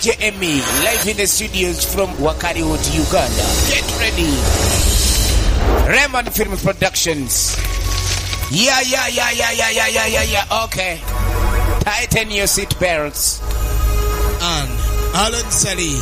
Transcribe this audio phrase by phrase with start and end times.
[0.00, 3.44] DJ Emmy, live in the studios from Wakariwood, Uganda.
[3.68, 4.32] Get ready.
[5.92, 7.54] Raymond Film Productions.
[8.50, 10.64] Yeah, yeah, yeah, yeah, yeah, yeah, yeah, yeah, yeah.
[10.64, 11.00] Okay.
[11.84, 13.42] Tighten your seat belts.
[14.40, 14.70] And
[15.20, 15.92] Alan Sally,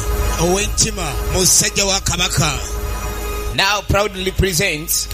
[0.47, 3.57] Owentima, Musajja wa Kabaka.
[3.57, 5.09] Now proudly presents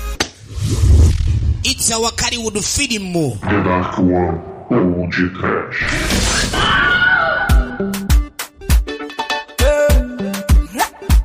[1.65, 3.15] It's a Wakariwood film.
[3.41, 6.94] The Dark One, Old Trash.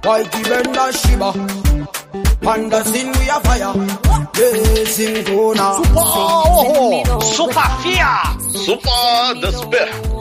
[0.09, 1.31] Mikey Bender Shiba.
[2.41, 3.75] Panda sin we are fire.
[4.39, 5.75] Yeah, sing go now.
[5.75, 7.19] Super, oh, oh, oh.
[7.19, 8.13] super fia.
[8.49, 10.18] Super despair.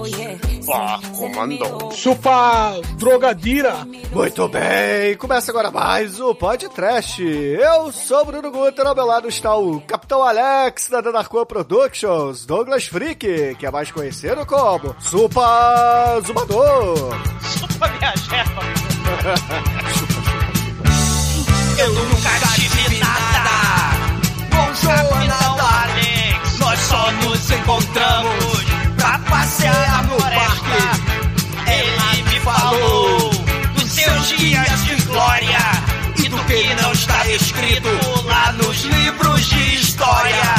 [0.68, 1.90] Pá, comandou.
[1.92, 3.86] Chupa drogadira.
[4.12, 7.20] Muito bem, começa agora mais o Pod Trash.
[7.20, 12.44] Eu sou o Bruno Guter, ao meu lado está o Capitão Alex da Danarcoa Productions,
[12.44, 17.14] Douglas Freak, que é mais conhecido como Supa Zumador.
[17.42, 18.60] Super minha jefa!
[21.78, 23.48] Eu nunca tive nada!
[24.50, 28.64] Com Capitão Alex, nós só nos encontramos
[28.98, 30.57] pra passear no parque.
[33.74, 35.58] Dos seus dias de glória
[36.16, 37.88] e do que não está escrito
[38.24, 40.57] lá nos livros de história.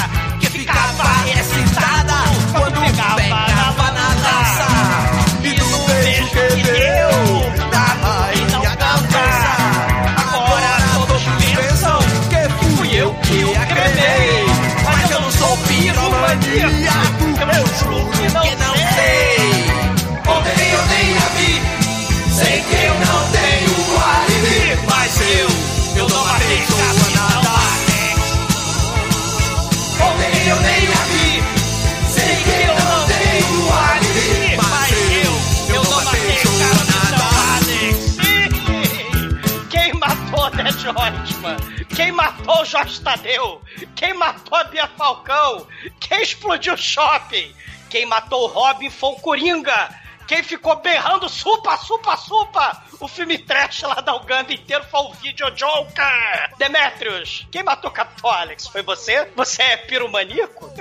[40.92, 41.58] Hotman?
[41.96, 43.62] Quem matou Jorge Tadeu?
[43.96, 45.68] Quem matou a Bia Falcão?
[46.00, 47.54] Quem explodiu o shopping?
[47.90, 49.90] Quem matou o Robin foi o Coringa.
[50.30, 52.84] Quem ficou berrando supa, supa, supa?
[53.00, 56.56] O filme trash lá da Uganda inteiro foi o vídeo Joker.
[56.60, 57.90] Demetrius, quem matou
[58.30, 58.68] Alex?
[58.68, 59.28] Foi você?
[59.36, 60.72] Você é piromaníaco?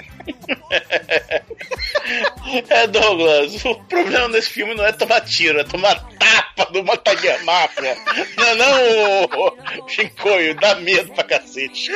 [2.70, 6.82] É, Douglas, o problema desse filme não é tomar tiro, é tomar tapa do
[7.44, 7.96] Máfia.
[8.36, 11.90] Não, não, ô, Shinkoio, dá medo pra cacete.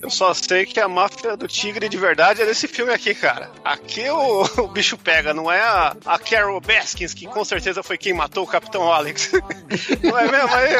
[0.00, 3.50] Eu só sei que a máfia do tigre de verdade é desse filme aqui, cara.
[3.64, 7.98] Aqui o, o bicho pega, não é a, a Carol Baskins, que com certeza foi
[7.98, 9.32] quem matou o Capitão Alex.
[10.02, 10.76] Não é mesmo aí?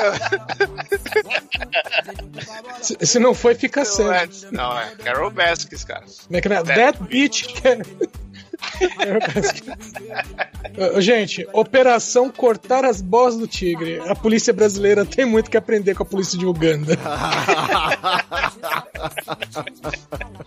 [2.82, 4.30] Se, se não foi, fica sério.
[4.44, 6.04] é, não, é Carol Baskins, cara.
[6.26, 6.62] Como é que é?
[6.62, 7.44] That bitch.
[10.94, 14.00] Ô, Gente, Operação Cortar as Bolas do Tigre.
[14.06, 16.98] A polícia brasileira tem muito que aprender com a polícia de Uganda.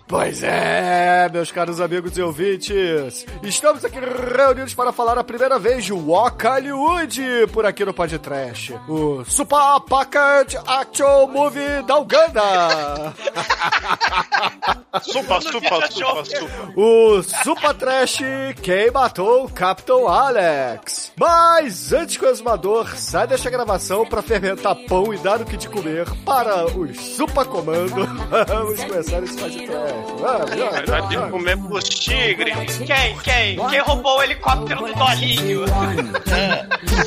[0.07, 5.85] Pois é, meus caros amigos e ouvintes, estamos aqui reunidos para falar a primeira vez
[5.85, 7.21] de Walk Hollywood
[7.53, 13.13] por aqui no Podcast, o Super Pocket Action Movie da Uganda.
[15.03, 16.73] Supa, supa, supa, supa.
[16.75, 18.19] O Super Trash
[18.61, 21.11] Quem Matou o Capitão Alex.
[21.15, 25.57] Mas antes que o exumador sai desta gravação para fermentar pão e dar o que
[25.57, 28.07] de comer para os Super Comando,
[28.49, 29.71] vamos começar esse podcast.
[30.19, 32.77] Vamos, vamos, Vai ter que comer pros tigres.
[32.79, 33.69] Quem, quem?
[33.69, 35.65] Quem roubou o helicóptero do Dolinho?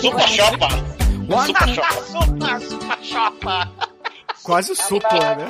[0.00, 0.68] Supa Chopa.
[1.46, 1.92] Supa Chopa.
[2.02, 3.72] Supa, supa, chopa.
[4.42, 5.48] Quase o supla, né?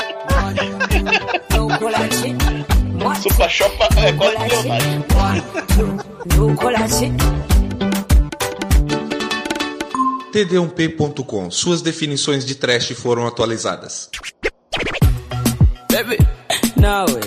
[3.22, 5.03] Supa Chopa é quase Leonardo.
[10.32, 11.50] td1p.com.
[11.50, 14.10] Suas definições de trash foram atualizadas.
[16.02, 16.18] Baby,
[16.76, 17.20] nawe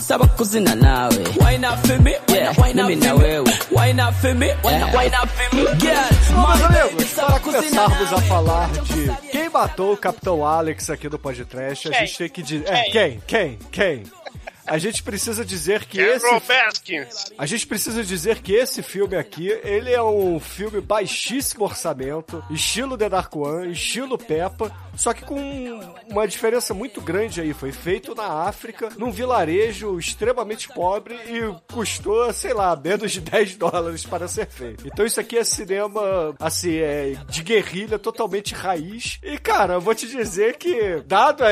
[0.00, 5.14] saba kuzina nawe wine up for me yeah na wewe wine up for me wine
[5.14, 6.10] up for me girl
[6.58, 11.88] baby amigos, para começarmos a falar de quem matou o Capitão Alex aqui no podcast,
[11.88, 12.68] a gente tem que dizer.
[12.68, 13.22] É, quem?
[13.24, 13.58] Quem?
[13.70, 14.02] Quem?
[14.66, 17.32] A gente precisa dizer que esse Carol Baskins.
[17.36, 22.96] A gente precisa dizer que esse filme aqui, ele é um filme baixíssimo orçamento, estilo
[22.96, 25.80] The Dark One, estilo Peppa, só que com
[26.10, 27.54] uma diferença muito grande aí.
[27.54, 33.56] Foi feito na África, num vilarejo extremamente pobre e custou, sei lá, menos de 10
[33.56, 34.86] dólares para ser feito.
[34.86, 39.18] Então isso aqui é cinema, assim, é de guerrilha totalmente raiz.
[39.22, 41.48] E, cara, eu vou te dizer que, dado a,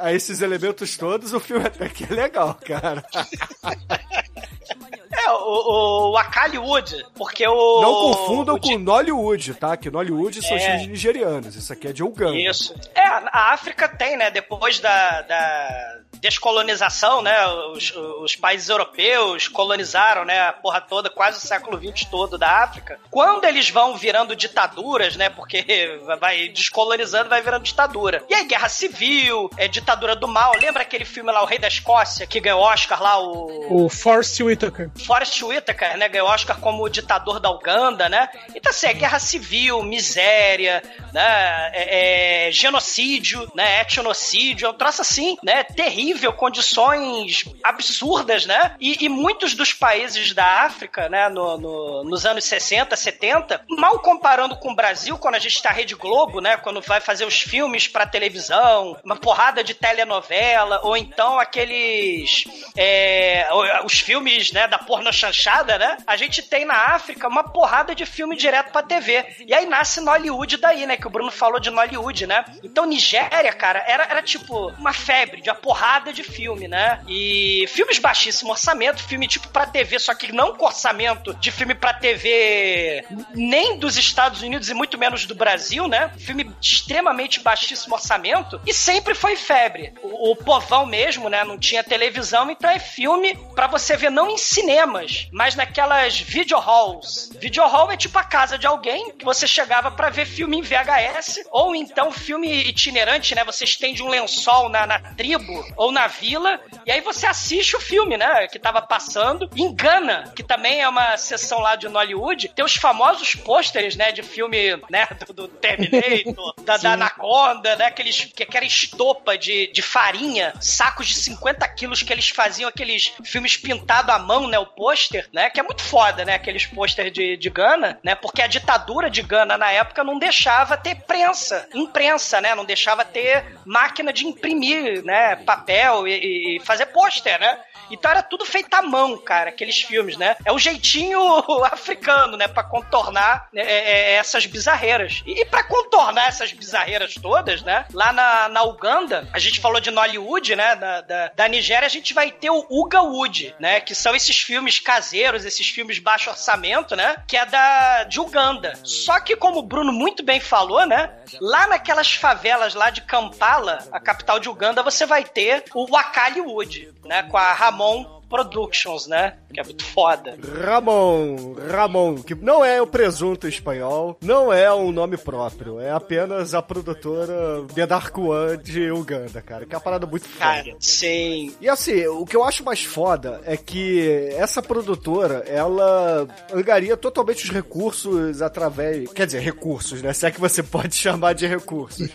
[0.00, 3.04] a esses elementos todos, o filme até que é legal, cara.
[5.14, 7.80] É, o, o Akaliwood, porque o...
[7.82, 9.76] Não confundam o com Nollywood, tá?
[9.76, 10.60] Que Nollywood são É.
[10.60, 11.54] filmes nigerianos.
[11.54, 12.36] Isso aqui é de Uganda.
[12.38, 12.74] Isso.
[12.94, 14.30] É, a África tem, né?
[14.30, 17.46] Depois da, da descolonização, né?
[17.74, 20.48] Os, os países europeus colonizaram, né?
[20.48, 22.98] A porra toda, quase o século XX todo da África.
[23.10, 25.28] Quando eles vão virando ditaduras, né?
[25.28, 28.22] Porque vai descolonizando, vai virando ditadura.
[28.28, 30.52] E aí, guerra civil, é ditadura do mal.
[30.60, 33.84] Lembra aquele filme lá, O Rei da Escócia, que ganhou Oscar lá, o...
[33.84, 34.90] O Forrest Whitaker.
[35.04, 38.28] Forrest Whitaker, né, ganhou Oscar como ditador da Uganda, né?
[38.54, 40.82] Então, assim, é guerra civil, miséria,
[41.12, 46.01] né, é, é genocídio, né, etnocídio, é um troço assim, né, terrível,
[46.36, 48.74] condições absurdas, né?
[48.80, 53.98] E, e muitos dos países da África, né, no- no- nos anos 60, 70, mal
[54.00, 57.40] comparando com o Brasil, quando a gente tá Rede Globo, né, quando vai fazer os
[57.40, 62.44] filmes pra televisão, uma porrada de telenovela, ou então aqueles
[62.76, 63.48] é,
[63.84, 65.96] os filmes, né, da porno chanchada, né?
[66.06, 69.24] A gente tem na África uma porrada de filme direto pra TV.
[69.46, 70.96] E aí nasce Nollywood daí, né?
[70.96, 72.44] Que o Bruno falou de Nollywood, né?
[72.62, 77.00] Então Nigéria, cara, era, era tipo uma febre de uma porrada de filme, né?
[77.08, 81.74] E filmes baixíssimo orçamento, filme tipo pra TV, só que não com orçamento de filme
[81.74, 83.04] pra TV
[83.34, 86.10] nem dos Estados Unidos e muito menos do Brasil, né?
[86.18, 89.92] Filme extremamente baixíssimo orçamento e sempre foi febre.
[90.02, 91.44] O, o povão mesmo, né?
[91.44, 96.58] Não tinha televisão, então é filme pra você ver não em cinemas, mas naquelas video
[96.58, 97.30] halls.
[97.38, 100.62] Video hall é tipo a casa de alguém que você chegava pra ver filme em
[100.62, 103.44] VHS ou então filme itinerante, né?
[103.44, 107.80] Você estende um lençol na, na tribo ou na vila e aí você assiste o
[107.80, 108.46] filme, né?
[108.46, 109.50] Que tava passando.
[109.56, 114.12] Em Gana, que também é uma sessão lá de Nollywood, tem os famosos pôsteres, né?
[114.12, 115.08] De filme, né?
[115.26, 117.86] Do, do Terminator, da, da Anaconda, né?
[117.86, 122.68] Aqueles, que, que era estopa de, de farinha, sacos de 50 quilos que eles faziam
[122.68, 124.58] aqueles filmes pintados à mão, né?
[124.58, 125.50] O pôster, né?
[125.50, 126.34] Que é muito foda, né?
[126.34, 128.14] Aqueles pôster de, de Gana, né?
[128.14, 132.54] Porque a ditadura de Gana na época não deixava ter prensa, imprensa, né?
[132.54, 135.36] Não deixava ter máquina de imprimir, né?
[135.36, 135.71] Papel
[136.06, 137.58] e, e fazer pôster, né?
[137.92, 140.34] Então era tudo feito à mão, cara, aqueles filmes, né?
[140.44, 141.20] É o jeitinho
[141.64, 142.48] africano, né?
[142.48, 145.22] Pra contornar né, é, é, essas bizarreiras.
[145.26, 147.84] E, e pra contornar essas bizarreiras todas, né?
[147.92, 150.74] Lá na, na Uganda, a gente falou de Nollywood, né?
[150.76, 153.80] Da, da, da Nigéria, a gente vai ter o Uga Wood, né?
[153.80, 157.16] Que são esses filmes caseiros, esses filmes baixo orçamento, né?
[157.28, 158.72] Que é da de Uganda.
[158.82, 161.10] Só que, como o Bruno muito bem falou, né?
[161.40, 166.40] Lá naquelas favelas lá de Kampala, a capital de Uganda, você vai ter o Wakali
[166.40, 167.22] Wood, né?
[167.24, 169.34] Com a Ramon Productions, né?
[169.52, 170.38] Que é muito foda.
[170.64, 176.54] Ramon, Ramon, que não é o presunto espanhol, não é um nome próprio, é apenas
[176.54, 180.38] a produtora The Dark One de Uganda, cara, que é uma parada muito foda.
[180.38, 181.54] Cara, sim.
[181.60, 187.44] E assim, o que eu acho mais foda é que essa produtora, ela angaria totalmente
[187.44, 189.12] os recursos através.
[189.12, 190.12] Quer dizer, recursos, né?
[190.14, 192.08] Se é que você pode chamar de recursos.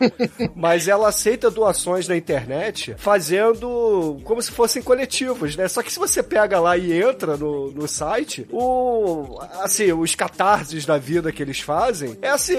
[0.55, 5.67] Mas ela aceita doações na internet fazendo como se fossem coletivos, né?
[5.67, 9.38] Só que se você pega lá e entra no, no site, o.
[9.62, 12.57] Assim, os catarses da vida que eles fazem, é assim,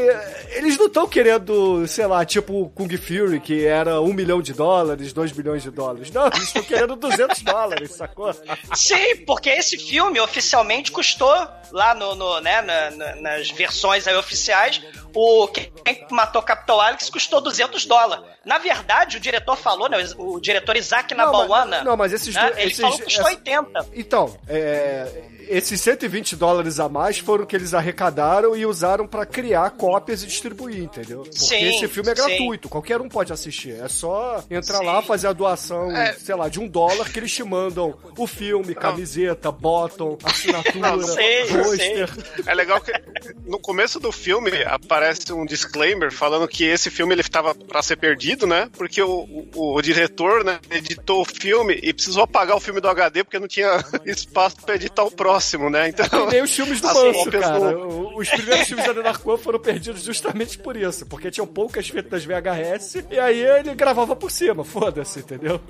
[0.51, 5.13] eles não estão querendo, sei lá, tipo Kung Fury, que era um milhão de dólares,
[5.13, 6.11] dois milhões de dólares.
[6.11, 8.33] Não, eles estão querendo 200 dólares, sacou?
[8.75, 11.35] Sim, porque esse filme oficialmente custou
[11.73, 14.81] lá no, no né, na- na- nas versões oficiais,
[15.15, 18.25] o quem matou Capitão Alex custou 200 dólares.
[18.45, 22.35] Na verdade, o diretor falou, né, o diretor Isaac Não, mas- Nabawana, não, mas esses
[22.35, 22.79] né, esses-
[23.45, 23.89] falou que custou essa- 80.
[23.95, 29.71] Então, é, esses 120 dólares a mais foram que eles arrecadaram e usaram pra criar
[29.71, 31.21] cópias e distribuir, entendeu?
[31.23, 32.23] Porque Sim, esse filme é sim.
[32.27, 33.73] gratuito, qualquer um pode assistir.
[33.83, 37.43] É só entrar lá, fazer a doação, sei lá, de um dólar que eles te
[37.43, 42.11] mandam o filme, camiseta, bottom, assinatura, Não, sei, pôster.
[42.47, 42.93] É legal que
[43.47, 47.97] no começo do filme aparece um disclaimer falando que esse filme ele estava para ser
[47.97, 48.69] perdido, né?
[48.77, 52.89] Porque o, o, o diretor, né, editou o filme e precisou apagar o filme do
[52.89, 55.89] HD porque não tinha espaço para editar o próximo, né?
[55.89, 57.59] Então, E nem os filmes do Manso, cara.
[57.73, 58.93] do- Os primeiros filmes da
[59.25, 61.07] One foram perdidos justamente por isso.
[61.07, 64.65] Porque tinham poucas fitas VHS e aí ele gravava por cima.
[64.65, 65.61] Foda-se, entendeu?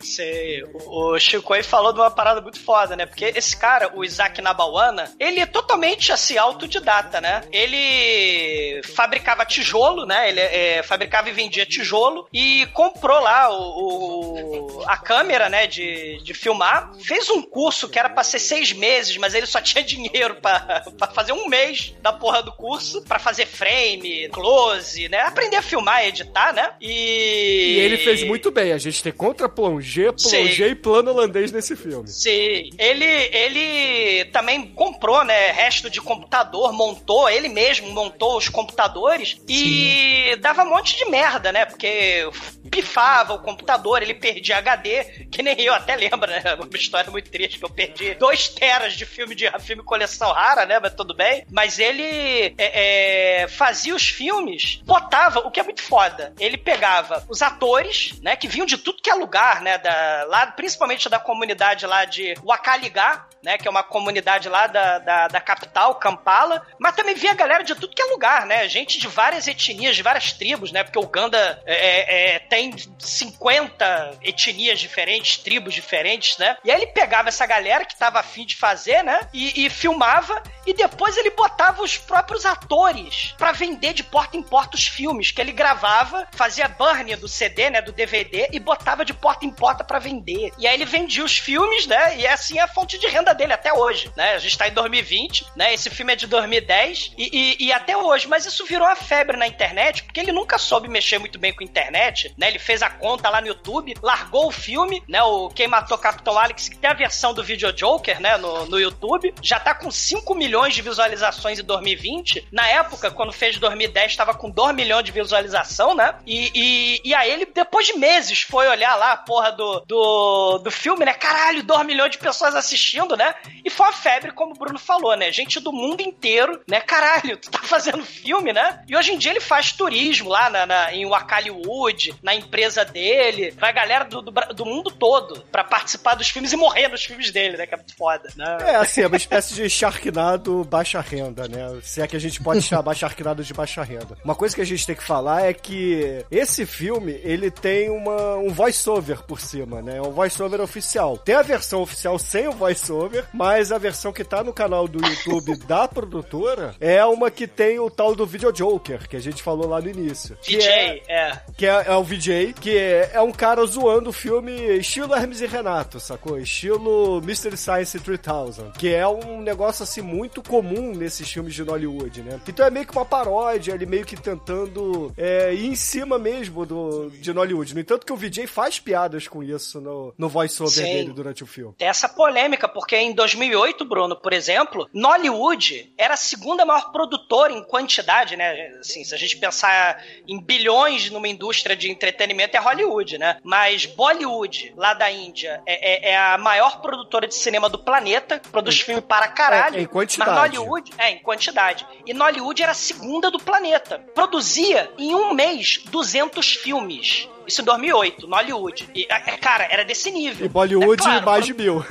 [0.00, 3.06] Sei, o o Chico aí falou de uma parada muito foda, né?
[3.06, 7.42] Porque esse cara, o Isaac Nabawana, ele é totalmente assim, autodidata, né?
[7.52, 10.28] Ele fabricava tijolo, né?
[10.28, 15.66] Ele é, fabricava e vendia tijolo e comprou lá o, o- a câmera, né?
[15.66, 16.75] De, de filmar.
[17.02, 20.84] Fez um curso que era pra ser seis meses mas ele só tinha dinheiro pra,
[20.96, 25.20] pra fazer um mês da porra do curso, pra fazer frame, close, né?
[25.20, 26.70] Aprender a filmar e editar, né?
[26.80, 27.76] E...
[27.76, 28.72] E ele fez muito bem.
[28.72, 32.08] A gente tem contra plongé, plongé e plano holandês nesse filme.
[32.08, 39.36] Sim, ele, ele também comprou, né, resto de computador, montou, ele mesmo montou os computadores
[39.48, 42.28] e dava um monte de merda, né, porque
[42.70, 47.30] pifava o computador, ele perdia HD, que nem eu até lembro, né, uma história muito
[47.30, 51.14] triste que eu perdi dois teras de filme de filme coleção rara, né, mas tudo
[51.14, 56.56] bem, mas ele é, é, fazia os filmes, botava, o que é muito foda, ele
[56.56, 61.08] pegava os atores, né, que vinham de tudo que é lugar, né, da, lá, principalmente
[61.08, 65.94] da comunidade lá de Wakaligá, né, que é uma comunidade lá da, da, da capital,
[65.94, 69.94] Kampala, mas também via galera de tudo que é lugar, né, gente de várias etnias,
[69.94, 76.56] de várias tribos, né, porque Uganda é, é, tem 50 etnias diferentes, tribos diferentes, né,
[76.64, 80.42] e aí ele pegava essa galera que tava afim de fazer, né, e, e filmava,
[80.66, 85.30] e depois ele botava os próprios atores pra vender de porta em porta os filmes
[85.30, 89.50] que ele gravava, fazia burn do CD, né, do DVD, e botava de porta em
[89.50, 90.52] porta pra vender.
[90.58, 93.52] E aí ele vendia os filmes, né, e é assim a fonte de renda dele
[93.52, 97.56] até hoje, né, a gente tá em 2020, né, esse filme é de 2010, e,
[97.60, 100.88] e, e até hoje, mas isso virou uma febre na internet, porque ele nunca soube
[100.88, 104.48] mexer muito bem com a internet, né, ele fez a conta lá no YouTube, largou
[104.48, 108.20] o filme, né, o Quem Matou Capitão Alex, que tem a versão do Video Joker,
[108.20, 113.10] né, no, no YouTube, já tá com 5 milhões de visualizações em 2020, na época,
[113.10, 117.46] quando fez 2010, tava com 2 milhões de visualização, né, e, e, e aí ele,
[117.46, 121.86] depois de meses, foi olhar lá a porra do, do, do filme, né, caralho, 2
[121.86, 125.60] milhões de pessoas assistindo, né, e foi uma febre, como o Bruno falou, né, gente
[125.60, 129.40] do mundo inteiro, né, caralho, tu tá fazendo filme, né, e hoje em dia ele
[129.40, 134.64] faz turismo lá na, na, em Wakaliwood, na empresa dele, vai galera do, do, do
[134.64, 137.96] mundo todo pra participar dos filmes e morrer nos filmes dele, né, que é muito
[137.96, 138.58] foda, né.
[138.60, 141.80] É, assim, é uma espécie de Sharknado baixa renda, né?
[141.82, 144.16] Se é que a gente pode chamar Sharknado de baixa renda.
[144.24, 148.36] Uma coisa que a gente tem que falar é que esse filme, ele tem uma,
[148.36, 149.98] um voice-over por cima, né?
[149.98, 151.16] É um voice-over oficial.
[151.16, 155.04] Tem a versão oficial sem o voice-over, mas a versão que tá no canal do
[155.04, 159.42] YouTube da produtora é uma que tem o tal do Video Joker, que a gente
[159.42, 160.36] falou lá no início.
[160.42, 161.40] Que DJ, é.
[161.56, 165.40] que é, é o VJ, que é, é um cara zoando o filme estilo Hermes
[165.40, 166.38] e Renato, sacou?
[166.38, 172.22] Estilo Mystery Science 3000, que é um negócio assim muito comum nesses filmes de Hollywood,
[172.22, 172.40] né?
[172.48, 176.64] Então é meio que uma paródia, ele meio que tentando é, ir em cima mesmo
[176.64, 177.74] do, de Hollywood.
[177.74, 181.46] No entanto que o VJ faz piadas com isso no, no voice-over dele durante o
[181.46, 181.74] filme.
[181.76, 187.52] Tem essa polêmica, porque em 2008, Bruno, por exemplo, Nollywood era a segunda maior produtora
[187.52, 188.70] em quantidade, né?
[188.80, 193.38] Assim, se a gente pensar em bilhões numa indústria de entretenimento, é Hollywood, né?
[193.42, 198.40] Mas Bollywood, lá da Índia, é, é- é a maior produtora de cinema do planeta,
[198.50, 199.76] produz filme para caralho.
[199.78, 200.30] É, em quantidade.
[200.30, 201.86] Mas Nollywood, é, em quantidade.
[202.06, 203.98] E Nollywood era a segunda do planeta.
[204.14, 207.28] Produzia, em um mês, 200 filmes.
[207.46, 208.88] Isso em 2008, Nollywood.
[208.94, 210.44] E, é, cara, era desse nível.
[210.44, 211.84] E Bollywood É claro, mais de mil.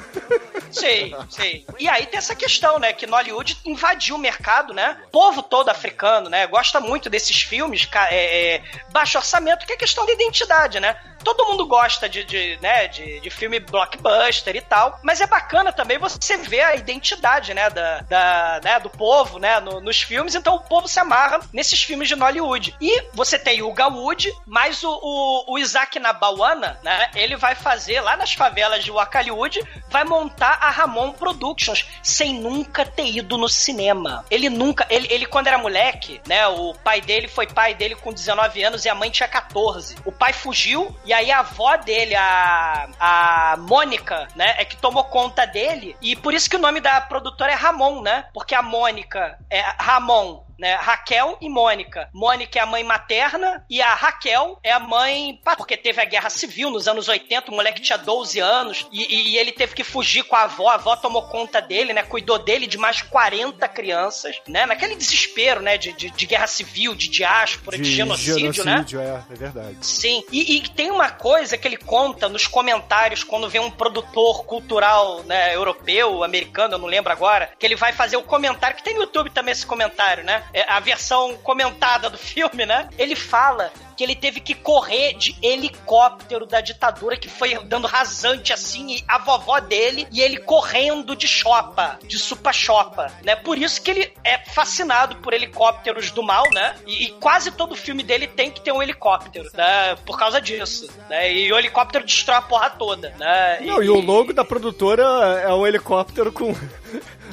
[0.71, 1.65] Sei, sei.
[1.79, 2.91] E aí tem essa questão, né?
[2.91, 4.97] Que Nollywood invadiu o mercado, né?
[5.07, 6.45] O povo todo africano, né?
[6.47, 10.97] Gosta muito desses filmes, é, é, baixo orçamento, que é questão de identidade, né?
[11.25, 15.73] Todo mundo gosta de, de, né, de, de filme blockbuster e tal, mas é bacana
[15.73, 20.35] também você ver a identidade, né, da, da, né, do povo, né, no- nos filmes,
[20.35, 22.75] então o povo se amarra nesses filmes de Nollywood.
[22.79, 27.55] E você tem o Uga Wood, mas o, o, o Isaac Nabawana, né, ele vai
[27.55, 33.35] fazer lá nas favelas de Wakaliwood, vai montar a Ramon Productions, sem nunca ter ido
[33.35, 34.23] no cinema.
[34.29, 38.13] Ele nunca, ele, ele quando era moleque, né, o pai dele foi pai dele com
[38.13, 39.95] 19 anos e a mãe tinha 14.
[40.05, 45.03] O pai fugiu e aí a avó dele, a, a Mônica, né, é que tomou
[45.05, 48.61] conta dele e por isso que o nome da produtora é Ramon, né, porque a
[48.61, 50.75] Mônica é Ramon né?
[50.75, 52.09] Raquel e Mônica.
[52.13, 55.39] Mônica é a mãe materna e a Raquel é a mãe.
[55.57, 59.37] Porque teve a guerra civil nos anos 80, o moleque tinha 12 anos e, e-
[59.37, 60.69] ele teve que fugir com a avó.
[60.69, 62.03] A avó tomou conta dele, né?
[62.03, 64.65] Cuidou dele de mais 40 crianças, né?
[64.65, 65.77] Naquele desespero, né?
[65.77, 68.73] De, de, de guerra civil, de diáspora, de, genocídio, né?
[68.73, 69.77] genocídio, é, é verdade.
[69.81, 74.45] Sim, e, e tem uma coisa que ele conta nos comentários quando vê um produtor
[74.45, 78.83] cultural, né, europeu, americano, eu não lembro agora, que ele vai fazer o comentário, que
[78.83, 80.43] tem no YouTube também esse comentário, né?
[80.53, 82.89] É, A versão comentada do filme, né?
[82.97, 88.51] Ele fala que ele teve que correr de helicóptero da ditadura que foi dando rasante
[88.51, 93.35] assim, e a vovó dele e ele correndo de chopa, de supa-chopa, né?
[93.35, 96.75] Por isso que ele é fascinado por helicópteros do mal, né?
[96.85, 99.95] E, e quase todo filme dele tem que ter um helicóptero, né?
[100.05, 101.31] Por causa disso, né?
[101.31, 103.59] E o helicóptero destrói a porra toda, né?
[103.61, 105.03] Não, e o logo da produtora
[105.41, 106.53] é um helicóptero com.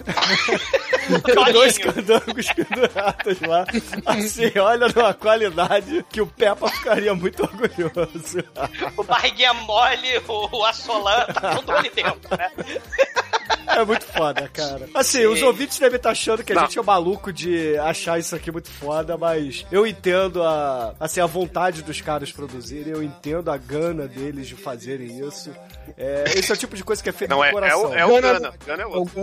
[1.53, 3.67] dois candangos pendurados lá.
[4.07, 8.45] Assim, olha numa qualidade que o Peppa ficaria muito orgulhoso.
[8.97, 12.51] o barriguinha mole, o, o assolan, tá tudo ali dentro, né?
[13.73, 14.87] É muito foda, cara.
[14.95, 16.63] Assim, os ouvintes devem estar achando que a Não.
[16.63, 21.27] gente é maluco de achar isso aqui muito foda, mas eu entendo a, assim, a
[21.27, 25.51] vontade dos caras produzirem, eu entendo a gana deles de fazerem isso.
[25.97, 27.91] É, esse é o tipo de coisa que é feito Não, com é, é, coração.
[27.91, 28.53] o, é o Gana.
[28.67, 29.13] Gana é o outro.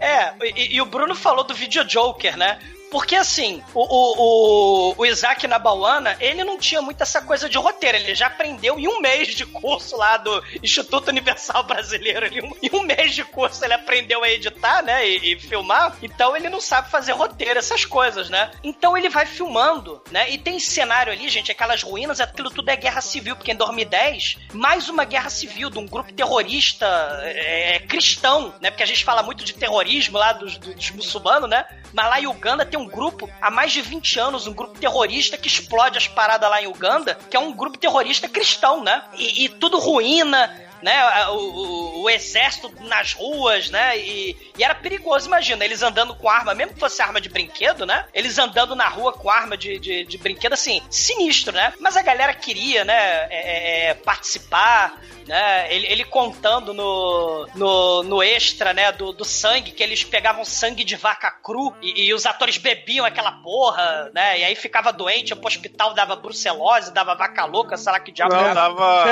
[0.00, 2.58] É, e, e o Bruno falou do Video Joker, né?
[2.92, 7.56] Porque assim, o, o, o, o Isaac Nabawana, ele não tinha muito essa coisa de
[7.56, 7.96] roteiro.
[7.96, 12.26] Ele já aprendeu em um mês de curso lá do Instituto Universal Brasileiro.
[12.26, 15.08] Ele, em um mês de curso ele aprendeu a editar, né?
[15.08, 15.96] E, e filmar.
[16.02, 18.50] Então ele não sabe fazer roteiro, essas coisas, né?
[18.62, 20.30] Então ele vai filmando, né?
[20.30, 24.36] E tem cenário ali, gente, aquelas ruínas, aquilo tudo é guerra civil, porque em 2010,
[24.52, 26.86] mais uma guerra civil de um grupo terrorista
[27.22, 28.70] é, cristão, né?
[28.70, 31.64] Porque a gente fala muito de terrorismo lá dos, dos muçulmanos, né?
[31.94, 35.36] Mas lá em Uganda tem um grupo, há mais de 20 anos, um grupo terrorista
[35.36, 39.02] que explode as paradas lá em Uganda, que é um grupo terrorista cristão, né?
[39.14, 40.50] E, e tudo ruína,
[40.82, 41.26] né?
[41.28, 43.96] O, o- o exército nas ruas, né?
[43.98, 47.86] E, e era perigoso, imagina, eles andando com arma, mesmo que fosse arma de brinquedo,
[47.86, 48.06] né?
[48.12, 51.72] Eles andando na rua com arma de, de, de brinquedo, assim, sinistro, né?
[51.78, 52.92] Mas a galera queria, né?
[52.94, 55.72] é, é, é, participar, né?
[55.72, 58.90] Ele, ele contando no, no, no extra, né?
[58.92, 63.06] Do, do sangue, que eles pegavam sangue de vaca cru e, e os atores bebiam
[63.06, 64.40] aquela porra, né?
[64.40, 68.10] E aí ficava doente, ia pro hospital, dava brucelose, dava vaca louca, sei lá que
[68.10, 68.32] diabo.
[68.34, 68.54] Não, era.
[68.54, 69.04] dava-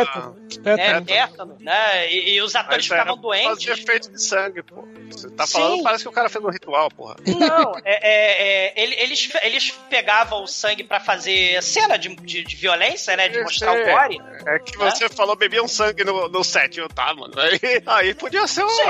[0.64, 2.11] É, tétano, né?
[2.12, 3.47] E, e os atores ficavam doentes.
[3.64, 4.87] Fazia efeito de sangue, pô.
[5.11, 5.52] Você tá Sim.
[5.52, 7.17] falando, parece que o cara fez um ritual, porra.
[7.26, 12.43] Não, é, é- é, ele- eles, eles pegavam o sangue pra fazer cena de, de,
[12.45, 13.29] de violência, né?
[13.29, 14.21] De mostrar o gore.
[14.47, 17.35] É que você falou bebiam sangue no, no set, eu tá, mano.
[17.38, 18.83] Aí, aí podia ser um Sim,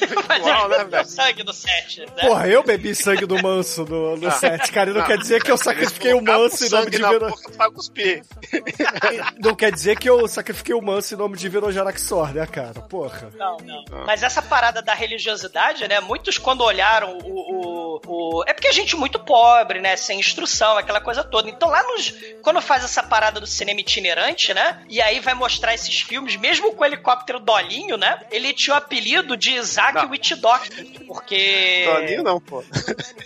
[0.00, 1.04] ritual, né, velho?
[1.06, 2.06] sangue no set, né?
[2.20, 4.32] Porra, eu bebi sangue do manso no, no Ah.
[4.32, 4.90] set, cara.
[4.90, 5.06] E não Ah.
[5.06, 7.28] quer dizer que eu sacrifiquei o manso em nome de na Vero...
[7.30, 8.22] boca pra cuspir.
[9.42, 11.48] Não quer dizer que eu sacrifiquei o manso em nome de
[11.84, 12.80] Virojaraxor, né, cara?
[12.82, 13.30] Porra.
[13.36, 13.84] Não, não.
[14.06, 16.00] Mas essa parada da religiosidade, né?
[16.00, 19.96] Muitos quando olharam o, o, o- É porque a gente é muito pobre, né?
[19.96, 21.48] Sem instrução, aquela coisa toda.
[21.48, 22.10] Então lá nos.
[22.42, 24.82] Quando faz essa parada do cinema itinerante, né?
[24.88, 28.20] E aí vai mostrar esses filmes, mesmo com o helicóptero Dolinho, né?
[28.30, 30.84] Ele tinha o apelido de Isaac Witch Doctor.
[31.06, 31.84] Porque.
[31.86, 32.62] Dolinho não, pô.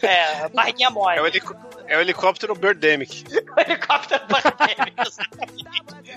[0.03, 1.19] É, barriguinha mole.
[1.19, 3.25] É o, helico- é o helicóptero Birdemic.
[3.55, 4.95] O helicóptero Birdemic.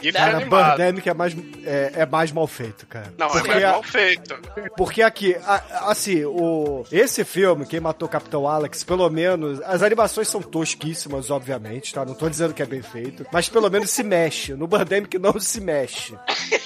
[0.02, 0.40] E Cara.
[0.40, 1.34] Birdemic é mais,
[1.64, 3.14] é, é mais mal feito, cara.
[3.18, 4.36] Não, Porque é mais mal feito.
[4.76, 9.82] Porque aqui, a- assim, o, esse filme, Quem Matou o Capitão Alex, pelo menos, as
[9.84, 12.04] animações são tosquíssimas, obviamente, tá?
[12.06, 14.54] Não tô dizendo que é bem feito, mas pelo menos se mexe.
[14.54, 16.16] No Birdemic não se mexe.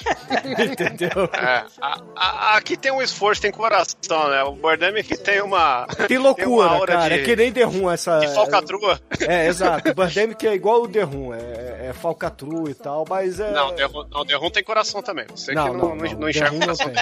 [0.44, 1.28] Entendeu?
[1.32, 4.42] É, a- a- aqui tem um esforço, tem coração, né?
[4.44, 5.86] O Birdemic tem uma.
[6.08, 7.14] Tem uma loucura, aura cara.
[7.16, 8.18] de- É que nem The Room, essa.
[8.20, 9.00] De falcatrua.
[9.20, 9.90] É, exato.
[9.90, 13.50] O Birdemic é igual o The Room, é, é falcatrua e tal, mas é.
[13.52, 15.26] Não, The Room, não, The Room tem coração também.
[15.42, 16.28] Você Não, que não, não, não, não.
[16.28, 16.94] enxerga não tem.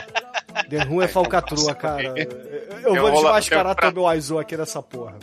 [0.68, 2.14] The Room é falcatrua, cara.
[2.82, 5.14] Eu vou desmascarar todo o Aizo aqui nessa porra.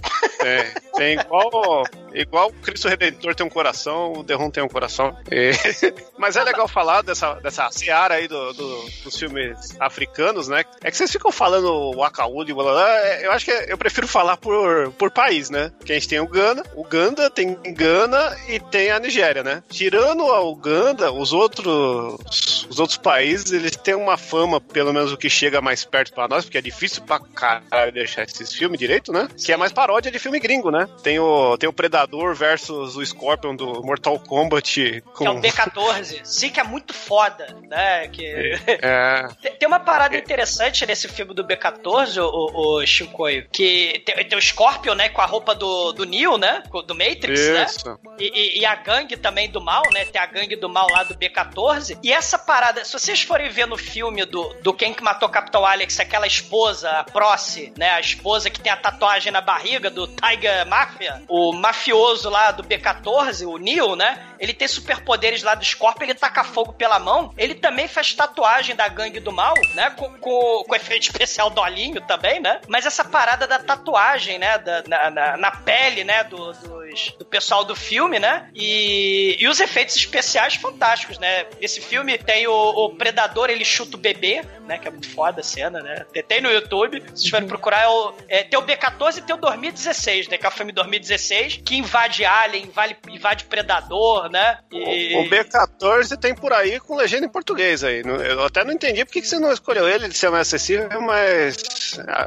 [0.48, 1.84] Tem, tem igual,
[2.14, 5.16] igual o Cristo Redentor tem um coração, o Room tem um coração.
[6.18, 10.64] Mas é legal falar dessa, dessa seara aí do, do- dos filmes africanos, né?
[10.84, 14.92] É que vocês ficam falando Wakaudi, blá, é, eu acho que eu prefiro falar por,
[14.94, 15.72] por país, né?
[15.86, 19.62] Que a gente tem o Ghana, o Uganda tem Gana e tem a Nigéria, né?
[19.70, 25.18] Tirando a Uganda, os outros, os outros países, eles têm uma fama, pelo menos o
[25.18, 29.12] que chega mais perto pra nós, porque é difícil pra caralho deixar esses filmes direito,
[29.12, 29.28] né?
[29.38, 30.88] Que é mais paródia de filme gringo, né?
[31.04, 35.24] Tem o, tem o Predador versus o Scorpion do Mortal Kombat com...
[35.24, 36.20] Que é o D14.
[36.24, 38.08] Sim, que é muito foda, né?
[38.08, 38.26] Que...
[38.68, 39.28] É...
[39.60, 44.42] Tem- uma parada interessante nesse filme do B14, o, o, Shinkoio, que tem, tem o
[44.42, 47.66] Scorpion, né, com a roupa do, do Neo, né, do Matrix, né?
[47.66, 48.00] Isso.
[48.18, 50.06] E, e- e a gangue também do mal, né?
[50.06, 52.00] Tem a gangue do mal lá do B14.
[52.02, 55.32] E essa parada, se vocês forem ver no filme do, do Quem que Matou o
[55.32, 57.90] Capitão Alex, aquela esposa, a Proce, né?
[57.92, 62.64] A esposa que tem a tatuagem na barriga do Tiger Mafia, o mafioso lá do
[62.64, 64.24] B14, o Neil, né?
[64.40, 67.34] Ele tem superpoderes lá do Scorpion, ele taca fogo pela mão.
[67.38, 69.90] Ele também faz tatuagem da gangue do mal, né?
[69.92, 72.60] Com, com, com efeito especial do olhinho também, né?
[72.68, 74.58] Mas essa parada da tatuagem, né?
[74.60, 76.24] Da, na, na, na pele, né?
[76.24, 78.50] Do, dos, do pessoal do filme, né?
[78.54, 81.46] E, e os efeitos especiais fantásticos, né?
[81.60, 84.78] Esse filme tem o, o Predador, ele chuta o bebê, né?
[84.78, 86.06] Que é muito foda a cena, né?
[86.14, 89.22] Tem- Tem no YouTube, se vocês forem procurar, é o, é, tem o B14 e
[89.22, 90.38] tem o 2016, né?
[90.38, 94.60] Que é o filme 2016, que invade Alien, invade, invade Predador, né?
[94.72, 95.16] E...
[95.18, 98.04] O B14 tem por aí com legenda em português aí.
[98.04, 101.02] Não- Eu até não entendi por que você não escolheu ele de ser mais acessível,
[101.02, 101.58] mas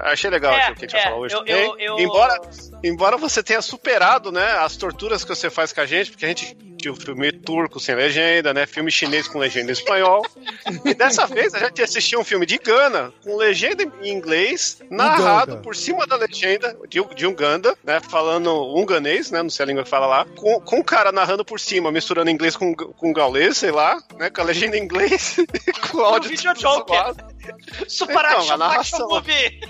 [0.05, 1.35] achei legal É, o que a gente é, falar hoje.
[1.35, 2.40] eu- eu- eu- Embora,
[2.85, 6.29] embora você tenha superado, né, as torturas que você faz com a gente, porque a
[6.29, 10.25] gente que o filme turco sem legenda, né, filme chinês com legenda em espanhol.
[10.85, 15.53] e dessa vez a gente assistiu um filme de Gana com legenda em inglês, narrado
[15.53, 15.62] Uganda.
[15.62, 19.85] por cima da legenda de, de Uganda, né, falando unganês, né, não sei a língua
[19.85, 23.59] que fala lá, com, com o cara narrando por cima, misturando inglês com, com gaulês,
[23.59, 25.37] sei lá, né, com a legenda em inglês,
[25.90, 26.97] com o áudio vídeo tudo Joker.
[26.97, 27.31] zoado.
[27.88, 29.61] Super Então, Action Movie!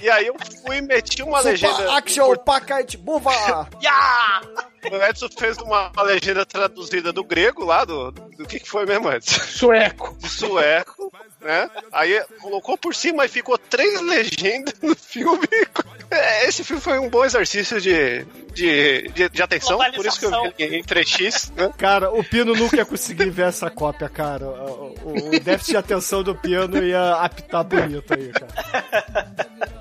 [0.00, 1.96] E aí eu fui e meti uma Super legenda.
[1.96, 3.68] Action Packet Buva!
[3.82, 4.71] Ya!
[4.90, 8.84] O Edson fez uma, uma legenda traduzida do grego lá, do, do que, que foi
[8.84, 9.40] mesmo, Edson?
[9.40, 10.16] Sueco.
[10.18, 11.70] De sueco, né?
[11.92, 15.46] Aí colocou por cima e ficou três legendas no filme.
[16.10, 20.26] É, Esse filme foi um bom exercício de, de, de, de atenção, por isso que
[20.26, 20.30] eu
[20.68, 21.72] vi em 3x, né?
[21.78, 24.46] Cara, o Pino nunca ia conseguir ver essa cópia, cara.
[24.46, 29.71] O, o- o déficit de atenção do Pino ia apitar bonito aí, cara.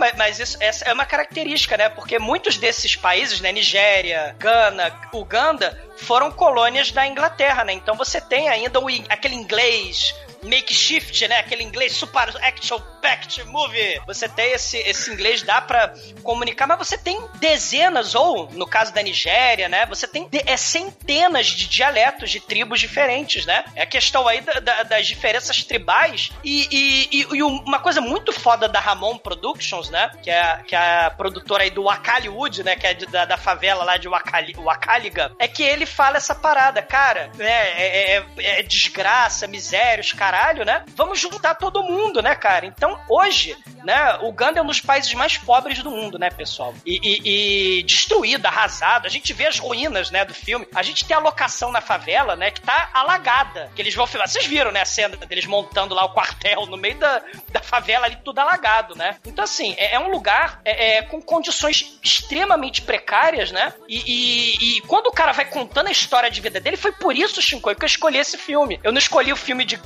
[0.00, 1.90] Mas, mas isso essa é uma característica, né?
[1.90, 3.52] Porque muitos desses países, né?
[3.52, 7.74] Nigéria, Gana, Uganda, foram colônias da Inglaterra, né?
[7.74, 11.38] Então você tem ainda o, aquele inglês makeshift, né?
[11.38, 14.00] Aquele inglês super action packed movie.
[14.06, 18.92] Você tem esse, esse inglês, dá pra comunicar, mas você tem dezenas, ou no caso
[18.92, 19.86] da Nigéria, né?
[19.86, 23.64] Você tem de- é, centenas de dialetos de tribos diferentes, né?
[23.74, 28.00] É a questão aí da- da- das diferenças tribais e, e- e- e uma coisa
[28.00, 30.10] muito foda da Ramon Productions, né?
[30.22, 32.76] Que é, que é a produtora aí do Wakaliwood, né?
[32.76, 35.32] Que é de- da, da favela lá de Wakali, Wakaliga.
[35.38, 37.50] É que ele fala essa parada, cara, né?
[37.50, 38.24] É, é-
[38.60, 40.84] é desgraça, miséria, os caralho, né?
[40.94, 42.64] Vamos juntar todo mundo, né, cara?
[42.64, 44.16] Então, hoje, né?
[44.22, 46.72] Uganda é um dos países mais pobres do mundo, né, pessoal?
[46.86, 49.06] E, e- e destruído, arrasado.
[49.06, 50.66] A gente vê as ruínas, né, do filme.
[50.74, 53.70] A gente tem a locação na favela, né, que tá alagada.
[53.74, 54.28] Que eles vão filmar.
[54.28, 58.06] Vocês viram, né, a cena deles montando lá o quartel no meio da, da favela
[58.06, 59.16] ali, tudo alagado, né?
[59.26, 63.72] Então, assim, é, é um lugar é, é, com condições extremamente precárias, né?
[63.88, 67.42] E, e- quando o cara vai contando a história de vida dele, foi por isso,
[67.42, 68.78] Shinkoi, que eu escolhi esse filme.
[68.84, 69.76] Eu não escolhi o filme de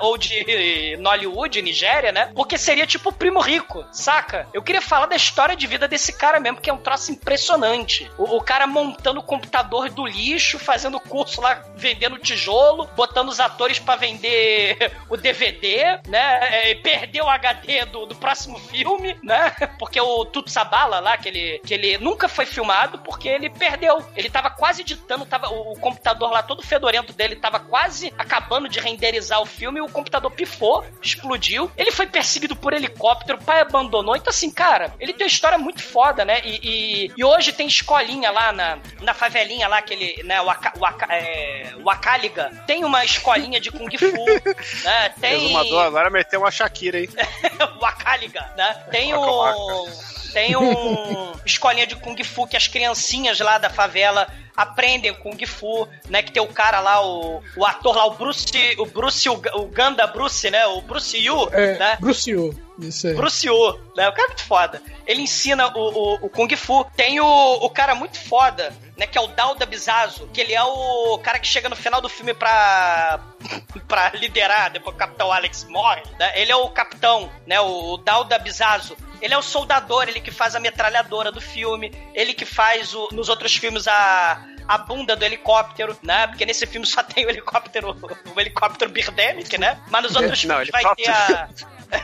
[0.00, 2.30] Ou de Nollywood, Nigéria, né?
[2.34, 4.48] Porque seria tipo o Primo Rico, saca?
[4.52, 8.10] Eu queria falar da história de vida desse cara mesmo, que é um troço impressionante.
[8.18, 13.40] O, o cara montando o computador do lixo, fazendo curso lá, vendendo tijolo, botando os
[13.40, 16.70] atores pra vender o DVD, né?
[16.70, 19.50] É, perdeu o HD do, do próximo filme, né?
[19.78, 24.04] Porque o Tutsabala lá, que ele, que ele nunca foi filmado porque ele perdeu.
[24.16, 28.68] Ele tava quase editando, tava, o, o computador lá todo fedorento dele tava quase acabando
[28.68, 31.70] de renderizar o filme o computador pifou, explodiu.
[31.76, 34.16] Ele foi perseguido por helicóptero, o pai abandonou.
[34.16, 36.40] Então, assim, cara, ele tem uma história muito foda, né?
[36.44, 40.50] E, e, e hoje tem escolinha lá na, na favelinha lá, que ele, né, o,
[40.50, 44.24] Aka, o, Aka, é, o Akaliga, tem uma escolinha de Kung Fu,
[44.84, 45.08] né?
[45.20, 47.08] Tem Resumador agora meteu uma Shakira, hein?
[47.80, 48.74] o Akaliga, né?
[48.90, 50.23] Tem um.
[50.34, 55.88] Tem um escolinha de Kung Fu que as criancinhas lá da favela aprendem Kung Fu,
[56.08, 56.22] né?
[56.22, 59.66] Que tem o cara lá, o, o ator lá, o Bruce, o Bruce, o, o
[59.66, 60.66] Ganda Bruce, né?
[60.66, 61.96] O Bruce Yu, É, né?
[62.00, 62.52] Bruce Yu.
[62.80, 63.14] Isso aí.
[63.14, 63.54] Bruce Yu,
[63.96, 64.08] né?
[64.08, 64.82] O cara é muito foda.
[65.06, 66.84] Ele ensina o, o, o Kung Fu.
[66.96, 69.06] Tem o, o cara muito foda, né?
[69.06, 72.08] Que é o Dauda Bizazo, que ele é o cara que chega no final do
[72.08, 73.20] filme pra,
[73.88, 76.32] pra liderar, depois o Capitão Alex morre, né?
[76.40, 77.60] Ele é o capitão, né?
[77.60, 78.96] O, o Dauda Bizazo.
[79.20, 83.08] Ele é o soldador, ele que faz a metralhadora do filme, ele que faz o,
[83.10, 86.26] nos outros filmes a, a bunda do helicóptero, né?
[86.26, 87.96] Porque nesse filme só tem o helicóptero,
[88.34, 89.80] o helicóptero Birdemic, né?
[89.88, 91.48] Mas nos outros Não, filmes vai ter a.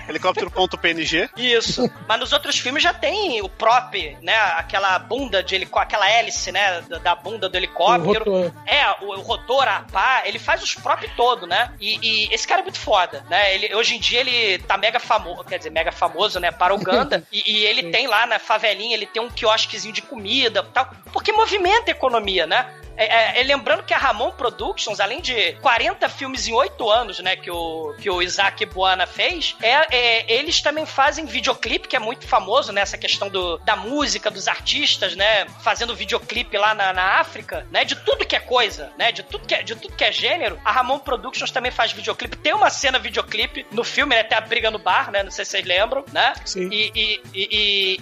[0.08, 1.30] Helicóptero.png.
[1.36, 1.90] Isso.
[2.08, 4.36] Mas nos outros filmes já tem o prop, né?
[4.56, 6.82] Aquela bunda de helicóptero, aquela hélice, né?
[6.82, 8.30] Da, da bunda do helicóptero.
[8.30, 8.52] O rotor.
[8.66, 11.72] É, o, o rotor, a pá, ele faz os prop todo, né?
[11.80, 13.54] E, e esse cara é muito foda, né?
[13.54, 16.50] Ele, hoje em dia ele tá mega famoso, quer dizer, mega famoso, né?
[16.50, 17.24] Para Uganda.
[17.32, 20.90] e, e ele tem lá na favelinha, ele tem um quiosquezinho de comida e tal.
[21.12, 22.66] Porque movimenta a economia, né?
[23.04, 27.36] É, é, lembrando que a Ramon Productions, além de 40 filmes em 8 anos, né,
[27.36, 31.98] que o, que o Isaac Buana fez, é, é, eles também fazem videoclipe, que é
[31.98, 36.92] muito famoso, né, essa questão do, da música, dos artistas, né, fazendo videoclipe lá na,
[36.92, 39.94] na África, né, de tudo que é coisa, né, de tudo que é, de tudo
[39.96, 42.36] que é gênero, a Ramon Productions também faz videoclipe.
[42.36, 45.44] Tem uma cena videoclipe no filme, né, tem a briga no bar, né, não sei
[45.44, 46.68] se vocês lembram, né, Sim.
[46.70, 47.48] e, e, e,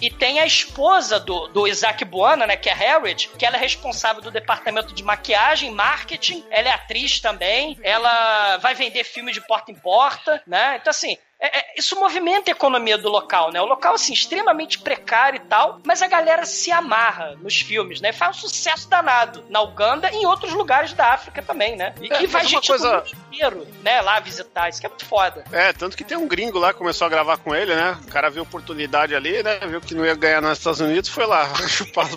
[0.02, 3.56] e- e tem a esposa do, do Isaac Buana, né, que é Harriet, que ela
[3.56, 9.32] é responsável do departamento de maquiagem, marketing, ela é atriz também, ela vai vender filme
[9.32, 10.76] de porta em porta, né?
[10.80, 13.60] Então, assim, é- é- isso movimenta a economia do local, né?
[13.60, 18.12] O local, assim, extremamente precário e tal, mas a galera se amarra nos filmes, né?
[18.12, 21.94] Faz um sucesso danado na Uganda e em outros lugares da África também, né?
[22.00, 24.68] E, É, e vai gente coisa- do mundo inteiro, né, lá visitar.
[24.68, 25.44] Isso que é muito foda.
[25.52, 27.96] É, tanto que tem um gringo lá que começou a gravar com ele, né?
[28.02, 29.58] O cara viu oportunidade ali, né?
[29.68, 31.44] Viu que não ia ganhar nos Estados Unidos, foi lá
[31.94, 32.10] bolas,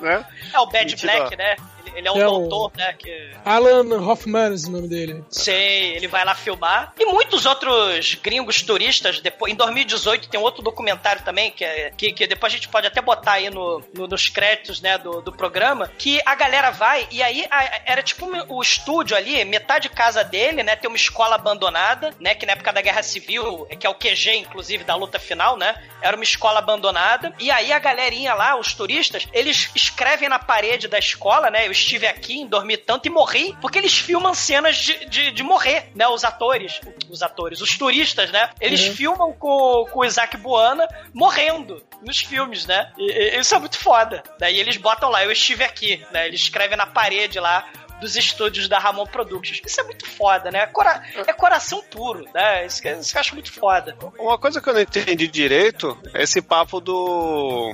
[0.00, 0.24] né?
[0.52, 1.12] É o Bad Mentira.
[1.18, 1.56] Black, né?
[1.88, 2.92] Ele, ele é um É o- doutor, né?
[2.98, 3.30] Que...
[3.44, 5.24] Alan Hoffman, esse nome dele.
[5.30, 6.92] Sei, ele vai lá filmar.
[6.98, 12.12] E muitos outros gringos turistas, depois, em 2018 tem outro documentário também, que, é, que,
[12.12, 15.32] que depois a gente pode até botar aí no, no- nos créditos né, do, do
[15.32, 19.88] programa, que a galera vai, e aí a- era tipo um- o estúdio ali, metade
[19.88, 20.76] casa dele, né?
[20.76, 22.34] Tem uma escola abandonada, né?
[22.34, 25.74] Que na época da Guerra Civil, que é o QG, inclusive, da luta final, né?
[26.00, 27.32] Era uma escola abandonada.
[27.38, 31.66] E aí a galerinha lá, os turistas, eles escrevem na parede da escola, né?
[31.66, 35.42] Eu estive aqui em dormi tanto e morri, porque eles filmam cenas de, de, de
[35.42, 36.06] morrer, né?
[36.08, 38.50] Os atores, os atores, os turistas, né?
[38.60, 38.94] Eles Uhum.
[38.94, 42.92] filmam com, com o Isaac Buana morrendo nos filmes, né?
[42.98, 44.22] E- e- isso é muito foda.
[44.38, 46.26] Daí eles botam lá, eu estive aqui, né?
[46.26, 47.66] Eles escrevem na parede lá
[48.00, 49.60] dos estúdios da Ramon Productions.
[49.66, 50.60] Isso é muito foda, né?
[50.60, 52.64] É, cora- é coração puro, né?
[52.64, 53.96] Isso que, isso que eu acho muito foda.
[54.18, 57.72] Uma coisa que eu não entendi direito é esse papo do.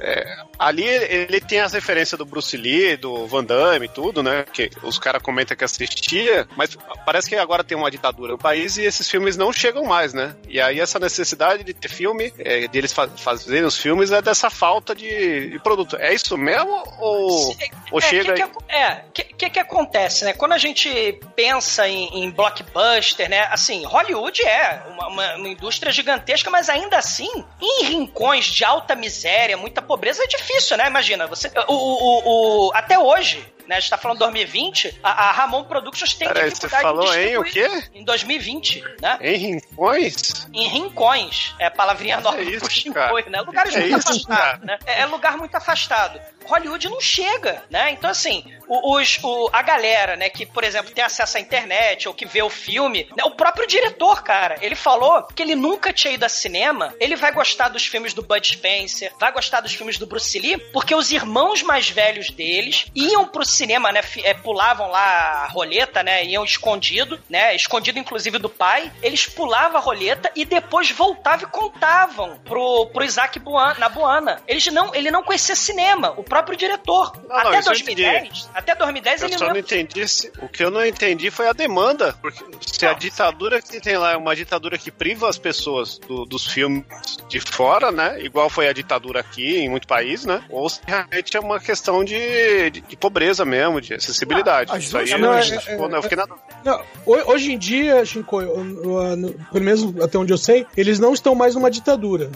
[0.00, 4.44] É, ali ele tem as referências do Bruce Lee, do Van Damme e tudo, né?
[4.52, 8.76] Que os caras comentam que assistia, mas parece que agora tem uma ditadura no país
[8.76, 10.34] e esses filmes não chegam mais, né?
[10.48, 14.20] E aí essa necessidade de ter filme, é, de eles fa fazerem os filmes, é
[14.20, 15.96] dessa falta de, de produto.
[15.96, 16.82] É isso mesmo?
[16.98, 17.54] Ou,
[17.92, 20.32] ou é, chega que, que, é, o que, que que acontece, né?
[20.32, 23.46] Quando a gente pensa em, em blockbuster, né?
[23.50, 27.28] Assim, Hollywood é uma, uma- uma indústria gigantesca, mas ainda assim,
[27.60, 30.86] em rincões de alta miséria, muita pobreza, é difícil, né?
[30.86, 31.50] Imagina, você.
[31.68, 33.46] O, o, o- até hoje.
[33.66, 37.14] Né, a gente tá falando 2020, a, a Ramon Productions tem Peraí, dificuldade você falou
[37.14, 37.68] em o quê?
[37.94, 39.18] Em 2020, né?
[39.20, 40.46] Em rincões?
[40.52, 41.54] Em rincões.
[41.58, 43.30] É palavrinha nova isso, pro Shinkoi, cara?
[43.30, 43.40] né?
[43.42, 44.78] Lugares Que muito isso, afastados, né?
[44.86, 46.20] É, é lugar muito afastado.
[46.44, 47.90] Hollywood não chega, né?
[47.90, 52.14] Então, assim, os, o- a galera, né, que, por exemplo, tem acesso à internet ou
[52.14, 56.14] que vê o filme, né, o próprio diretor, cara, ele falou que ele nunca tinha
[56.14, 59.98] ido a cinema, ele vai gostar dos filmes do Bud Spencer, vai gostar dos filmes
[59.98, 64.90] do Bruce Lee, porque os irmãos mais velhos deles iam pro cinema, né, é, pulavam
[64.90, 70.30] lá a roleta, né, iam escondido, né, escondido inclusive do pai, eles pulavam a roleta
[70.34, 74.42] e depois voltavam e contavam pro, pro Isaac Buana, na Buana.
[74.46, 77.12] Eles não, ele não conhecia cinema, o próprio diretor.
[77.16, 77.64] Não, não, até entendi.
[78.04, 80.08] 2010, até 2010 Eu ele só não não entendi.
[80.08, 82.12] se- o que eu não entendi foi a demanda.
[82.20, 86.24] Porque se a ditadura que tem lá é uma ditadura que priva as pessoas do-
[86.24, 86.84] dos filmes
[87.28, 88.20] de fora, né?
[88.20, 90.42] Igual foi a ditadura aqui em muito país, né?
[90.50, 94.76] Ou se realmente é uma questão de, de, de pobreza mesmo, de acessibilidade.
[94.78, 95.64] Isso aí não, coisas.
[95.64, 96.34] tipo, não, eu fiquei nada.
[96.64, 100.66] Não, ho- hoje em dia, Shinkoi, o- o- no- pelo menos até onde eu sei,
[100.76, 102.30] eles não estão mais numa ditadura.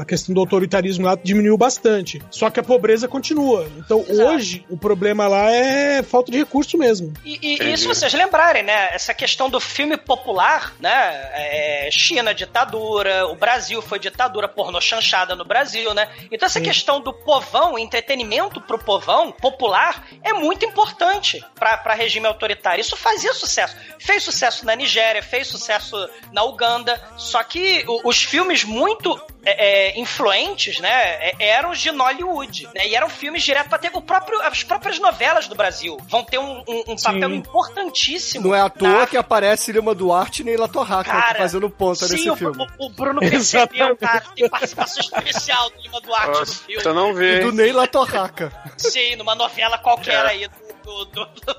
[0.00, 2.22] A questão do autoritarismo lá diminuiu bastante.
[2.30, 3.68] Só que a pobreza continua.
[3.76, 7.12] Então hoje o problema lá é falta de recurso mesmo.
[7.24, 8.88] E, e- e se vocês lembrarem, né?
[8.94, 10.90] Essa questão do filme popular, né?
[11.38, 16.08] é, China, ditadura, o Brasil foi ditadura, pornô chanchada no Brasil, né?
[16.32, 22.26] Então essa questão do povão, entretenimento pro povão popular, é muito importante pra pra regime
[22.26, 22.80] autoritário.
[22.80, 23.76] Isso fazia sucesso.
[23.98, 25.96] Fez sucesso na Nigéria, fez sucesso
[26.32, 30.90] na Uganda, só que os filmes muito é, é, influentes, né,
[31.30, 34.62] é- eram os de Nollywood, né, e eram filmes direto pra ter o próprio, as
[34.64, 38.48] próprias novelas do Brasil vão ter um, um- um papel importantíssimo.
[38.48, 42.06] Não é à toa na- que aparece Lima Duarte e Neila Torraca Cara, fazendo ponta
[42.06, 42.66] sim, nesse o, filme.
[42.78, 46.84] o- o Bruno percebeu, cara, tem participação especial do Lima Duarte no Nossa, filme.
[46.84, 47.24] eu não vi.
[47.36, 48.52] E do Neila Torraca.
[48.76, 50.28] Sim, numa novela qualquer É.
[50.28, 50.48] aí.
[50.86, 51.56] do- do- do-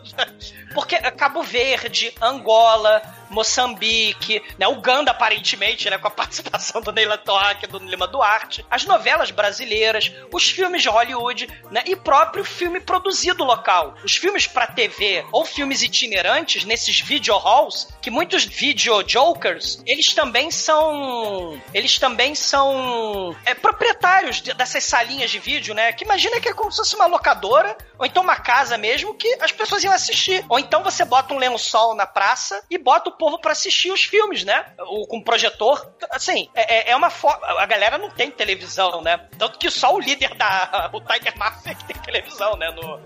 [0.74, 4.68] Porque Cabo Verde, Angola, Moçambique, né?
[4.68, 5.98] Uganda, aparentemente, né?
[5.98, 8.66] Com a participação do Neila Torraca e do Lima Duarte.
[8.70, 11.84] As novelas brasileiras, os filmes de Hollywood, né?
[11.86, 13.96] E próprio filme produzido local.
[14.04, 20.14] Os filmes pra TV ou filmes itinerantes nesses video halls, que muitos video jokers, eles
[20.14, 21.62] também são...
[21.74, 25.92] Eles também são é, proprietários de- dessas salinhas de vídeo, né?
[25.94, 29.38] Que imagina que é como se fosse uma locadora, ou então uma casa mesmo, que
[29.42, 30.44] as pessoas iam assistir.
[30.50, 34.04] Ou então você bota um lençol na praça e bota o povo pra assistir os
[34.04, 34.66] filmes, né?
[34.80, 35.90] O, com projetor.
[36.12, 37.46] Assim, é, é- é uma forma.
[37.60, 39.20] A galera não tem televisão, né?
[39.38, 40.90] Tanto que só o líder da.
[40.94, 42.70] O Tiger Mafia que tem televisão, né?
[42.72, 43.00] No...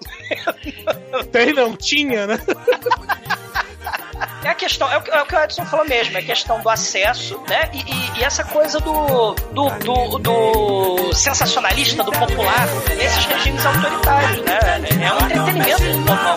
[1.31, 2.37] Tem não, tinha, né?
[4.43, 6.23] É a questão, é o, que- é o que o Edson falou mesmo, é a
[6.23, 7.69] questão do acesso, né?
[7.73, 14.41] E, e- e essa coisa do do, do, do sensacionalista, do popular, nesses regimes autoritários,
[14.45, 14.59] né?
[14.63, 16.35] É, é um entretenimento total.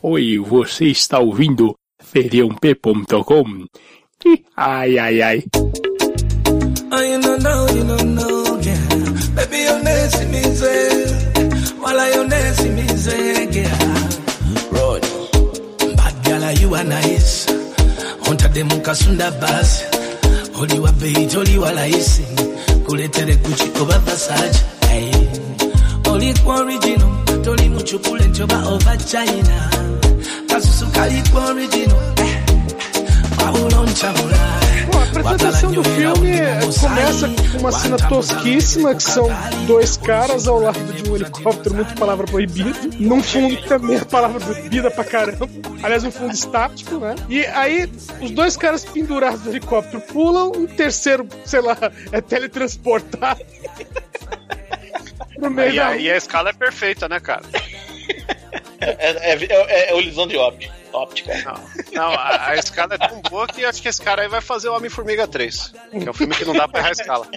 [0.00, 3.66] Oi, você está ouvindo feriump.com?
[4.24, 5.44] Ih, Ai, ai, ai.
[5.56, 9.34] Oh, you don't know, you don't know, girl.
[9.34, 10.42] Baby, you nesse me.
[11.82, 12.86] While you nesse me
[13.50, 13.78] girl.
[14.70, 15.02] Road.
[15.96, 17.46] Bad girl, you are nice.
[18.30, 19.84] Onta de mukasunda basi.
[20.60, 22.22] Oli wa bait, oli wa laisi.
[22.86, 24.00] Kuletere Gucci oba.
[24.88, 25.10] Hey.
[26.08, 27.07] Oli kwa original.
[27.48, 29.70] Over China.
[31.34, 31.98] Original.
[32.18, 32.48] Eh.
[34.94, 36.32] A apresentação do filme
[36.78, 39.28] começa com uma cena tosquíssima, que são
[39.66, 44.40] dois caras ao lado de um helicóptero, muito palavra proibida, num fundo também é palavra
[44.40, 45.48] proibida pra caramba.
[45.82, 47.14] Aliás, um fundo estático, né?
[47.30, 51.78] E aí, os dois caras pendurados do helicóptero pulam, um terceiro, sei lá,
[52.12, 53.40] é teletransportado.
[55.38, 57.42] no meio E da a, e a escala é perfeita, né, cara?
[58.80, 60.72] É, é, é, é olisão de óptica.
[60.92, 61.34] óptica.
[61.44, 64.40] Não, não a, a escala é tão boa que acho que esse cara aí vai
[64.40, 65.74] fazer o Homem-Formiga 3.
[65.90, 67.28] Que é um filme que não dá pra errar a escala.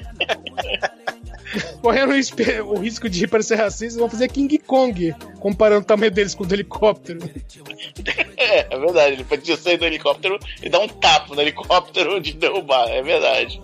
[1.81, 6.11] correndo o risco- o risco de parecer racista, vão fazer King Kong, comparando o tamanho
[6.11, 7.19] deles com o do helicóptero.
[8.37, 9.13] É, é verdade.
[9.13, 12.89] Ele podia sair do helicóptero e dar um tapa no helicóptero de derrubar.
[12.89, 13.61] É verdade.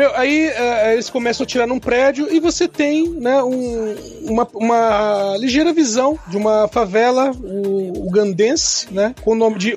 [0.00, 4.48] Meu, aí eh, eles começam a tirar num prédio e você tem, né, um- uma,
[4.54, 9.76] uma ligeira visão de uma favela o, ugandense, né, com o nome de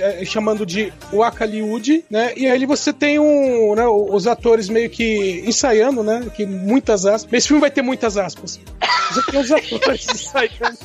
[0.00, 5.44] eh, chamando de Wakaliud, né, e aí você tem um, né, os atores meio que
[5.46, 7.32] ensaiando, né, que muitas aspas.
[7.32, 8.58] Esse filme vai ter muitas aspas.
[9.12, 10.78] Você tem os atores ensaiando.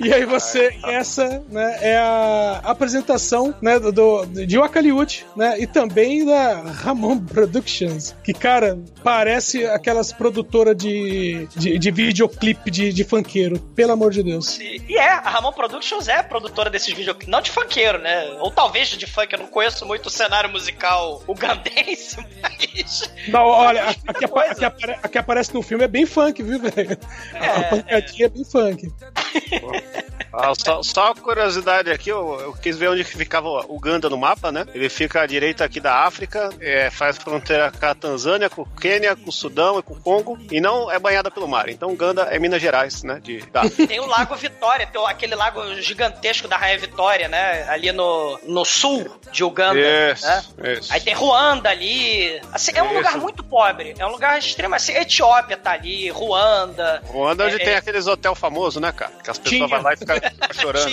[0.00, 5.66] E aí você, essa, né, é a apresentação, né, do, do- de Wakaliut, né, e
[5.66, 13.04] também da Ramon Productions, que, cara, parece aquelas produtoras de, de, de videoclipe de, de
[13.04, 14.58] funkeiro, pelo amor de Deus.
[14.58, 18.30] E, e é, a Ramon Productions é produtora desses videoclipes, não de funkeiro, né?
[18.40, 23.10] Ou talvez de funk, eu não conheço muito o cenário musical ugandense, mas.
[23.28, 25.88] Não, olha, a, a que apa- a que apare- a que aparece no filme é
[25.88, 26.98] bem funk, viu, velho?
[27.34, 28.92] A pancadinha é bem funk.
[30.32, 34.16] Ah, só, só uma curiosidade aqui, eu, eu quis ver onde ficava o Uganda no
[34.16, 34.66] mapa, né?
[34.74, 38.66] Ele fica à direita aqui da África, é, faz fronteira com a Tanzânia, com o
[38.66, 41.68] Quênia, com o Sudão e com o Congo, e não é banhada pelo mar.
[41.68, 43.20] Então Uganda é Minas Gerais, né?
[43.22, 43.62] De, da.
[43.70, 47.64] Tem o Lago Vitória, tem aquele lago gigantesco da Rainha Vitória, né?
[47.68, 49.78] Ali no, no sul de Uganda.
[49.78, 50.72] Isso, né?
[50.72, 50.92] isso.
[50.92, 52.40] Aí tem Ruanda ali.
[52.52, 52.94] Assim, é um Isso.
[52.94, 53.94] lugar muito pobre.
[53.98, 54.74] É um lugar extremo.
[54.74, 57.02] Assim, Etiópia tá ali, Ruanda.
[57.06, 57.76] Ruanda onde É, tem é.
[57.76, 59.12] aqueles hotel famosos, né, cara?
[59.22, 60.16] Que as pessoas Vão lá e ficam
[60.52, 60.90] chorando.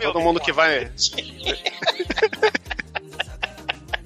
[0.02, 0.90] Todo mundo que vai.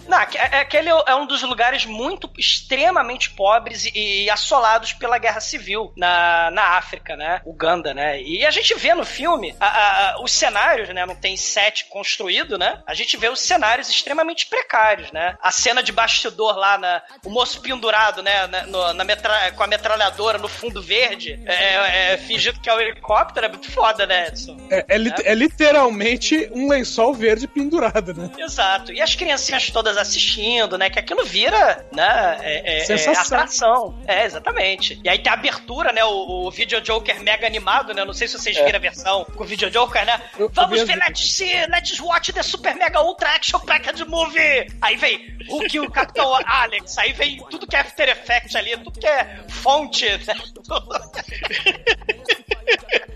[0.09, 5.41] Não, aque- é- aquele é um dos lugares muito extremamente pobres e, assolados pela guerra
[5.41, 7.41] civil na, na África, né?
[7.45, 8.21] Uganda, né?
[8.21, 9.67] E a gente vê no filme a-
[10.15, 11.05] a- os cenários, né?
[11.07, 12.81] Não tem set construído, né?
[12.87, 15.37] A gente vê os cenários extremamente precários, né?
[15.43, 18.47] A cena de bastidor lá, na, o moço pendurado, né?
[18.47, 22.75] Na, no- na metra- com a metralhadora no fundo verde, é, é, fingindo que é
[22.75, 24.57] um helicóptero, é muito foda, né, Edson?
[24.71, 28.31] É, é lit- é literalmente um lençol verde pendurado, né?
[28.39, 28.93] Exato.
[28.93, 30.89] E as criancinhas todas assistindo, né?
[30.91, 32.39] Que aquilo vira, né?
[32.43, 33.39] É, é- é Sensação.
[33.39, 33.99] atração.
[34.07, 35.01] É, exatamente.
[35.05, 36.05] E aí tem a abertura, né?
[36.05, 38.05] O, o Video Joker mega animado, né?
[38.05, 38.65] Não sei se vocês É.
[38.65, 40.21] viram a versão com o Video Joker, né?
[40.39, 44.67] Eu- Vamos ver, let's see, let's watch the Super Mega Ultra Action Package Movie.
[44.81, 46.97] Aí vem Hulk e o Capitão Alex.
[46.99, 50.35] Aí vem tudo que é After Effects ali, tudo que é fonte, né?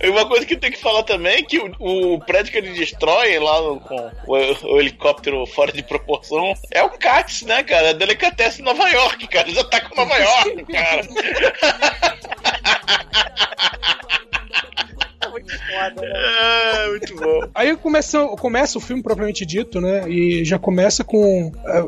[0.02, 2.72] E uma coisa que tem que falar também é que o, o prédio que ele
[2.72, 7.90] destrói lá no- com o, o helicóptero fora de proporção é o CATS, né, cara?
[7.90, 9.48] A Delicatessen Nova York, cara.
[9.48, 11.02] Eles atacam Nova York, cara.
[16.02, 17.40] É, muito bom.
[17.54, 20.08] Aí começa, começa o filme propriamente dito, né?
[20.08, 21.52] E já começa com.
[21.66, 21.82] eh,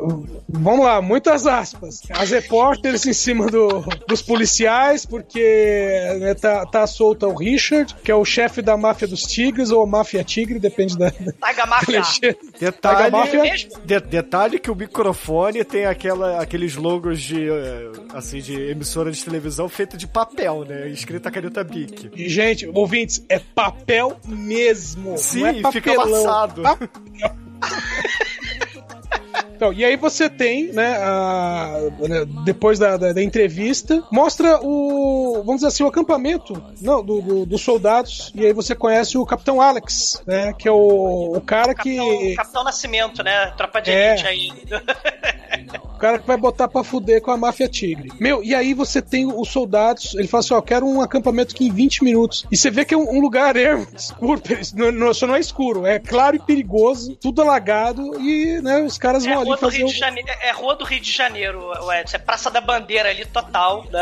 [0.49, 2.01] vamos lá, muitas aspas.
[2.11, 5.41] As repórteres em cima do- dos policiais, porque
[6.21, 9.87] né, tá, tá solto o Richard, que é o chefe da máfia dos tigres, ou
[9.87, 11.11] máfia tigre, depende da.
[11.41, 12.03] Taiga Máfia.
[12.59, 13.43] Detalhe, Pega a máfia.
[13.85, 19.23] de- detalhe que o microfone tem aquela, aqueles logos de, eh, assim, de emissora de
[19.25, 20.89] televisão feita de papel, né?
[20.89, 22.11] Escrita a caneta Bic.
[22.15, 25.17] E, gente, ouvintes, é papel mesmo.
[25.19, 25.73] Sim, não é papelão.
[25.73, 26.63] fica amassado.
[26.63, 26.89] Papel.
[29.63, 35.35] Então, e aí você tem, né, a- né, depois da, da, da entrevista, mostra o,
[35.47, 39.25] vamos dizer assim, o acampamento não, do, do- dos soldados, e aí você conhece o
[39.25, 42.01] Capitão Alex, né, que é o, o cara que...
[42.01, 43.53] O Capitão Nascimento, né?
[43.57, 44.11] Tropa de É.
[44.15, 44.49] elite aí.
[45.85, 48.11] O cara que vai botar pra fuder com a máfia tigre.
[48.19, 51.69] Meu, e aí você tem os soldados, ele fala assim, ó, quero um acampamento aqui
[51.69, 52.45] em 20 minutos.
[52.51, 54.43] E você vê que é um, um lugar ermo, escuro,
[54.75, 58.99] não, não, só não é escuro, é claro e perigoso, tudo alagado, e, né, os
[58.99, 59.91] caras É vão rua, do Rio o...
[59.91, 62.17] de Janeiro, é rua do Rio de Janeiro, Edson.
[62.17, 63.85] É Praça da Bandeira ali, total.
[63.91, 64.01] Né?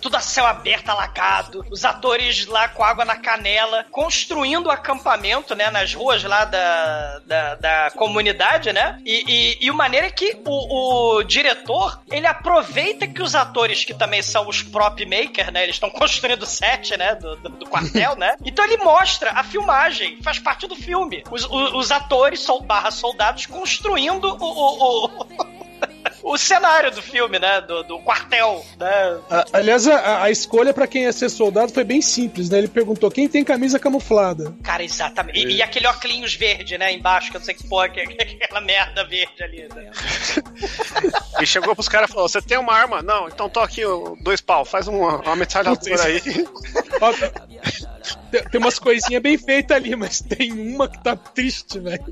[0.00, 1.64] Tudo a céu aberto, alagado.
[1.70, 5.70] Os atores lá com água na canela, construindo o acampamento, né?
[5.70, 9.00] Nas ruas lá da, da, da comunidade, né?
[9.04, 13.84] E, e, e o maneiro é que o, o diretor, ele aproveita que os atores,
[13.84, 15.64] que também são os prop maker, né?
[15.64, 17.14] Eles estão construindo o set, né?
[17.14, 18.36] Do, do, do quartel, né?
[18.44, 21.22] Então ele mostra a filmagem, faz parte do filme.
[21.30, 25.47] Os, os, os atores, barra soldados, construindo o, o, o,
[26.22, 27.60] o cenário do filme, né?
[27.60, 29.18] Do, do quartel, né?
[29.30, 32.58] A- Aliás, a, a escolha pra quem ia ser soldado foi bem simples, né?
[32.58, 34.54] Ele perguntou quem tem camisa camuflada.
[34.62, 35.38] Cara, exatamente.
[35.46, 36.92] E, e aquele óculos verde, né?
[36.92, 39.68] Embaixo, que eu não sei que porra, que, que, aquela merda verde ali.
[39.74, 39.90] Né?
[41.40, 43.02] E chegou pros caras e falou: Você tem uma arma?
[43.02, 43.82] Não, então tô aqui,
[44.22, 46.20] dois pau, faz uma, uma metralhadora aí.
[48.50, 52.04] Tem, umas coisinhas bem feitas ali, mas tem uma que tá triste, velho.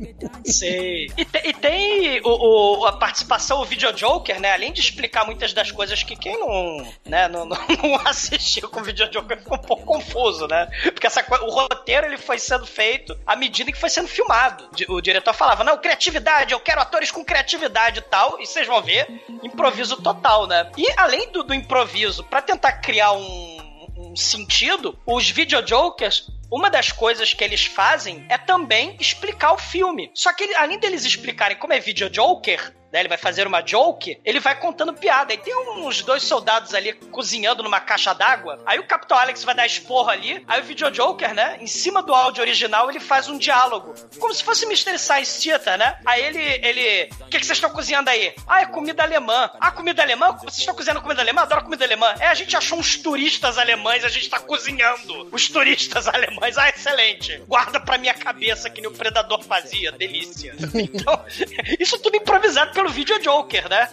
[0.45, 1.11] Sei.
[1.17, 4.53] E, te- e tem o, o- a participação, o Video Joker, né?
[4.53, 8.81] Além de explicar muitas das coisas que quem não, né, não, não, não assistiu com
[8.81, 10.67] o Video Joker ficou um pouco confuso, né?
[10.93, 14.69] Porque essa, o roteiro ele foi sendo feito à medida que foi sendo filmado.
[14.89, 18.41] O diretor falava, não, criatividade, eu quero atores com criatividade e tal.
[18.41, 19.07] E vocês vão ver,
[19.43, 20.71] improviso total, né?
[20.77, 23.66] E além do, do improviso, pra tentar criar um
[23.97, 30.11] um sentido, os videojokers, uma das coisas que eles fazem é também explicar o filme.
[30.15, 34.41] Só que além deles explicarem como é videojoker, né, ele vai fazer uma joke, ele
[34.41, 35.35] vai contando piada.
[35.35, 38.59] E tem uns dois soldados ali cozinhando numa caixa d'água.
[38.65, 40.43] Aí o Capitão Alex vai dar esporro ali.
[40.49, 43.95] Aí o videojoker, né, em cima do áudio original, ele faz um diálogo.
[44.19, 44.99] Como se fosse Mr.
[44.99, 45.99] Science Theater, né?
[46.07, 48.35] Aí ele, ele, o que, que vocês estão cozinhando aí?
[48.47, 49.51] Ah, é comida alemã.
[49.61, 50.33] Ah, comida alemã?
[50.33, 51.43] Vocês estão cozinhando comida alemã?
[51.43, 52.15] Adoro comida alemã.
[52.19, 56.57] É, a gente achou uns turistas alemães, a gente tá cozinhando os turistas alemães.
[56.57, 57.43] Ah, excelente.
[57.47, 59.93] Guarda pra minha cabeça que nem o Predador fazia.
[59.93, 60.55] Delícia.
[60.87, 61.25] Então,
[61.81, 63.89] isso tudo improvisado pelo videojoker, né?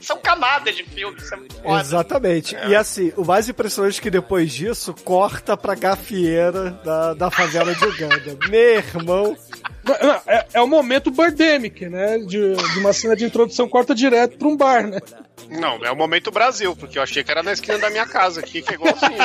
[0.00, 1.80] São camadas de filme, isso é muito foda.
[1.80, 2.56] Exatamente.
[2.68, 7.74] E assim, o mais impressionante é que depois disso corta pra gafieira da, da favela
[7.74, 8.38] de Uganda.
[8.48, 9.36] Meu irmão.
[9.84, 9.94] Não,
[10.26, 12.18] É, é o momento Birdemic, né?
[12.18, 14.98] De, de uma cena de introdução corta direto pra um bar, né?
[15.50, 18.40] Não, é o momento Brasil, porque eu achei que era na esquina da minha casa
[18.40, 19.18] aqui, que é igualzinho.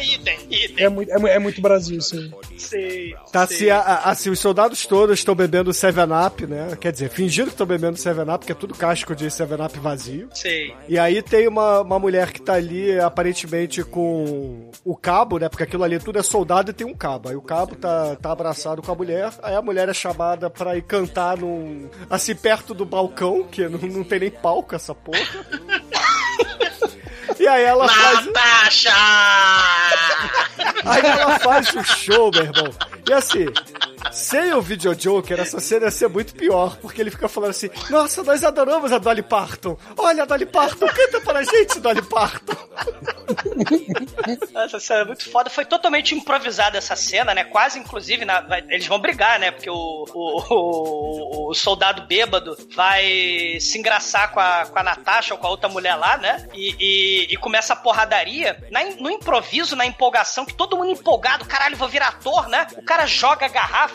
[0.00, 0.84] Idem, idem.
[0.84, 2.30] É muito, é, é muito Brasil, isso aí.
[2.58, 3.14] Sei.
[3.32, 6.76] Tá assim, a- a- assim, os soldados todos estão bebendo 7-Up, né?
[6.80, 10.28] Quer dizer, fingindo que estão bebendo 7-Up, que é tudo casco de 7-Up vazio.
[10.34, 10.74] Sei.
[10.88, 15.48] E aí tem uma, uma mulher que tá ali, aparentemente, com o cabo, né?
[15.48, 17.28] Porque aquilo ali tudo é soldado e tem um cabo.
[17.28, 20.76] Aí o cabo tá, tá abraçado com a mulher, aí a mulher é chamada pra
[20.76, 21.88] ir cantar num.
[22.08, 25.20] assim, perto do balcão, que não, não tem nem palco essa porra.
[27.38, 28.26] E aí ela faz.
[28.26, 28.90] Natasha!
[30.84, 32.70] Aí ela faz o show, meu irmão.
[33.08, 33.46] E assim,
[34.12, 38.22] sem o videojoker, essa cena ia ser muito pior, porque ele fica falando assim: Nossa,
[38.22, 39.76] nós adoramos a Dolly Parton.
[39.96, 42.56] Olha, a Dolly Parton, canta pra gente, Dolly Parton.
[44.54, 45.50] Essa cena é muito foda.
[45.50, 47.44] Foi totalmente improvisada essa cena, né?
[47.44, 49.50] Quase, inclusive, na- eles vão brigar, né?
[49.50, 55.34] Porque o, o, o- o soldado bêbado vai se engraçar com a, com a Natasha
[55.34, 56.48] ou com a outra mulher lá, né?
[56.54, 58.62] E, e- e começa a porradaria.
[58.70, 62.66] Na no improviso, na empolgação, que todo mundo empolgado, caralho, vou virar ator, né?
[62.76, 63.89] O cara joga a garrafa,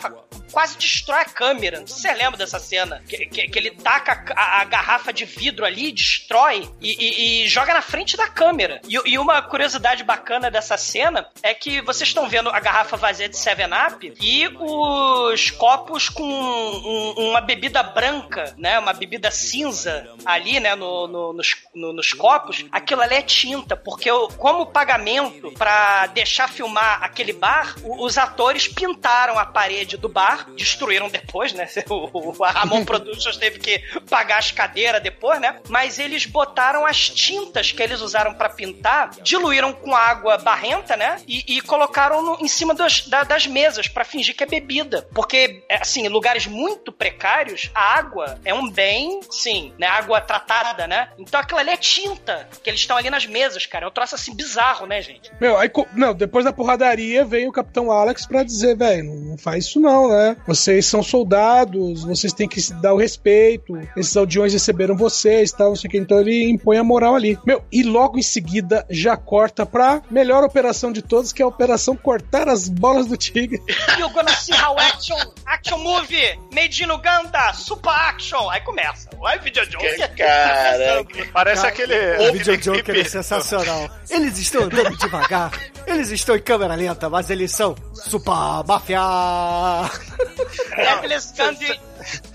[0.52, 1.80] quase destrói a câmera.
[1.80, 3.02] Não sei se você lembra dessa cena.
[3.08, 7.48] Que, que- que ele taca a, a garrafa de vidro ali, destrói e, e- e
[7.48, 8.80] joga na frente da câmera.
[8.88, 13.28] E, e uma curiosidade bacana dessa cena é que vocês estão vendo a garrafa vazia
[13.28, 18.78] de 7-Up e os copos com um- uma bebida branca, né?
[18.78, 20.74] Uma bebida cinza ali, né?
[20.74, 22.64] No, no- nos, no- nos copos.
[22.72, 28.66] Aquilo ali é tinta, porque o- como pagamento pra deixar filmar aquele bar, os atores
[28.68, 31.68] pintaram a parede do bar, destruíram depois, né?
[31.90, 33.78] O, o- Ramon Productions teve que
[34.08, 35.60] pagar as cadeiras depois, né?
[35.68, 41.16] Mas eles botaram as tintas que eles usaram pra pintar, diluíram com água barrenta, né?
[41.28, 45.06] E, e colocaram no- em cima das, da- das mesas pra fingir que é bebida.
[45.14, 49.86] Porque, é, assim, em lugares muito precários, a água é um bem, sim, né?
[49.86, 51.08] Água tratada, né?
[51.18, 53.84] Então aquilo ali é tinta, que eles estão ali nas mesas, cara.
[53.84, 55.30] É um troço assim bizarro, né, gente?
[55.40, 59.64] Meu, aí, não, depois da porradaria vem o Capitão Alex pra dizer, velho, não faz
[59.66, 60.36] isso não, né?
[60.46, 65.56] Vocês são soldados, vocês têm que se dar o respeito, esses aldeões receberam vocês e
[65.56, 65.98] tal, não sei o que.
[65.98, 67.38] Então ele impõe a moral ali.
[67.44, 71.48] Meu, e logo em seguida já corta pra melhor operação de todas, que é a
[71.48, 73.60] operação cortar as bolas do tigre.
[73.98, 75.16] You're gonna see how action,
[75.46, 78.48] action movie, made in Uganda, super action.
[78.50, 79.08] Aí começa.
[79.18, 80.10] Vai, Video Joker.
[81.32, 82.28] Parece Cara, aquele.
[82.28, 83.88] O Video Joker é sensacional.
[84.10, 85.52] Eles estão andando devagar,
[85.86, 87.74] eles estão em câmera lenta, mas eles são
[88.04, 89.00] super máfia.
[90.72, 91.80] É aqueles gangue,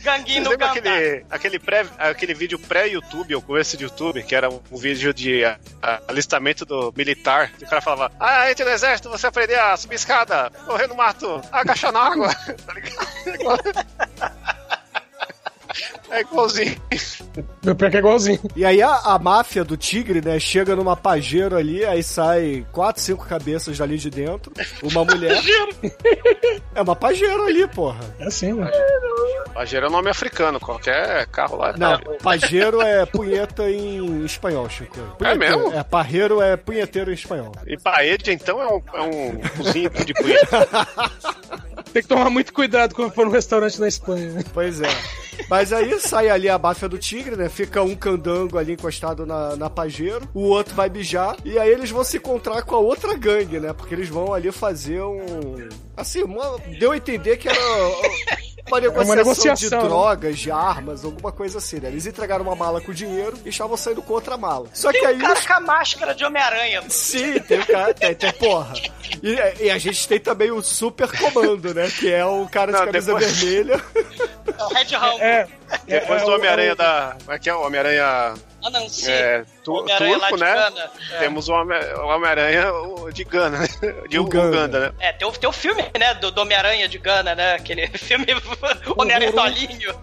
[0.02, 4.60] ganguinho no aquele, aquele, pré, aquele vídeo pré-YouTube, ou começo de YouTube, que era um,
[4.72, 9.10] um vídeo de ah, alistamento do militar, que o cara falava, ah, entre no exército,
[9.10, 12.32] você aprender a subir escada, correr no mato, agachar na água.
[12.66, 14.52] Tá ligado?
[16.10, 16.76] É igualzinho.
[17.64, 18.40] Meu pior que é igualzinho.
[18.56, 23.02] E aí a, a máfia do tigre, né, chega numa pajeiro ali, aí sai quatro,
[23.02, 24.52] cinco cabeças dali de dentro,
[24.84, 25.42] uma mulher.
[26.76, 28.00] é uma pajeiro ali, porra.
[28.20, 28.70] É assim, né?
[29.54, 31.74] Pajero é um nome africano, qualquer carro lá.
[31.78, 34.98] Não, pajeiro é punheta em espanhol, Chico.
[35.22, 35.74] É mesmo?
[35.74, 37.52] É, parreiro é punheteiro em espanhol.
[37.68, 40.68] E paella, então, é um, é um cozinho de punheta.
[41.94, 44.44] Tem que tomar muito cuidado quando for no restaurante na Espanha, né?
[44.54, 44.88] Pois é.
[45.50, 47.50] Mas aí sai ali a máfia do tigre, né?
[47.50, 51.90] Fica um candango ali encostado na, na pajeiro, o outro vai mijar, e aí eles
[51.90, 53.74] vão se encontrar com a outra gangue, né?
[53.74, 55.68] Porque eles vão ali fazer um.
[55.98, 57.58] Assim, uma- deu a entender que era.
[58.70, 59.82] Uma negociação, negociação, de né?
[59.90, 61.90] drogas, de armas, alguma coisa assim, né?
[61.90, 64.68] Eles entregaram uma mala com dinheiro e estavam saindo com outra mala.
[64.72, 65.16] Só que Tem aí.
[65.16, 66.84] um cara com a máscara de Homem-Aranha.
[66.88, 68.74] Sim, tem o cara, tem, tem porra.
[69.24, 71.81] E, e a gente tem também o super comando, né?
[71.90, 73.82] Que é o cara de Não, camisa depois- vermelha.
[74.60, 75.22] É o Red Rambo.
[75.22, 75.48] É.
[75.86, 77.16] Depois é, do é o- Homem-Aranha é da.
[77.20, 77.56] Como é que é?
[77.56, 78.34] O Homem-Aranha.
[78.64, 79.10] Anansi.
[79.10, 80.54] É, tu, Homem-Aranha lá turco, de né?
[80.54, 80.92] Gana.
[81.14, 81.18] É.
[81.20, 82.66] Temos o Homem- o Homem-Aranha
[83.12, 83.68] de Gana, né?
[84.08, 84.48] De Uganda.
[84.50, 84.92] Uganda, né?
[85.00, 87.56] É, tem o, tem o filme, né, do, do Homem-Aranha de Gana, né?
[87.56, 88.28] Aquele filme
[88.96, 89.96] Homem-Aranha Dolinho.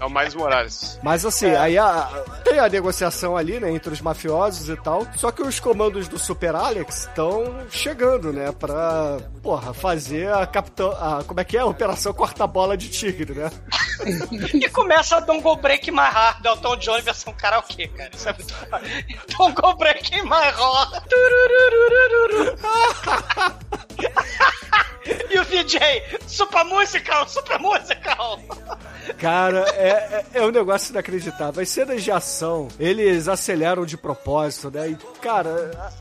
[0.00, 0.98] É o Miles Morales.
[1.02, 5.06] Mas assim, aí a- tem a negociação ali, né, entre os mafiosos e tal.
[5.16, 10.90] Só que os comandos do Super Alex estão chegando, né, pra, porra, fazer a capitão.
[10.92, 11.60] A, como é que é?
[11.60, 13.50] A Operação Corta-Bola de Tigre, né?
[14.54, 18.10] E começa a Don't Go Break My Heart, Dalton John versão karaokê, cara.
[18.14, 18.54] Isso é muito.
[19.36, 21.04] Don't Go Break My Heart.
[25.30, 28.40] E o VJ, super musical, super musical.
[29.18, 31.62] Cara, é, é, é um negócio inacreditável.
[31.62, 34.90] As cenas de ação, eles aceleram de propósito, né?
[34.90, 35.92] E, cara.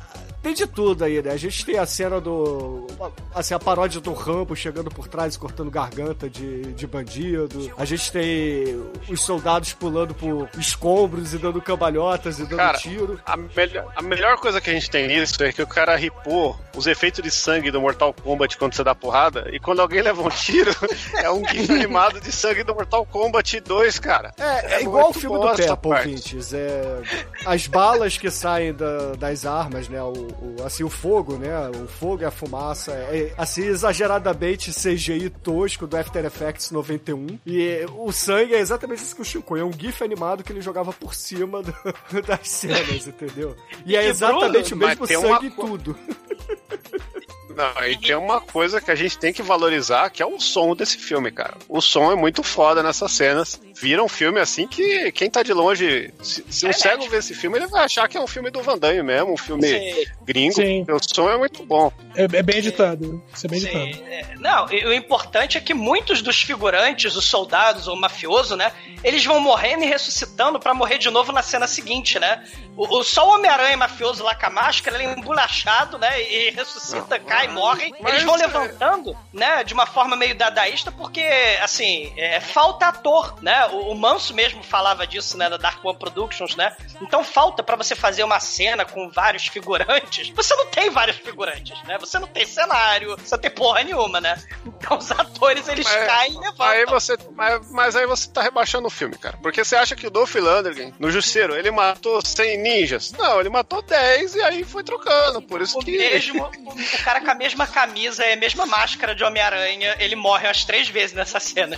[0.42, 1.32] Tem de tudo aí, né?
[1.32, 2.88] A gente tem a cena do.
[3.36, 7.72] Assim, a paródia do Rambo chegando por trás e cortando garganta de, de bandido.
[7.78, 13.20] A gente tem os soldados pulando por escombros e dando cambalhotas e dando Cara, tiro.
[13.26, 16.58] A, melhor, a melhor coisa que a gente tem nisso é que o cara ripou
[16.76, 20.22] os efeitos de sangue do Mortal Kombat quando você dá porrada, e quando alguém leva
[20.22, 20.72] um tiro,
[21.22, 24.34] é um gif animado de sangue do Mortal Kombat 2, cara.
[24.38, 26.54] É, é igual o filme do Peppa, ouvintes.
[26.54, 27.02] É,
[27.46, 30.02] as balas que saem da- das armas, né?
[30.02, 31.50] O, o- assim, o fogo, né?
[31.70, 32.92] O fogo e a fumaça.
[32.92, 37.40] É, assim, exageradamente CGI tosco do After Effects 91.
[37.46, 40.52] E é, o sangue é exatamente isso que o Chico é um GIF animado que
[40.52, 41.74] ele jogava por cima do-
[42.26, 43.56] das cenas, entendeu?
[43.86, 45.96] E é E, exatamente o Bruno, mesmo mas tem uma sangue em tudo.
[47.56, 50.76] Não, e tem uma coisa que a gente tem que valorizar, que é o som
[50.76, 51.56] desse filme, cara.
[51.68, 53.60] O som é muito foda nessas cenas.
[53.82, 57.34] Vira um filme assim que quem tá de longe, se, se um cego ver esse
[57.34, 60.06] filme, ele vai achar que é um filme do Van Damme mesmo, um filme Sim.
[60.24, 60.54] gringo.
[60.56, 60.86] Sim.
[60.90, 61.92] O som é muito bom.
[62.16, 63.24] É, é bem editado.
[63.34, 64.04] Isso é bem Sim, editado.
[64.12, 68.72] é, não, e o importante é que muitos dos figurantes, os soldados ou mafioso, né?
[69.02, 72.44] eles vão morrendo e ressuscitando pra morrer de novo na cena seguinte, né?
[72.76, 76.22] O, o- só o Homem-Aranha mafioso lá com a máscara, ele é embolachado, né?
[76.22, 77.94] E ressuscita, cai, morre.
[78.02, 79.64] mas eles vão é- levantando, né?
[79.64, 81.22] De uma forma meio dadaísta, porque,
[81.62, 83.66] assim, é, falta ator, né?
[83.68, 85.50] O, o Manso mesmo falava disso, né?
[85.50, 86.76] Da Dark One Productions, né?
[87.02, 90.30] Então falta pra você fazer uma cena com vários figurantes.
[90.36, 91.98] Você não tem vários figurantes, né?
[92.00, 94.42] Você não tem cenário, você não tem porra nenhuma, né?
[94.66, 96.66] Então os atores, eles Mas- caem e levantam.
[96.68, 99.38] Aí você, mas, mas aí você tá rebaixando o filme, cara.
[99.42, 103.12] Porque você acha que o Dolph Lundgren, no Justiceiro, ele matou 100 ninjas?
[103.12, 105.42] Não, ele matou 10 e aí foi trocando.
[105.42, 105.98] Por isso O que.
[105.98, 110.16] mesmo, o, o cara com a mesma camisa e a mesma máscara de Homem-Aranha, ele
[110.16, 111.78] morre umas três vezes nessa cena.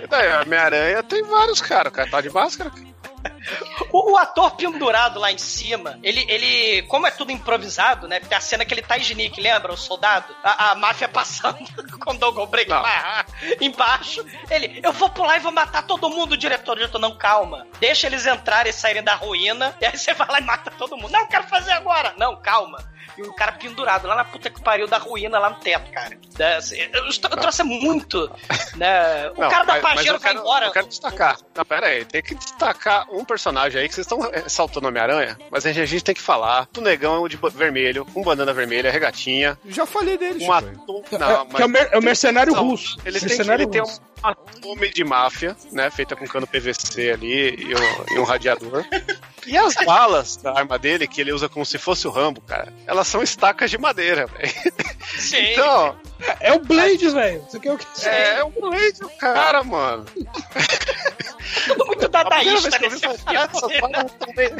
[0.00, 1.88] E daí, Homem-Aranha tem vários, cara.
[1.88, 2.72] O cara tá de máscara.
[3.92, 8.20] O, o ator pendurado lá em cima, ele, ele, como é tudo improvisado, né?
[8.20, 9.72] Tem a cena que ele tá Nick, lembra?
[9.72, 10.34] O soldado?
[10.42, 11.58] A, a máfia passando
[11.98, 13.24] com o Double Break lá
[13.60, 14.24] embaixo.
[14.50, 16.72] Ele, eu vou pular e vou matar todo mundo, diretor.
[16.72, 17.66] O diretor, não, calma.
[17.80, 19.74] Deixa eles entrarem e saírem da ruína.
[19.80, 21.10] E aí você vai lá e mata todo mundo.
[21.10, 22.14] Não, quero fazer agora.
[22.16, 22.78] Não, calma.
[23.16, 26.16] E o cara pendurado lá na puta que pariu da ruína, lá no teto, cara.
[26.38, 28.30] Né, assim, eu, trouxe muito,
[28.76, 29.28] né?
[29.30, 30.66] O Não, cara da Pajero quero- embora.
[30.66, 31.36] Eu quero destacar.
[31.52, 32.04] Não, pera aí.
[32.04, 33.37] Tem que destacar um personagem
[33.78, 37.38] aí que vocês estão ressaltando Homem-Aranha, mas a gente tem que falar do negão de
[37.54, 39.58] vermelho, com bandana vermelha, regatinha.
[39.68, 40.52] Já falei dele, um Chico.
[40.52, 42.96] ator, não, que é o mer- é o mercenário Não, russo.
[43.04, 44.00] Ele tem, Mercenário ele tem russo.
[44.22, 45.90] uma atume de máfia, né?
[45.90, 48.84] Feita com cano PVC ali e um, e um radiador.
[49.46, 52.72] E as balas da arma dele, que ele usa como se fosse o Rambo, cara,
[52.86, 54.52] elas são estacas de madeira, velho.
[55.18, 55.52] Sim.
[55.52, 55.96] Então,
[56.40, 57.42] É o Blade, velho.
[57.48, 57.86] Você quer o que?
[58.06, 60.04] é, é um Blade do cara, mano.
[61.66, 64.56] Tudo muito A primeira dadaísta que nesse "Cara, essas balas tão meio,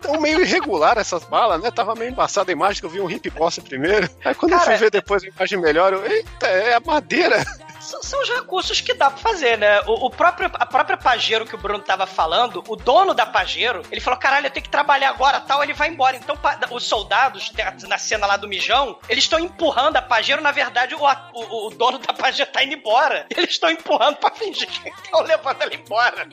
[0.00, 1.70] tão meio irregular essas balas, né?
[1.70, 4.08] Tava meio embaçada a imagem que eu vi um hip bosta primeiro.
[4.24, 7.44] Aí quando eu Cara, fui ver depois a imagem melhor, eu, eita, é a madeira.
[7.80, 9.80] São, são os recursos que dá pra fazer, né?
[9.82, 13.82] O, o próprio, a própria Pajero que o Bruno tava falando, o dono da Pajero,
[13.92, 16.16] ele falou: caralho, eu tenho que trabalhar agora tal, ele vai embora.
[16.16, 17.52] Então, pa- os soldados,
[17.86, 20.40] na cena lá do mijão, eles estão empurrando a Pajero.
[20.40, 23.26] Na verdade, o, o, o dono da Pajero tá indo embora.
[23.36, 26.26] Eles estão empurrando pra fingir que estão levando ela embora.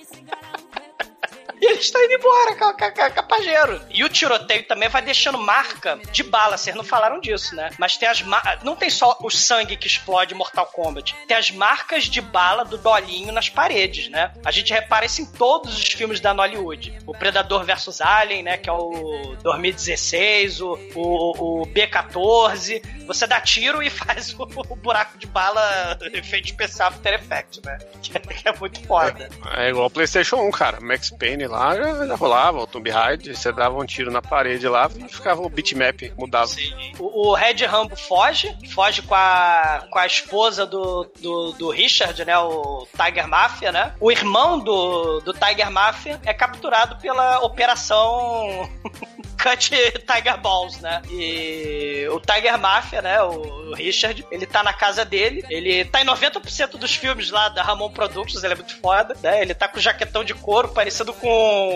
[1.61, 3.81] E eles estão indo embora com, com, com, com a Pajero.
[3.91, 6.57] E o tiroteio também vai deixando marca de bala.
[6.57, 7.69] Vocês não falaram disso, né?
[7.77, 8.23] Mas tem as
[8.63, 11.15] Não tem só o sangue que explode em Mortal Kombat.
[11.27, 14.33] Tem as marcas de bala do Dolinho nas paredes, né?
[14.43, 16.97] A gente repara isso em todos os filmes da Nollywood.
[17.05, 18.57] O Predador vs Alien, né?
[18.57, 22.81] Que é o 2016, o, o, o B14.
[23.05, 27.77] Você dá tiro e faz o, o buraco de bala efeito especial After Effects, né?
[28.01, 29.29] Que é, que é muito foda.
[29.55, 30.81] É igual o PlayStation 1, cara.
[30.81, 34.67] Max Payne lá já, já rolava, o Tomb Raider, você dava um tiro na parede
[34.67, 36.51] lá e ficava o bitmap, mudava.
[36.97, 42.23] O, o Red Rambo foge, foge com a, com a esposa do, do, do Richard,
[42.25, 42.37] né?
[42.37, 43.93] O Tiger Mafia, né?
[43.99, 48.69] O irmão do, do Tiger Mafia é capturado pela operação
[49.41, 51.01] Cut Tiger Balls, né?
[51.09, 53.21] E o Tiger Mafia, né?
[53.23, 57.49] O, o Richard, ele tá na casa dele, ele tá em 90% dos filmes lá
[57.49, 59.41] da Ramon Productions, ele é muito foda, né?
[59.41, 61.27] Ele tá com jaquetão de couro parecido com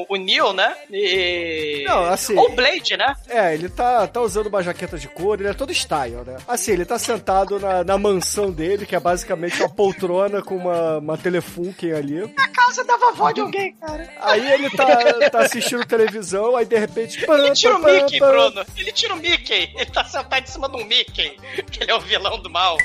[0.10, 0.76] o Neil, né?
[0.92, 1.84] E...
[1.88, 3.14] Não, assim- Ou o Blade, né?
[3.28, 6.38] É, ele tá, tá usando uma jaqueta de couro, ele é todo style, né?
[6.48, 10.98] Assim, ele tá sentado na, na mansão dele, que é basicamente uma poltrona com uma,
[10.98, 12.22] uma telefunken ali.
[12.38, 14.10] A casa da vovó de alguém, cara.
[14.22, 14.86] Aí ele tá,
[15.30, 17.26] tá assistindo televisão, aí de repente.
[17.26, 18.66] pam, Ele tira o Mickey, pam, Bruno.
[18.78, 19.72] Ele tira o Mickey.
[19.76, 21.38] Ele tá sentado em cima um Mickey.
[21.72, 22.78] Que ele é o vilão do mal.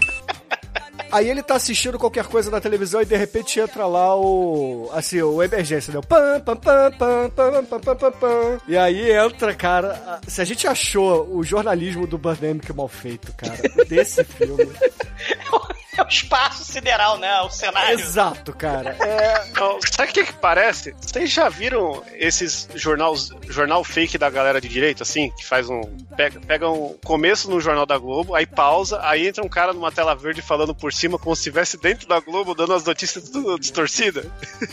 [1.10, 4.88] Aí ele tá assistindo qualquer coisa na televisão e de repente entra lá o.
[4.92, 6.00] Assim, o emergência, né?
[6.06, 8.60] Pam, pam, pam, pam, pam, pam, pam, pam, pam.
[8.68, 10.20] E aí entra, cara.
[10.26, 14.68] Se a gente achou o jornalismo do Birdemic mal feito, cara, desse filme.
[16.00, 17.40] É o espaço sideral, né?
[17.42, 18.00] O cenário.
[18.00, 18.96] Exato, cara.
[19.00, 19.52] É.
[19.52, 20.94] Não, sabe o que, que parece?
[20.98, 25.30] Vocês já viram esses jornais, jornal fake da galera de direita, assim?
[25.30, 25.82] Que faz um.
[26.16, 29.92] Pega, pega um começo no Jornal da Globo, aí pausa, aí entra um cara numa
[29.92, 33.58] tela verde falando por cima como se estivesse dentro da Globo, dando as notícias tudo
[33.58, 34.24] distorcida.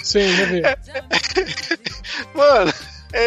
[0.03, 0.61] Sim, já vi.
[2.33, 2.73] Mano,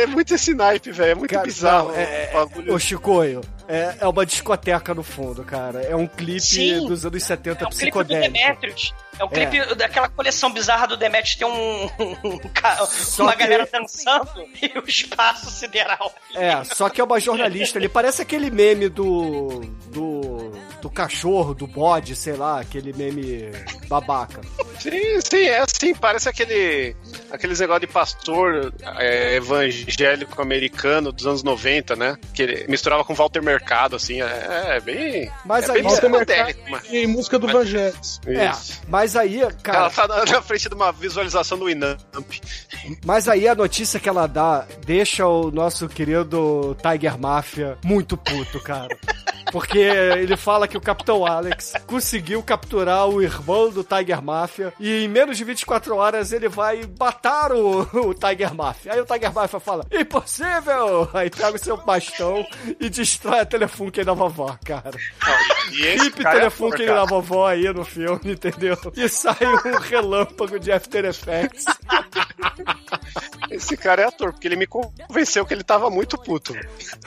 [0.03, 1.11] é muito esse naipe, velho.
[1.11, 1.89] É muito Cara, bizarro.
[1.89, 2.75] não, é, o bagulho.
[2.75, 5.83] Ô, Chicoio, é, é uma discoteca no fundo, cara.
[5.83, 6.87] É um clipe Sim.
[6.87, 8.33] dos anos 70 É o clipe do psicodélico.
[8.33, 8.95] Demetrius.
[9.19, 11.37] É o clipe daquela coleção bizarra do Demetrius.
[11.37, 11.85] Tem um,
[12.25, 12.89] um ca-
[13.19, 14.31] uma que- galera dançando
[14.63, 16.13] e o espaço sideral.
[16.35, 17.79] É, só que é uma jornalista.
[17.79, 19.61] Ele parece aquele meme do.
[19.89, 20.53] do.
[20.81, 23.51] Do cachorro, do bode, sei lá, aquele meme
[23.89, 24.41] babaca.
[24.79, 26.97] Sim, sim, é assim, parece aquele
[27.31, 32.17] aqueles negócio de pastor é, evangélico americano dos anos 90, né?
[32.33, 35.31] Que ele misturava com Walter Mercado, assim, é, é bem.
[35.45, 38.21] Mas é aí- bem Walter psicodélico, mas- E música do Vangelis.
[38.27, 38.51] É,
[38.89, 39.79] mas aí, cara.
[39.79, 41.99] Ela tá na, na frente de uma visualização do Inamp.
[43.05, 48.61] Mas aí a notícia que ela dá deixa o nosso querido Tiger Mafia muito puto,
[48.61, 48.97] cara.
[49.51, 55.05] Porque ele fala que o Capitão Alex conseguiu capturar o irmão do Tiger Mafia e
[55.05, 58.93] em menos de 24 horas ele vai matar o, o Tiger Mafia.
[58.93, 61.09] Aí o Tiger Mafia fala: Impossível!
[61.13, 62.47] Aí pega o seu bastão
[62.79, 64.91] e destrói a Telefunken da vovó, cara.
[65.71, 67.01] Hip é Telefunken cara.
[67.01, 68.77] da vovó aí no filme, entendeu?
[68.97, 71.65] E sai um relâmpago de After Effects.
[73.51, 76.55] Esse cara é ator, porque ele me convenceu que ele tava muito puto.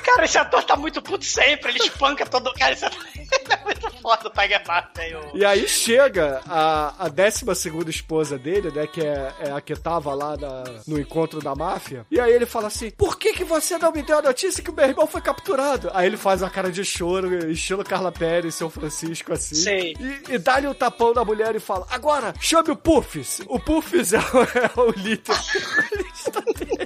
[0.03, 2.53] Cara, esse ator tá muito puto sempre, ele espanca todo.
[2.53, 3.05] Cara, ator
[3.49, 5.01] é muito foda, o Tiger Mafia.
[5.03, 8.88] aí, o- E aí chega a, a 12 esposa dele, né?
[8.88, 12.05] Que é, é a que tava lá na- no encontro da máfia.
[12.11, 14.69] E aí ele fala assim: Por que, que você não me deu a notícia que
[14.69, 15.89] o meu irmão foi capturado?
[15.93, 19.55] Aí ele faz uma cara de choro, estilo Carla Pérez, São Francisco, assim.
[19.55, 19.95] Sei.
[19.99, 23.41] E, e dá-lhe um tapão na mulher e fala: Agora, chame o Puffs.
[23.47, 25.36] O Puffs é, o- é o líder.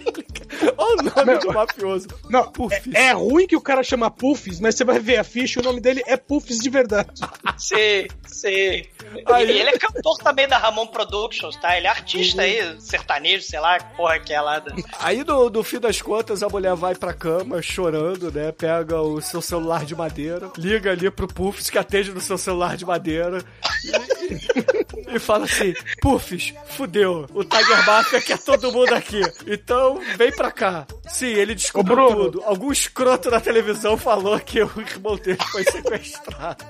[0.77, 2.07] Olha o nome do mafioso.
[2.29, 2.51] Não,
[2.93, 5.61] é, é ruim que o cara chama Puffs, mas você vai ver a ficha e
[5.61, 7.21] o nome dele é Puffs de verdade.
[7.57, 8.89] Sei, sei.
[9.25, 11.77] Aí- E ele é cantor também da Ramon Productions, tá?
[11.77, 14.59] Ele é artista aí, sertanejo, sei lá, que porra que é lá.
[14.59, 14.73] Da...
[14.99, 18.51] Aí no, no fim das contas a mulher vai pra cama chorando, né?
[18.51, 22.75] Pega o seu celular de madeira, liga ali pro Puffs que atende no seu celular
[22.77, 23.43] de madeira
[25.07, 29.21] e, fala assim: Puffs, fudeu, o Tiger Mafia quer todo mundo aqui.
[29.45, 30.85] Então vem pra cá.
[31.07, 32.43] Sim, ele descobriu tudo.
[32.43, 36.65] Algum escroto na televisão falou que o irmão dele foi sequestrado.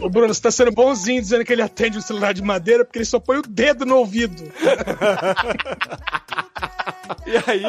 [0.00, 2.98] Ô Bruno, você tá sendo bonzinho dizendo que ele atende um celular de madeira porque
[2.98, 4.42] ele só põe o dedo no ouvido.
[7.26, 7.62] E aí,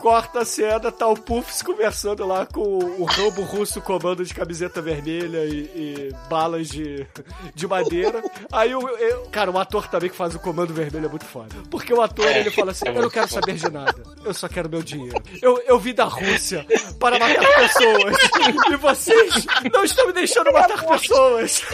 [0.00, 4.82] corta a cena, tá o Puffs conversando lá com o Rambo russo comando de camiseta
[4.82, 7.06] vermelha e, e balas de,
[7.54, 8.22] de madeira.
[8.52, 8.80] Aí, o,
[9.30, 11.54] cara, o ator também que faz o comando vermelho é muito foda.
[11.70, 13.94] Porque o ator, ele fala assim, eu não quero saber de nada,
[14.24, 15.20] eu só quero meu dinheiro.
[15.42, 16.66] Eu, eu vim da Rússia
[16.98, 18.16] para matar pessoas,
[18.70, 21.62] e vocês não estão me deixando matar pessoas.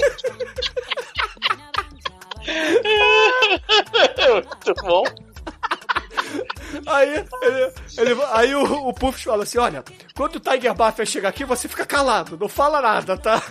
[4.35, 5.03] Muito bom.
[6.87, 9.85] Aí, ele, ele- aí o, o Puffs fala assim: olha,
[10.17, 13.43] quando o Tiger Mafia chegar aqui, você fica calado, não fala nada, tá?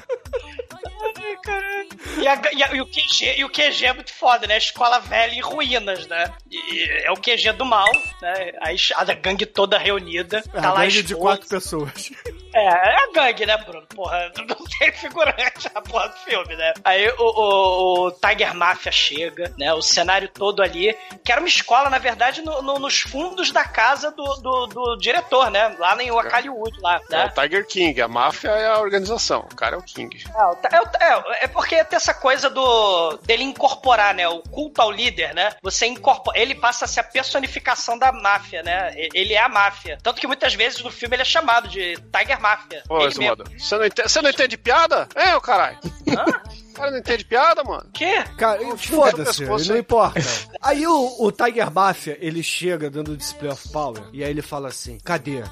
[1.25, 1.87] Ai, caralho.
[2.21, 4.57] E, a- e a- e o QG, e o QG é muito foda, né?
[4.57, 6.31] Escola velha em ruínas, né?
[6.51, 7.89] E é o QG do mal,
[8.21, 8.51] né?
[8.61, 10.37] Aí a gangue toda reunida.
[10.53, 11.21] É tá a lá gangue de esposa.
[11.21, 12.11] quatro pessoas.
[12.53, 13.85] É, é a gangue, né, Bruno?
[13.87, 16.73] Porra, não tem figurante a porra do filme, né?
[16.83, 19.73] Aí o, o- o Tiger Mafia chega, né?
[19.73, 23.63] O cenário todo ali, que era uma escola, na verdade, no- no- nos fundos da
[23.65, 25.75] casa do, do, do diretor, né?
[25.79, 27.25] Lá em Wakaliwood, lá, É né?
[27.35, 30.23] o Tiger King, a máfia é a organização, o cara é o King.
[30.35, 34.27] É, o- é, o- é, é porque tem essa coisa do dele incorporar, né?
[34.27, 35.51] O culto ao líder, né?
[35.61, 36.39] Você incorpora.
[36.39, 38.93] Ele passa a ser a personificação da máfia, né?
[39.13, 39.97] Ele é a máfia.
[40.01, 42.83] Tanto que muitas vezes no filme ele é chamado de Tiger Máfia.
[42.89, 45.07] Ô, Exumador, você não, entende, você não entende piada?
[45.15, 45.77] É, ô caralho.
[45.83, 47.85] O cara não entende piada, mano?
[47.93, 48.23] Quê?
[48.37, 50.19] Cara, foda-se, não importa.
[50.61, 54.69] Aí o, o Tiger Mafia, ele chega dando display of power, e aí ele fala
[54.69, 55.43] assim, cadê?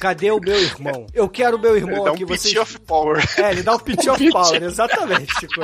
[0.00, 1.06] Cadê o meu irmão?
[1.12, 2.56] Eu quero o meu irmão Ele dá um vocês...
[2.56, 3.24] of power.
[3.38, 5.62] É, ele dá um pitch of power, exatamente, Chico.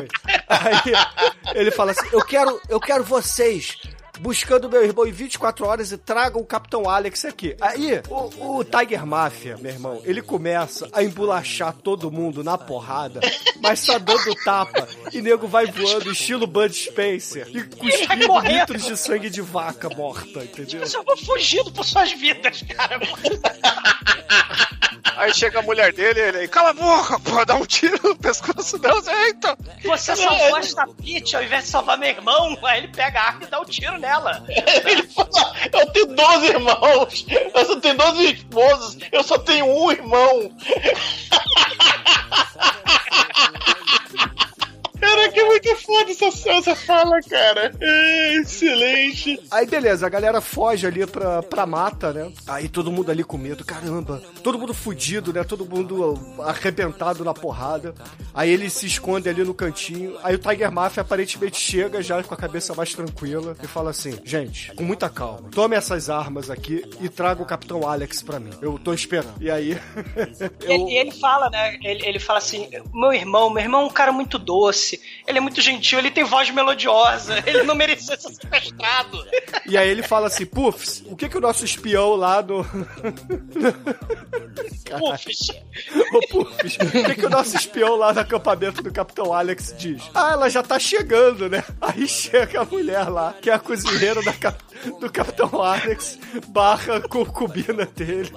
[0.48, 3.78] Aí ele fala assim, eu quero, eu quero vocês
[4.22, 7.56] buscando meu irmão em 24 horas e tragam o Capitão Alex aqui.
[7.60, 13.20] Aí, o, o Tiger Mafia, meu irmão, ele começa a embolachar todo mundo na porrada,
[13.60, 18.96] mas tá dando tapa, e nego vai voando estilo Bud Spencer, e cuspindo litros de
[18.96, 20.80] sangue de vaca morta, entendeu?
[20.80, 23.00] Eu só vou fugindo por suas vidas, cara.
[25.16, 28.16] Aí chega a mulher dele e ele, cala a boca, pô, dá um tiro no
[28.16, 29.56] pescoço dela, eita.
[29.84, 32.56] Você salvou esta bitch ao invés de salvar meu irmão.
[32.62, 34.44] Aí ele pega a arma e dá um tiro nela.
[34.48, 39.90] Ele fala, eu tenho 12 irmãos, eu só tenho 12 esposas, eu só tenho um
[39.90, 40.56] irmão.
[45.02, 47.74] Caraca, é muito foda essa essa fala, cara.
[47.80, 49.40] É, excelente.
[49.50, 52.32] Aí beleza, a galera foge ali pra, pra mata, né?
[52.46, 54.22] Aí todo mundo ali com medo, caramba.
[54.44, 55.42] Todo mundo fudido, né?
[55.42, 57.94] Todo mundo arrebentado na porrada.
[58.32, 60.16] Aí ele se esconde ali no cantinho.
[60.22, 64.16] Aí o Tiger Mafia aparentemente chega já com a cabeça mais tranquila e fala assim:
[64.24, 68.50] gente, com muita calma, tome essas armas aqui e traga o Capitão Alex pra mim.
[68.62, 69.34] Eu tô esperando.
[69.40, 69.76] E aí.
[70.62, 71.76] E ele, e ele fala, né?
[71.82, 74.91] Ele, ele fala assim: meu irmão, meu irmão é um cara muito doce,
[75.26, 79.24] ele é muito gentil, ele tem voz melodiosa, ele não merecia ser sequestrado.
[79.66, 82.64] E aí ele fala assim, Puffs, o que que o nosso espião lá no...
[84.98, 85.48] Puffs.
[86.12, 90.02] Ô, Puffs, o que que o nosso espião lá no acampamento do Capitão Alex diz?
[90.14, 91.64] Ah, ela já tá chegando, né?
[91.80, 94.32] Aí chega a mulher lá, que é a cozinheira da
[94.98, 96.18] do Capitão Alex,
[96.48, 98.32] barra concubina dele.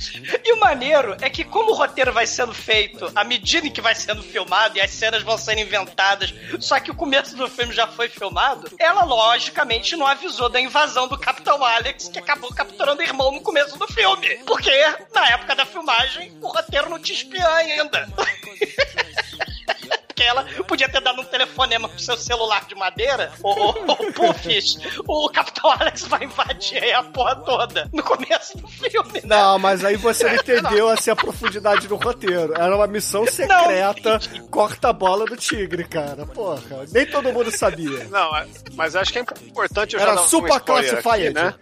[0.44, 3.80] E o maneiro é que, como o roteiro vai sendo feito à medida em que
[3.80, 7.72] vai sendo filmado e as cenas vão sendo inventadas, só que o começo do filme
[7.72, 13.00] já foi filmado, ela logicamente não avisou da invasão do Capitão Alex, que acabou capturando
[13.00, 14.38] o irmão no começo do filme.
[14.46, 14.70] Porque,
[15.14, 18.08] na época da filmagem, o roteiro não tinha espiã ainda.
[20.10, 24.12] Porque ela podia ter dado um telefonema pro seu celular de madeira, ou, ou, ou
[24.12, 29.12] Puffs, o Capitão Alex vai invadir aí a porra toda no começo do filme.
[29.14, 29.20] né?
[29.24, 32.54] Não, mas aí você não entendeu assim, a profundidade do roteiro.
[32.54, 34.18] Era uma missão secreta,
[34.50, 36.26] corta a bola do tigre, cara.
[36.26, 38.04] Porra, nem todo mundo sabia.
[38.10, 38.30] Não,
[38.74, 41.28] mas acho que é importante eu já Era dar um super classified.
[41.28, 41.54] aqui, né?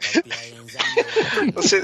[1.54, 1.82] Você,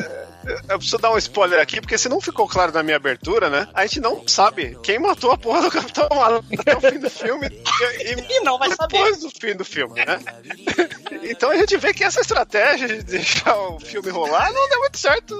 [0.69, 3.69] eu preciso dar um spoiler aqui, porque se não ficou claro na minha abertura, né?
[3.73, 7.11] A gente não sabe quem matou a porra do Capitão Alex até o fim do
[7.11, 7.49] filme.
[7.49, 10.19] E, e não vai depois do fim do filme, né?
[11.27, 14.99] Então a gente vê que essa estratégia de deixar o filme rolar não deu muito
[14.99, 15.35] certo.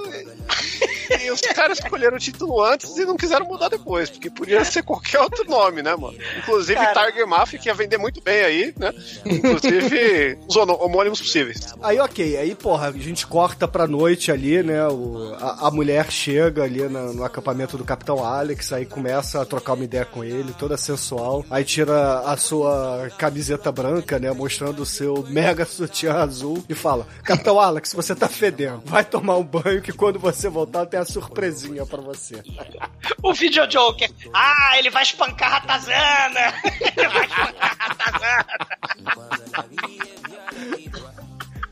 [1.21, 4.81] E os caras escolheram o título antes e não quiseram mudar depois, porque podia ser
[4.81, 6.17] qualquer outro nome, né, mano?
[6.39, 7.11] Inclusive Cara.
[7.11, 8.91] Tiger Mafia, que ia vender muito bem aí, né?
[9.25, 11.73] Inclusive os homônimos possíveis.
[11.83, 14.87] Aí, ok, aí, porra, a gente corta pra noite ali, né?
[14.87, 19.45] O, a, a mulher chega ali na- no acampamento do Capitão Alex, aí começa a
[19.45, 21.04] trocar uma ideia com ele, toda sensual.
[21.49, 24.31] Aí tira a sua camiseta branca, né?
[24.31, 28.81] Mostrando o seu mega sutiã azul e fala: Capitão Alex, você tá fedendo.
[28.85, 32.41] Vai tomar um banho que quando você voltar tem a surpresinha pra você.
[33.21, 34.09] O Video Joker.
[34.33, 36.53] Ah, ele vai espancar a Ratazana.
[36.95, 38.45] Ele vai espancar a Ratazana.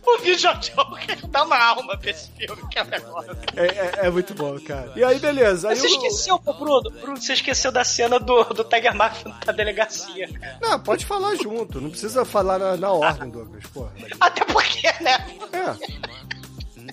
[0.06, 3.32] O Video Joker dá uma alma pra esse filme, que é negócio.
[3.56, 4.92] É, é- é muito bom, cara.
[4.96, 5.70] E aí, beleza.
[5.70, 6.90] Aí Você o- esqueceu, pô, Bruno?
[6.92, 10.30] Bruno, você esqueceu da cena do, do Tiger Mafia na delegacia.
[10.62, 13.94] Não, pode falar junto, não precisa falar na, na ordem, Douglas, porra.
[14.20, 15.26] Até porque, né?
[15.54, 16.04] É.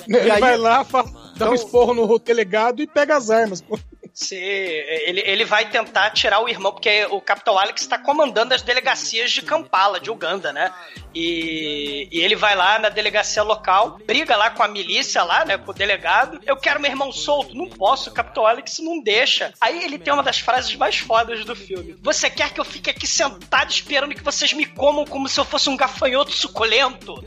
[0.06, 1.04] Ele E aí- vai lá, fa-
[1.36, 3.60] dá um esporro no delegado e pega as armas.
[3.60, 3.78] pô.
[4.12, 8.60] Se ele, ele vai tentar tirar o irmão, porque o Capitão Alex está comandando as
[8.60, 10.70] delegacias de Kampala, de Uganda, né?
[11.14, 15.58] E, e ele vai lá na delegacia local, briga lá com a milícia lá, né?
[15.58, 16.40] Com o delegado.
[16.46, 17.54] Eu quero meu irmão solto.
[17.56, 19.52] Não posso, o Capitão Alex não deixa.
[19.60, 21.96] Aí ele tem uma das frases mais fodas do filme.
[22.02, 25.44] Você quer que eu fique aqui sentado esperando que vocês me comam como se eu
[25.44, 27.24] fosse um gafanhoto suculento?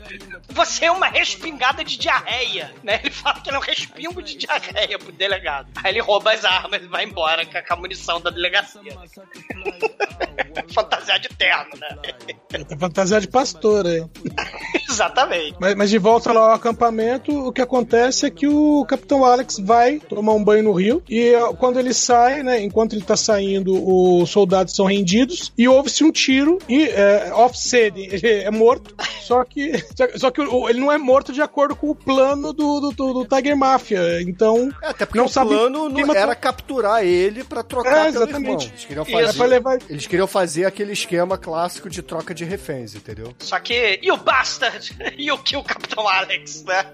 [0.50, 3.00] Você é uma respingada de diarreia, né?
[3.02, 5.68] Ele fala que ele é um respingo de diarreia pro delegado.
[5.82, 8.82] Aí ele rouba as armas e vai embora com a, munição da delegacia.
[10.72, 11.96] Fantasia de terno, né?
[12.78, 14.04] Fantasia de pastor aí.
[14.90, 15.56] Exatamente.
[15.60, 19.58] Mas, mas de volta lá ao acampamento, o que acontece é que o Capitão Alex
[19.58, 23.16] vai tomar um banho no rio e ó, quando ele sai, né, enquanto ele tá
[23.16, 23.74] saindo,
[24.22, 29.44] os soldados são rendidos e ouve-se um tiro e é, offset, ele é morto, só
[29.44, 29.72] que
[30.16, 33.12] só- que o- ele não é morto de acordo com o plano do, do, do-
[33.14, 36.16] do Tiger Mafia, então Até porque não o sabe plano não matou.
[36.16, 38.66] era capturar ele pra trocar É, pelo exatamente.
[38.66, 38.72] irmão.
[38.74, 42.44] Eles queriam, fazer, É pra levar- eles queriam fazer aquele esquema clássico de troca de
[42.44, 43.32] reféns, entendeu?
[43.38, 43.98] Só que.
[44.02, 44.16] E o
[44.74, 45.14] Bastard?
[45.18, 46.84] E o que o Capitão Alex, né?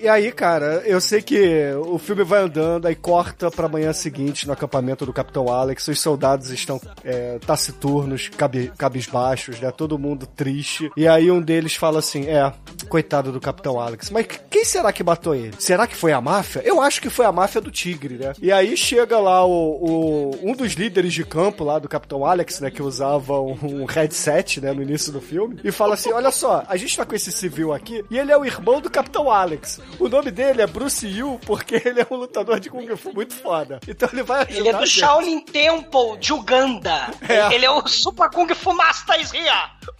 [0.00, 4.46] E aí, cara, eu sei que o filme vai andando, aí corta pra manhã seguinte
[4.46, 9.70] no acampamento do Capitão Alex, os soldados estão é, taciturnos, cabe, cabisbaixos, né?
[9.70, 10.90] Todo mundo triste.
[10.96, 12.52] E aí um deles fala assim: É,
[12.88, 15.54] coitado do Capitão Alex, mas quem será que matou ele?
[15.58, 16.62] Será que foi a máfia?
[16.64, 18.32] Eu acho que foi a máfia do Tigre, né?
[18.40, 22.60] E aí chega lá o, o- um dos líderes de campo lá do Capitão Alex,
[22.60, 22.70] né?
[22.70, 24.72] Que usava um, um headset, né?
[24.72, 27.72] No início do filme, e fala assim: Olha só, a gente tá com esse civil
[27.72, 29.80] aqui e ele é o irmão do Capitão Alex.
[29.98, 33.34] O nome dele é Bruce Yu porque ele é um lutador de Kung Fu muito
[33.34, 33.80] foda.
[33.86, 34.86] Então ele vai ajudar Ele é do.
[34.86, 37.06] Shaolin Temple de Uganda.
[37.28, 37.54] É.
[37.54, 39.50] Ele é o Super Kung Fu Master here.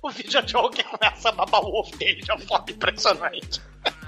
[0.02, 3.60] O Video Joker começa a babar o ovo dele de uma forma impressionante.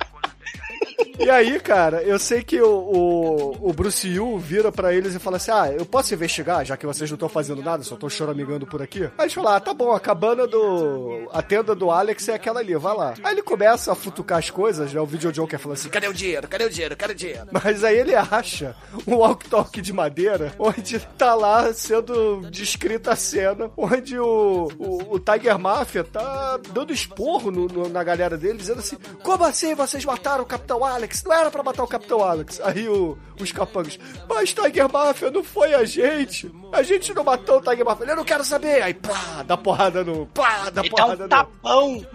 [1.19, 5.19] E aí, cara, eu sei que o, o, o Bruce Yu vira pra eles e
[5.19, 8.09] fala assim: Ah, eu posso investigar, já que vocês não estão fazendo nada, só estão
[8.09, 9.05] choramingando por aqui?
[9.05, 11.29] Aí eles falam: Ah, tá bom, a cabana do.
[11.33, 13.15] A tenda do Alex é aquela ali, vai lá.
[13.23, 15.01] Aí ele começa a futucar as coisas, né?
[15.01, 16.49] O Video Joker fala assim: Cadê o dinheiro?
[16.49, 16.97] Cadê o dinheiro?
[16.97, 17.47] Cadê o dinheiro?
[17.53, 18.75] Mas aí ele acha
[19.07, 25.21] um walk-talk de madeira onde tá lá sendo descrita a cena onde o, o, o
[25.21, 30.05] Tiger Mafia tá dando esporro no- no- na galera dele, dizendo assim: Como assim vocês
[30.05, 30.88] mataram o Capitão Alex?
[31.25, 32.61] Não era pra matar o Capitão Alex.
[32.63, 36.51] Aí o, os capangas: Mas Tiger Mafia não foi a gente.
[36.73, 38.07] A gente não matou o Tiger Mafia.
[38.07, 38.83] Eu não quero saber.
[38.83, 40.27] Aí pá, dá porrada no.
[40.27, 41.29] Pá, dá E dá porrada um no.
[41.29, 42.07] tapão.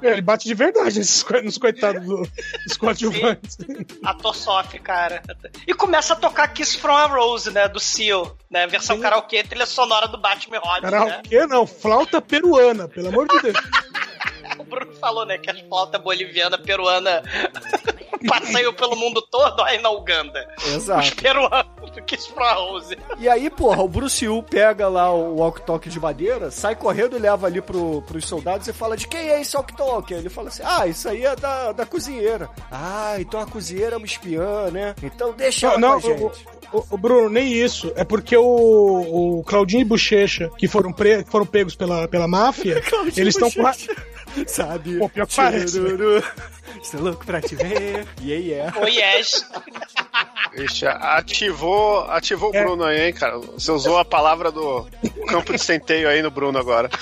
[0.00, 1.00] Ele bate de verdade
[1.42, 2.22] nos coitados do-
[2.64, 3.58] dos coadjuvantes.
[4.04, 5.20] Ator sofre, cara.
[5.66, 7.66] E começa a tocar Kiss from a Rose, né?
[7.66, 8.68] Do Seal, né?
[8.68, 10.90] Versão karaokê, trilha sonora do Batman Robin, né?
[10.92, 13.58] Karaokê não, flauta peruana, pelo amor de Deus.
[14.68, 17.22] O Bruno falou, né, que as flautas boliviana, peruana
[18.28, 20.46] passeiam pelo mundo todo, aí na Uganda.
[20.66, 21.00] Exato.
[21.02, 22.98] Os peruanos do Kiss from a Rose.
[23.18, 27.20] E aí, porra, o Bruce Yu pega lá o walk-talk de madeira, sai correndo e
[27.20, 30.12] leva ali pro, pros soldados e fala de quem é esse walk-talk?
[30.12, 32.50] Ele fala assim, ah, isso aí é da, da cozinheira.
[32.70, 34.94] Ah, então a cozinheira é uma espiã, né?
[35.02, 36.22] Então deixa ela Não, com a gente.
[36.22, 37.90] o, o- o Bruno, nem isso.
[37.96, 42.82] É porque o, o Claudinho e Bochecha, que foram, pre- foram pegos pela, pela máfia,
[43.16, 43.62] eles estão com.
[44.58, 44.98] Sabe?
[44.98, 46.22] Pô, pior que parece, né?
[46.82, 48.06] Estou louco pra te ver.
[48.20, 48.78] Yeah, yeah.
[48.80, 49.46] Oh, yes.
[50.56, 53.38] Ixi, ativou, ativou o Bruno aí, hein, cara.
[53.38, 54.84] Você usou a palavra do
[55.28, 56.90] campo de centeio aí no Bruno agora.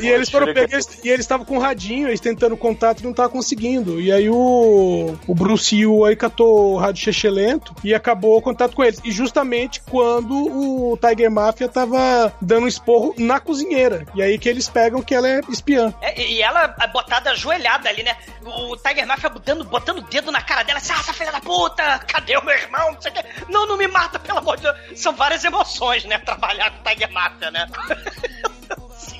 [0.00, 3.10] E eles foram pegos e eles estavam com o radinho, eles tentando contato e não
[3.10, 4.00] estavam conseguindo.
[4.00, 8.74] E aí o, o Bruce Yu aí catou o rádio lento e acabou o contato
[8.74, 9.00] com eles.
[9.04, 14.06] E justamente quando o Tiger Mafia tava dando um esporro na cozinheira.
[14.14, 15.92] E aí que eles pegam que ela é espiã.
[16.00, 18.16] É, e ela é botada ajoelhada ali, né?
[18.44, 21.40] O Tiger Mafia botando, botando o dedo na cara dela, assim, ah, essa filha da
[21.40, 22.92] puta, cadê o meu irmão?
[22.92, 23.24] Não, sei o quê.
[23.48, 25.00] não, não me mata, pelo amor de Deus.
[25.00, 26.18] São várias emoções, né?
[26.18, 27.66] Trabalhar com o Tiger Mafia, né?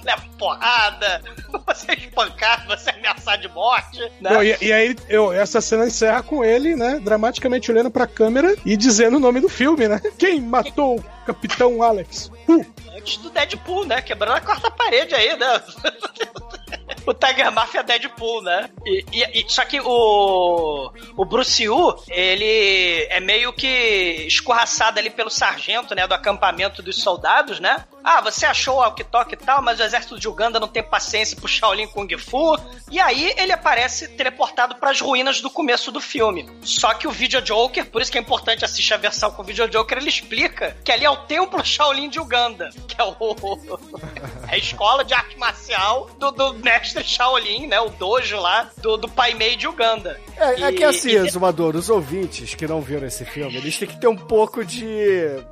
[0.08, 1.22] Leva porrada,
[1.66, 4.30] você é espancado, você é ameaçado de morte, né?
[4.30, 6.98] Não, e, e aí eu, essa cena encerra com ele, né?
[7.04, 10.00] Dramaticamente olhando pra câmera e dizendo o nome do filme, né?
[10.18, 12.30] Quem matou o Capitão Alex?
[12.48, 12.64] Uh,
[12.96, 14.00] Antes do Deadpool, né?
[14.00, 15.62] Quebrando a quarta parede aí, né?
[17.06, 18.68] o Tiger Mafia é Deadpool, né?
[18.84, 25.10] E, e- e- só que o, o Bruce Yu, ele é meio que escorraçado ali
[25.10, 26.06] pelo sargento, né?
[26.06, 27.84] Do acampamento dos soldados, né?
[28.10, 31.36] Ah, você achou o walkie-talkie e tal, mas o exército de Uganda não tem paciência
[31.36, 32.56] pro Shaolin Kung Fu.
[32.90, 36.48] E aí ele aparece teleportado pras ruínas do começo do filme.
[36.62, 39.44] Só que o Video Joker, por isso que é importante assistir a versão com o
[39.44, 43.14] Video Joker, ele explica que ali é o templo Shaolin de Uganda, que é o
[44.48, 47.78] é a escola de arte marcial do, do mestre Shaolin, né?
[47.78, 50.18] O dojo lá do, do Pai Mei de Uganda.
[50.38, 53.78] É, é E- que assim, e- Zumador, os ouvintes que não viram esse filme, eles
[53.78, 54.86] têm que ter um pouco de.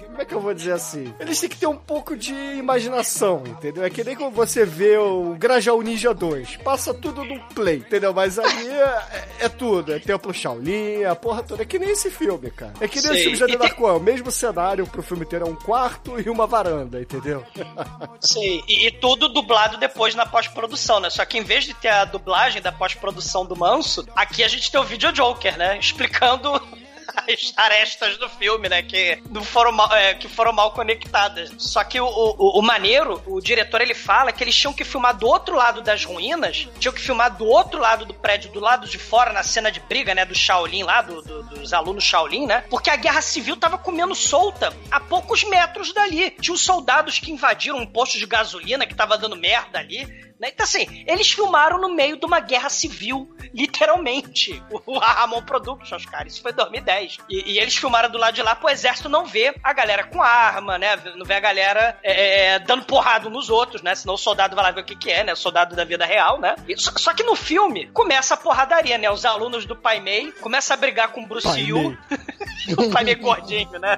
[0.07, 1.12] Como é que eu vou dizer assim?
[1.20, 3.84] Eles têm que ter um pouco de imaginação, entendeu?
[3.84, 6.57] É que nem quando você vê o Grajaú Ninja 2.
[6.59, 8.12] Passa tudo num play, entendeu?
[8.12, 9.92] Mas ali é, é tudo.
[9.92, 11.62] É Templo Shaolin, a porra toda.
[11.62, 12.74] É que nem esse filme, cara.
[12.80, 13.12] É que nem Sei.
[13.12, 13.86] esse filme de E tem-.
[13.86, 17.44] O mesmo cenário pro filme ter é um quarto e uma varanda, entendeu?
[18.20, 18.62] Sei.
[18.68, 21.11] E, e tudo dublado depois na pós-produção, né?
[21.11, 24.70] Só que em vez de ter a dublagem da pós-produção do Manso, aqui a gente
[24.70, 25.78] tem o Video Joker, né?
[25.78, 26.61] Explicando
[27.16, 28.82] as arestas do filme, né?
[28.82, 31.50] Que não foram mal, é, que foram mal conectadas.
[31.59, 35.16] Só que o, o, o maneiro, o diretor, ele fala que eles tinham que filmar
[35.16, 38.86] do outro lado das ruínas, tinham que filmar do outro lado do prédio, do lado
[38.88, 40.24] de fora, na cena de briga, né?
[40.24, 42.64] Do Shaolin lá, do- do- dos alunos Shaolin, né?
[42.70, 46.30] Porque a guerra civil tava comendo solta a poucos metros dali.
[46.40, 50.26] Tinha soldados que invadiram um posto de gasolina que tava dando merda ali.
[50.39, 50.51] Né?
[50.53, 54.62] Então, assim, eles filmaram no meio de uma guerra civil, literalmente.
[54.70, 57.18] O Ramon Productions, cara, isso foi em 2010.
[57.28, 60.22] E, e eles filmaram do lado de lá pro exército não ver a galera com
[60.22, 60.97] arma, né?
[61.16, 63.95] Não ver a galera é, é, dando porrada nos outros, né?
[63.95, 65.34] Senão o soldado vai lá ver o que, que é, né?
[65.34, 66.55] Soldado da vida real, né?
[66.68, 69.11] E só, só que no filme começa a porradaria, né?
[69.11, 71.97] Os alunos do Pai Mei começam a brigar com o Bruce Pai Yu.
[72.76, 73.97] O Pai Mei gordinho, né?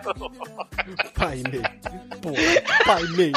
[1.14, 1.62] Pai Mei.
[2.20, 3.32] Porra, Pai Mei.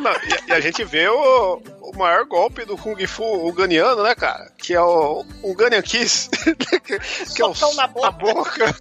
[0.00, 4.14] Não, e, e a gente vê o, o maior golpe do Kung Fu uganiano, né,
[4.14, 4.50] cara?
[4.58, 6.28] Que é o Unganian Kiss.
[6.30, 6.98] que,
[7.34, 8.12] que é o Socão na boca.
[8.12, 8.76] boca.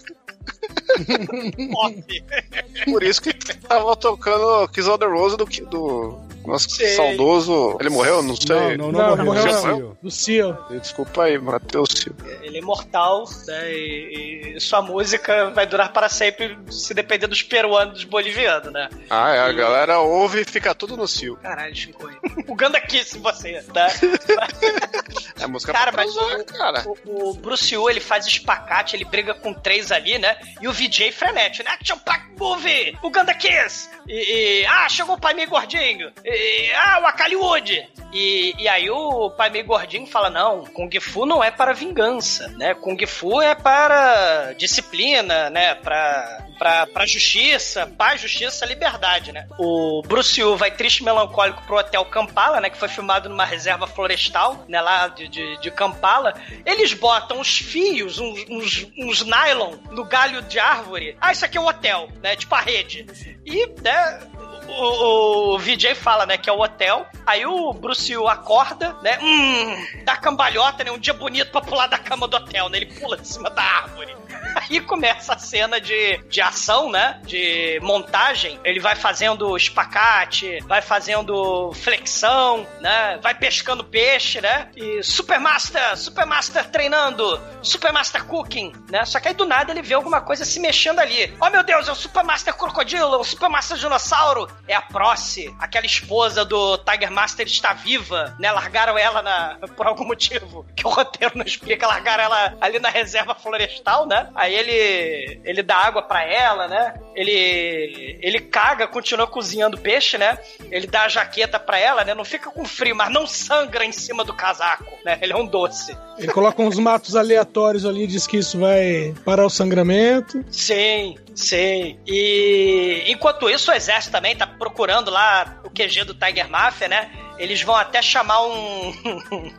[2.86, 6.89] Por isso que tava tocando Kiss on the Rose do, do, Nosso Sei.
[6.96, 7.78] saudoso.
[7.80, 8.22] Ele morreu?
[8.22, 8.78] Não sei.
[8.78, 9.98] Não, não, morreu não.
[10.02, 10.58] Do Cio.
[10.82, 12.26] Desculpa aí, Matheus Silva.
[12.41, 13.72] Ele é imortal, né?
[13.74, 18.72] E, e sua música vai durar para sempre se depender dos peruanos e dos bolivianos,
[18.72, 18.89] né?
[19.10, 21.38] Ah, é, a galera ouve e fica tudo no cio.
[21.38, 22.10] Caralho, Chico.
[22.48, 23.88] O Ganda Kiss, você, tá?
[25.39, 26.84] É música Cara, pra mas transar, o, cara.
[27.06, 30.38] o, o Bruce Wu, ele faz espacate, ele briga com três ali, né?
[30.62, 31.76] E o VJ frenético, né?
[31.76, 32.98] Action Pack Movie!
[33.04, 33.89] O Ganda Kiss!
[34.08, 36.12] E, e- ah, chegou o pai meio gordinho!
[36.24, 36.30] E,
[36.73, 37.95] ah, o Akali Wood!
[38.15, 42.47] E, e aí o pai meio gordinho fala, não, Kung Fu não é para vingança,
[42.57, 42.73] né?
[42.73, 45.75] Kung Fu é para disciplina, né?
[45.75, 49.45] Pra, pra, pra justiça, paz, justiça, liberdade, né?
[49.59, 52.69] O Bruce Wu vai triste e melancólico pro Hotel Kampala, né?
[52.69, 54.79] Que foi filmado numa reserva florestal, né?
[54.79, 56.33] Lá de, de, de Kampala.
[56.65, 61.17] Eles botam uns fios, uns, uns, uns nylon no galho de árvore.
[61.19, 62.38] Ah, isso aqui é um hotel, né?
[62.38, 63.05] Tipo a rede.
[63.45, 64.19] E, né?
[64.68, 67.05] O, o VJ fala, né, que é o hotel.
[67.26, 69.18] Aí o Bruce Wu acorda, né?
[69.22, 70.91] Hum, dá cambalhota, né?
[70.91, 72.78] Um dia bonito pra pular da cama do hotel, né?
[72.78, 74.16] Ele pula de cima da árvore.
[74.55, 77.20] Aí começa a cena de, de ação, né?
[77.24, 78.59] De montagem.
[78.63, 83.20] Ele vai fazendo espacate, vai fazendo flexão, né?
[83.22, 84.70] Vai pescando peixe, né?
[84.76, 89.03] E Supermaster, Supermaster treinando, Supermaster cooking, né?
[89.05, 91.36] Só que aí do nada ele vê alguma coisa se mexendo ali.
[91.41, 94.49] Oh meu Deus, é o Supermaster crocodilo, é o Supermaster dinossauro.
[94.68, 98.51] É a Procy, aquela esposa do Tiger Master está viva, né?
[98.51, 101.88] Largaram ela na, por algum motivo que o roteiro não explica.
[101.88, 104.30] Largaram ela ali na reserva florestal, né?
[104.34, 106.99] Aí ele ele dá água pra ela, né?
[107.16, 110.38] Ele ele caga, continua cozinhando peixe, né?
[110.72, 112.13] Ele dá a jaqueta pra ela, né?
[112.13, 115.18] Não fica com frio, mas não sangra em cima do casaco, né?
[115.22, 115.95] Ele é um doce.
[116.18, 120.43] Ele coloca uns matos aleatórios ali e diz que isso vai parar o sangramento.
[120.49, 121.99] Sim, sim.
[122.05, 127.09] E enquanto isso, o exército também tá procurando lá o QG do Tiger Mafia, né?
[127.38, 128.93] Eles vão até chamar um,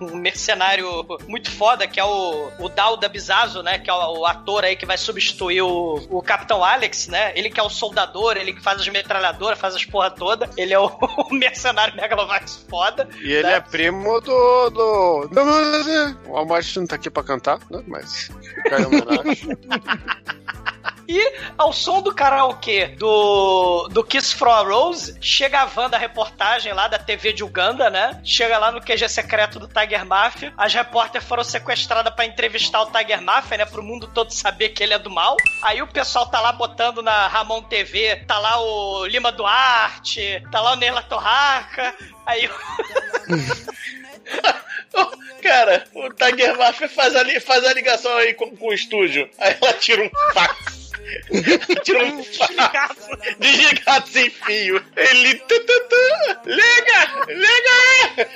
[0.00, 3.78] um mercenário muito foda, que é o, o Dauda Bizazo, né?
[3.78, 7.32] Que é o, o ator aí que vai substituir o, o Capitão Alex, né?
[7.36, 10.48] Ele que é o soldador, ele que faz as metralhadoras, faz as porra toda.
[10.56, 10.86] Ele é o,
[11.30, 13.08] o mercenário Megalovax foda.
[13.20, 13.54] E ele né?
[13.54, 14.70] é primo do.
[14.70, 15.30] do...
[16.28, 17.82] O Almighty não tá aqui pra cantar, né?
[17.86, 18.30] Mas.
[21.08, 26.72] E ao som do karaokê do, do Kiss from Rose, chega a van da reportagem
[26.72, 28.20] lá da TV de Uganda, né?
[28.24, 30.52] Chega lá no QG secreto do Tiger Mafia.
[30.56, 33.64] As repórteres foram sequestradas pra entrevistar o Tiger Mafia, né?
[33.64, 35.36] Pro mundo todo saber que ele é do mal.
[35.62, 40.60] Aí o pessoal tá lá botando na Ramon TV, tá lá o Lima Duarte, tá
[40.60, 41.94] lá o Neila Torraca.
[42.26, 42.50] Aí
[45.42, 49.28] Cara, o Tiger Mafia faz a, li- faz a ligação aí com, com o estúdio.
[49.38, 50.85] Aí ela tira um fax.
[51.84, 53.08] Tira um fax.
[53.38, 54.82] Desligado sem fio.
[54.96, 55.34] Ele.
[55.34, 55.96] tu, tu, tu,
[56.46, 57.24] liga!
[57.28, 58.30] Liga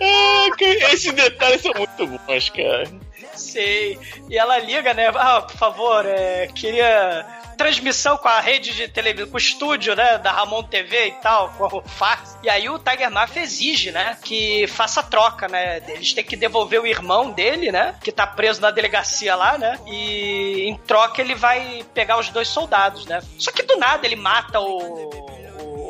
[0.92, 3.07] Esses detalhes são muito bons, cara.
[3.38, 3.98] Sei.
[4.28, 5.08] E ela liga, né?
[5.14, 7.26] Ah, por favor, é, queria
[7.58, 11.50] transmissão com a rede de televisão, com o estúdio, né, da Ramon TV e tal,
[11.58, 12.38] com o fax.
[12.42, 15.82] E aí o Tiger Mafia exige, né, que faça troca, né?
[15.88, 19.76] Eles têm que devolver o irmão dele, né, que tá preso na delegacia lá, né?
[19.88, 23.20] E em troca ele vai pegar os dois soldados, né?
[23.36, 25.26] Só que do nada ele mata o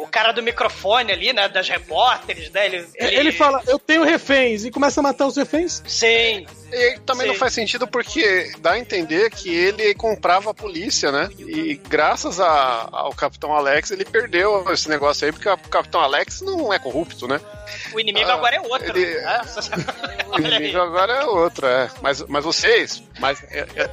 [0.09, 2.67] o cara do microfone ali, né, das repórteres, né?
[2.67, 3.33] Ele, Ele...
[3.33, 5.83] fala, eu tenho reféns, e começa a matar os reféns.
[5.87, 6.47] Sim.
[6.73, 7.33] E também Sim.
[7.33, 11.29] não faz sentido porque dá a entender que ele comprava a polícia, né?
[11.39, 16.41] E graças a- ao Capitão Alex ele perdeu esse negócio aí, porque o Capitão Alex
[16.43, 17.41] não é corrupto, né?
[17.93, 18.99] O inimigo Ah, agora é outro.
[18.99, 19.41] ele- né?
[20.29, 21.91] O inimigo agora é outro, é.
[22.03, 23.43] Mas, mas vocês, mas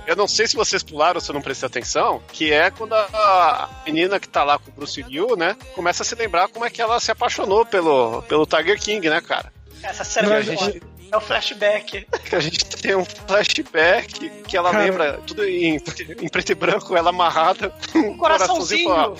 [0.05, 2.93] eu, não sei se vocês pularam ou se eu não prestei atenção, que é quando
[2.93, 6.65] a, menina que tá lá com o Bruce Liu, né, começa a se lembrar como
[6.65, 9.51] é que ela se apaixonou pelo, pelo Tiger King, né, cara?
[9.81, 10.81] Essa cena é gente-.
[11.11, 12.07] É o flashback.
[12.29, 14.83] Que a gente tem um flashback que ela Cara.
[14.83, 15.75] lembra tudo em,
[16.21, 19.15] em preto e branco, ela amarrada, com Um coraçãozinho.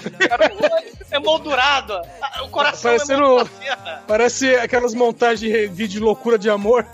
[1.11, 1.99] É moldurado.
[2.43, 4.03] O coração é Parecendo- cena.
[4.07, 6.85] Parece aquelas montagens de vídeo de loucura de amor.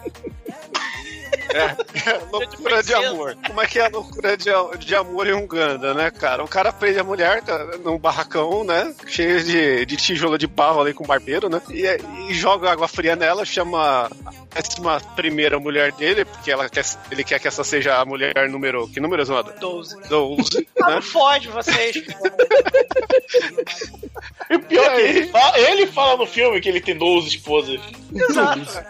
[1.54, 1.76] É,
[2.32, 3.38] loucura de amor.
[3.46, 6.44] Como é que é a loucura de, de amor em Uganda, né, cara?
[6.44, 8.94] O cara prende a mulher tá, num barracão, né?
[9.08, 11.62] Cheio de, de tijolo de barro ali com barbeiro, né?
[11.70, 11.86] E,
[12.30, 14.10] e joga água fria nela, chama
[14.54, 18.88] décima primeira mulher dele, porque ela quer, ele quer que essa seja a mulher número.
[18.88, 19.54] Que número, Zoda?
[19.60, 20.02] 12.
[20.08, 20.68] 12.
[20.82, 20.95] Ah, né?
[20.95, 22.02] não fode vocês.
[24.52, 27.30] E o pior é que ele fala, ele fala no filme que ele tem 12
[27.30, 27.80] esposas.
[28.14, 28.84] Exato.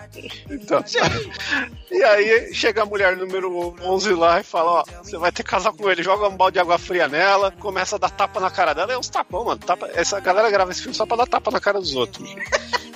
[0.50, 0.84] Então.
[1.92, 5.50] E aí chega a mulher número 11 lá e fala: Ó, você vai ter que
[5.50, 6.02] casar com ele.
[6.02, 8.94] Joga um balde de água fria nela, começa a dar tapa na cara dela.
[8.94, 9.60] É uns tapão, mano.
[9.60, 12.28] Tapa, essa galera grava esse filme só pra dar tapa na cara dos outros.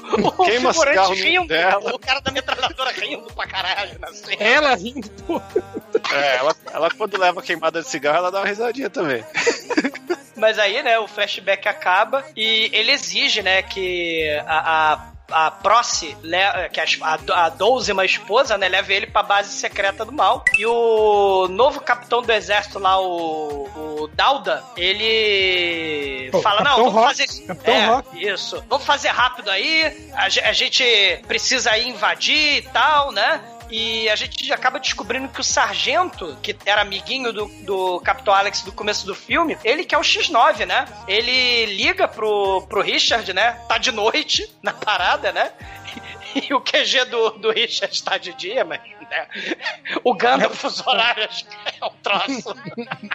[0.38, 1.96] O Queima figurante cigarro no rindo, dela.
[1.96, 4.44] o cara da metralhadora rindo pra caralho na cena.
[4.44, 5.42] Ela rindo, pô.
[6.14, 9.24] É, ela, ela quando leva queimada de cigarro, ela dá uma risadinha também.
[10.36, 16.16] Mas aí, né, o flashback acaba e ele exige, né, que a, a a Proce,
[16.72, 20.44] que a, a, a Douzima esposa, né, leve ele pra base secreta do mal.
[20.58, 26.92] E o novo capitão do exército lá, o, o Dauda, ele Pô, fala, não, Capitão
[26.92, 27.48] vamos Rock, fazer...
[27.48, 28.28] Capitão é, Rock.
[28.28, 28.64] Isso.
[28.70, 30.84] Vamos fazer rápido aí, a, a gente
[31.28, 33.42] precisa ir invadir e tal, né?
[33.70, 38.62] E a gente acaba descobrindo que o sargento, que era amiguinho do, do Capitão Alex
[38.62, 40.86] do começo do filme, ele que é o X9, né?
[41.08, 43.54] Ele liga pro, pro Richard, né?
[43.68, 45.52] Tá de noite na parada, né?
[46.36, 48.82] E o QG do, do Richard tá de dia, mas.
[49.10, 49.28] Né?
[50.04, 51.46] O Gandalf, os horários,
[51.80, 52.54] é um troço.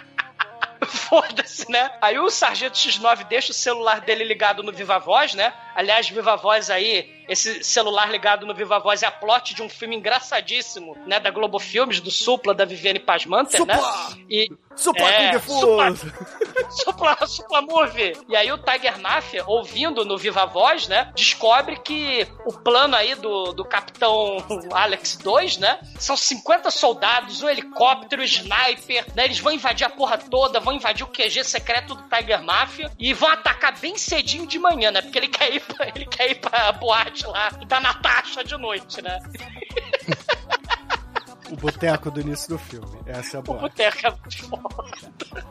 [0.87, 1.91] Foda-se, né?
[2.01, 5.53] Aí o Sargento X9 deixa o celular dele ligado no Viva Voz, né?
[5.75, 9.69] Aliás, Viva Voz aí, esse celular ligado no Viva Voz é a plot de um
[9.69, 11.19] filme engraçadíssimo, né?
[11.19, 13.79] Da Globo Filmes, do Supla, da Viviane Pasmanter, né?
[14.29, 15.39] E, Supla é!
[15.39, 15.95] Supla,
[16.69, 18.17] Supla, Supla Movie.
[18.27, 21.11] E aí o Tiger Mafia, ouvindo no Viva Voz, né?
[21.15, 24.37] Descobre que o plano aí do, do Capitão
[24.73, 25.79] Alex 2, né?
[25.99, 29.25] São 50 soldados, um helicóptero, sniper, né?
[29.25, 33.13] Eles vão invadir a porra toda, vão invadir o QG secreto do Tiger Mafia e
[33.13, 35.01] vão atacar bem cedinho de manhã, né?
[35.01, 39.01] Porque ele quer ir pra, ele quer ir pra boate lá da Natasha de noite,
[39.01, 39.19] né?
[41.49, 42.99] O boteco do início do filme.
[43.05, 43.59] Essa é a O boa.
[43.59, 45.45] boteco é muito foda.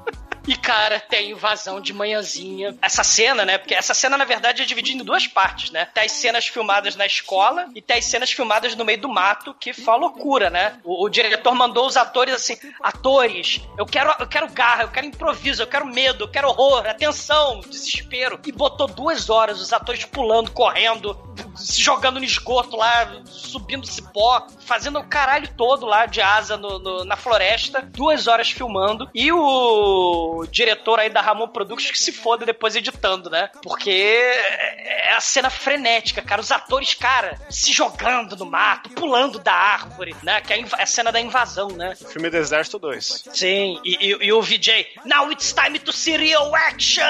[0.46, 2.76] E, cara, tem invasão de manhãzinha.
[2.82, 3.58] Essa cena, né?
[3.58, 5.86] Porque essa cena, na verdade, é dividida em duas partes, né?
[5.94, 9.54] Tem as cenas filmadas na escola e tem as cenas filmadas no meio do mato,
[9.54, 10.78] que foi loucura, né?
[10.82, 15.06] O, o diretor mandou os atores assim: atores, eu quero, eu quero garra, eu quero
[15.06, 18.40] improviso, eu quero medo, eu quero horror, atenção, desespero.
[18.46, 21.16] E botou duas horas os atores pulando, correndo,
[21.56, 26.78] se jogando no esgoto lá, subindo cipó, fazendo o caralho todo lá de asa no-
[26.78, 32.12] no- na floresta, duas horas filmando, e o diretor aí da Ramon Productions que se
[32.12, 33.50] foda depois editando, né?
[33.62, 39.52] Porque é a cena frenética, cara, os atores, cara, se jogando no mato, pulando da
[39.52, 40.40] árvore, né?
[40.40, 41.94] Que é a é cena da invasão, né?
[41.96, 43.24] Filme do Exército 2.
[43.32, 47.02] Sim, e, e- e o VJ, now it's time to see real action!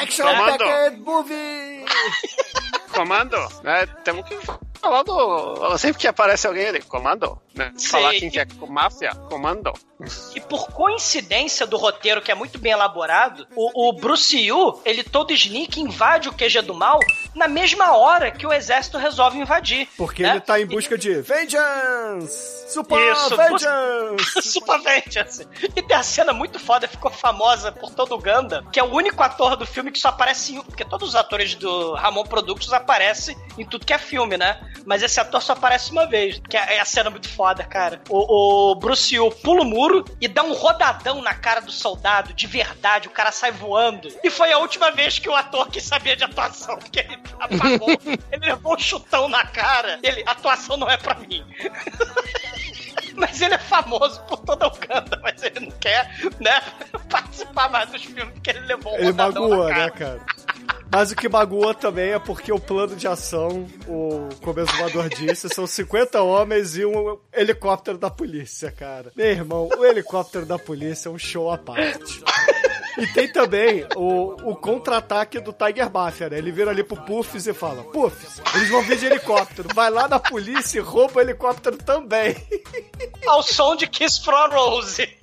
[0.00, 0.34] Action Né?
[0.34, 0.64] Comando.
[1.04, 1.84] Movie!
[2.92, 3.86] Comando, né?
[4.04, 4.36] Temos que
[4.82, 5.78] falar do.
[5.78, 7.40] Sempre que aparece alguém ali, comando.
[7.54, 7.72] Né?
[7.88, 9.72] Falar quem que é máfia, comando.
[10.34, 15.04] E por coincidência do roteiro, que é muito bem elaborado, o, o Bruce Yu, ele
[15.04, 16.98] todo sneak, invade o QG do mal
[17.34, 19.86] na mesma hora que o exército resolve invadir.
[19.96, 20.30] Porque né?
[20.30, 22.72] ele tá em busca de Vengeance!
[22.72, 24.42] Super Isso, Vengeance!
[24.50, 25.46] Super Vengeance.
[25.76, 28.92] E tem a cena muito foda, ficou famosa por todo o Ganda, que é o
[28.92, 30.62] único ator do filme que só aparece em.
[30.62, 34.58] Porque todos os atores do Ramon Productions aparecem em tudo que é filme, né?
[34.84, 38.00] Mas esse ator só aparece uma vez, que é é a cena muito foda, cara.
[38.08, 42.32] O, o Bruce Yu pula o muro e dá um rodadão na cara do soldado,
[42.32, 44.08] de verdade, o cara sai voando.
[44.22, 47.88] E foi a última vez que o ator que sabia de atuação, porque ele apagou,
[48.32, 49.98] ele levou um chutão na cara.
[50.02, 51.44] Ele, atuação não é pra mim.
[53.16, 56.62] Mas ele é famoso por toda a Uganda, mas ele não quer, né,
[57.10, 60.20] participar mais dos filmes porque ele levou um Ele rodadão magoa, né, cara?
[60.92, 65.66] Mas o que magoa também é porque o plano de ação, o Começador disse, são
[65.66, 69.10] 50 homens e um helicóptero da polícia, cara.
[69.16, 72.22] Meu irmão, o helicóptero da polícia é um show à parte.
[72.98, 76.36] E tem também o, o contra-ataque do Tiger Mafia, né?
[76.36, 79.68] Ele vira ali pro Puffs e fala: Puffs, eles vão vir de helicóptero.
[79.74, 82.36] Vai lá na polícia e rouba o helicóptero também.
[83.26, 85.08] Ao som de Kiss from Rose.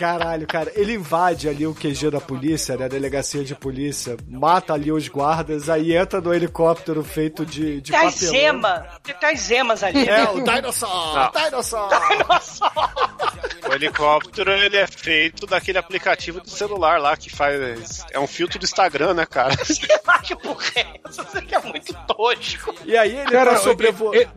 [0.00, 2.86] Caralho, cara, ele invade ali o QG da polícia, né?
[2.86, 7.92] A delegacia de polícia, mata ali os guardas, aí entra no helicóptero feito de, de
[7.92, 8.34] Tem as papelão.
[8.34, 10.08] emas, tem as emas ali.
[10.08, 11.14] É, o Dinosaur!
[11.34, 11.44] Não.
[11.44, 11.90] Dinosaur!
[13.68, 18.04] O helicóptero ele é feito daquele aplicativo do celular lá que faz.
[18.10, 19.54] É um filtro do Instagram, né, cara?
[20.24, 21.22] que porra é essa?
[21.22, 22.74] Isso aqui é muito tosco.
[22.84, 24.16] E aí ele Cara, tá sobrevoando.
[24.16, 24.28] ele,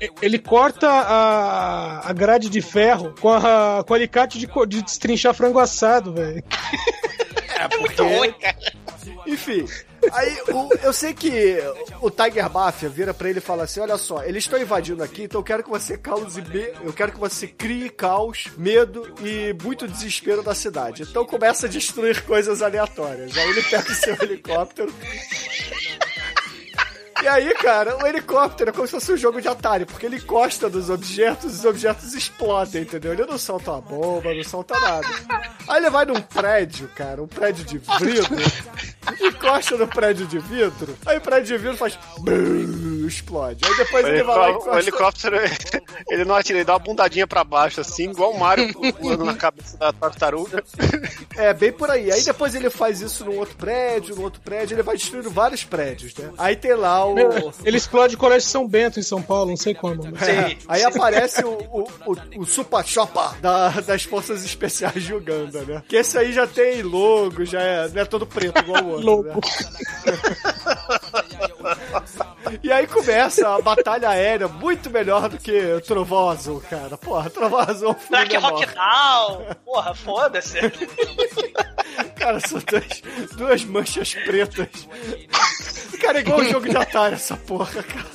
[0.00, 4.82] ele- ele corta a, a grade de ferro com, a, com o alicate de, de
[5.02, 6.42] destrinchar frango assado, velho.
[7.58, 8.56] É, É muito ruim, cara.
[9.26, 9.66] Enfim,
[10.12, 11.58] Aí o- eu sei que
[12.00, 15.22] o Tiger Mafia vira pra ele e fala assim: olha só, eles estão invadindo aqui,
[15.24, 16.72] então eu quero que você cause me...
[16.84, 21.02] eu quero que você crie caos, medo e muito desespero na cidade.
[21.04, 23.36] Então começa a destruir coisas aleatórias.
[23.36, 24.92] Aí ele pega o seu helicóptero.
[27.22, 30.16] E aí, cara, o helicóptero é como se fosse um jogo de Atari, porque ele
[30.16, 33.12] encosta nos objetos e os objetos explodem, entendeu?
[33.12, 35.06] Ele não solta uma bomba, não solta nada.
[35.68, 38.36] Aí ele vai num prédio, cara, um prédio de vidro,
[39.20, 41.96] encosta no prédio de vidro, aí o prédio de vidro faz.
[43.06, 43.64] explode.
[43.64, 44.80] Aí depois O, ele vai lá e helicó- o encosta.
[44.80, 45.36] helicóptero,
[46.10, 49.34] ele não atira, ele dá uma bundadinha pra baixo, assim, igual o Mario pulando na
[49.34, 50.62] cabeça da tartaruga.
[51.36, 52.10] É, bem por aí.
[52.10, 55.62] Aí depois ele faz isso num outro prédio, num outro prédio, ele vai destruindo vários
[55.64, 56.30] prédios, né?
[56.38, 57.11] Aí tem lá o.
[57.64, 60.02] Ele explode o Colégio São Bento em São Paulo, não sei como.
[60.10, 65.14] mas- É, aí aparece o, o, o, o Super Chopa da, das Forças Especiais de
[65.14, 65.82] Uganda, né?
[65.88, 69.22] Que esse aí já tem logo, já é, não é todo preto igual o outro.
[69.24, 69.42] Né?
[72.62, 76.98] E aí começa a batalha aérea muito melhor do que Trovão Azul, cara.
[76.98, 78.36] Porra, Trovão Azul é Black.
[78.36, 79.46] Rock Down.
[79.64, 80.58] Porra, foda-se.
[82.16, 83.02] Cara, são duas,
[83.36, 84.68] duas manchas pretas.
[86.00, 88.06] Cara, é igual um jogo de Atari essa porra, cara.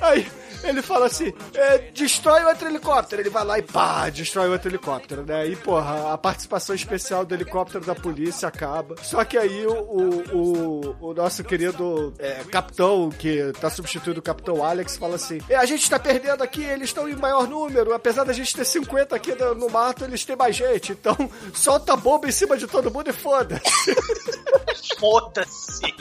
[0.00, 0.26] Aí
[0.68, 3.22] ele fala assim: é, destrói outro helicóptero.
[3.22, 5.46] Ele vai lá e pá, destrói outro helicóptero, né?
[5.46, 8.96] E porra, a participação especial do helicóptero da polícia acaba.
[9.02, 14.22] Só que aí o, o, o, o nosso querido é, capitão, que tá substituindo o
[14.22, 17.92] capitão Alex, fala assim: é, a gente tá perdendo aqui, eles estão em maior número.
[17.92, 20.92] Apesar da gente ter 50 aqui no, mato, eles têm mais gente.
[20.92, 21.16] Então
[21.54, 23.94] solta a bomba em cima de todo mundo e foda-se.
[24.98, 25.94] Foda-se.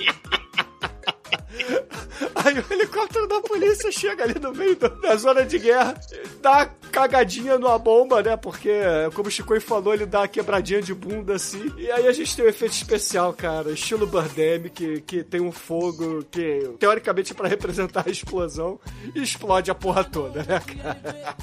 [2.36, 6.00] Aí o helicóptero da polícia chega ali no meio da zona de guerra,
[6.42, 8.36] dá cagadinha numa bomba, né?
[8.38, 8.72] Porque,
[9.14, 11.72] como o Chico falou, ele dá uma quebradinha de bunda assim.
[11.78, 16.24] E aí a gente tem um efeito especial, cara, estilo Birdemic, que tem um fogo
[16.32, 18.80] que, teoricamente, é pra representar a explosão,
[19.16, 21.36] explode a porra toda, né, cara?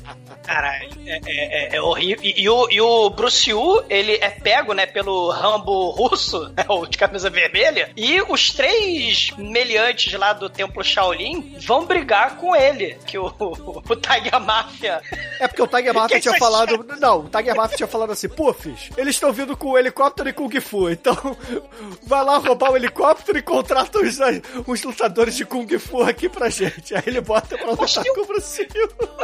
[0.44, 2.24] Caralho, é, é- é- é horrível.
[2.24, 6.64] E, e o, e o Bruce Wu, ele é pego, né, pelo Rambo russo, né,
[6.68, 12.54] o de camisa vermelha, e os três meliantes lá do templo Shaolin vão brigar com
[12.54, 15.00] ele, que o, o Tiger Mafia...
[15.38, 16.84] É porque o Tiger tinha falado.
[16.98, 20.60] Não, o Tiger tinha falado assim, Puffs, eles estão vindo com o helicóptero e Kung
[20.60, 20.90] Fu.
[20.90, 21.14] Então,
[22.02, 24.18] vai lá roubar o helicóptero e contrata os,
[24.66, 26.94] os lutadores de Kung Fu aqui pra gente.
[26.94, 28.68] Aí ele bota pra lutar com o Lee.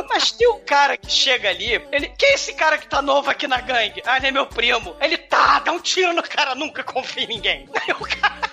[0.08, 2.08] Mas tem um cara que chega ali, ele.
[2.16, 4.02] Quem é esse cara que tá novo aqui na gangue?
[4.04, 4.96] Ah, ele é meu primo.
[5.00, 7.68] Ele tá, dá um tiro no cara, nunca confia em ninguém.
[7.74, 8.50] Aí o cara.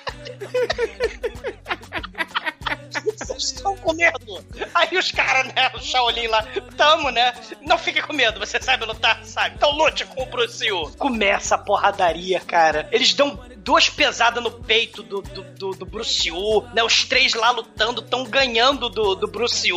[3.36, 4.44] Estão com medo?
[4.74, 6.46] Aí os caras, né, o Shaolin lá,
[6.76, 7.34] tamo, né?
[7.62, 9.56] Não fique com medo, você sabe lutar, sabe?
[9.56, 10.66] Então lute com o Bruce.
[10.98, 12.88] Começa a porradaria, cara.
[12.92, 16.32] Eles dão duas pesadas no peito do, do, do, do Bruce
[16.74, 16.84] né?
[16.84, 19.70] Os três lá lutando, estão ganhando do, do Bruce.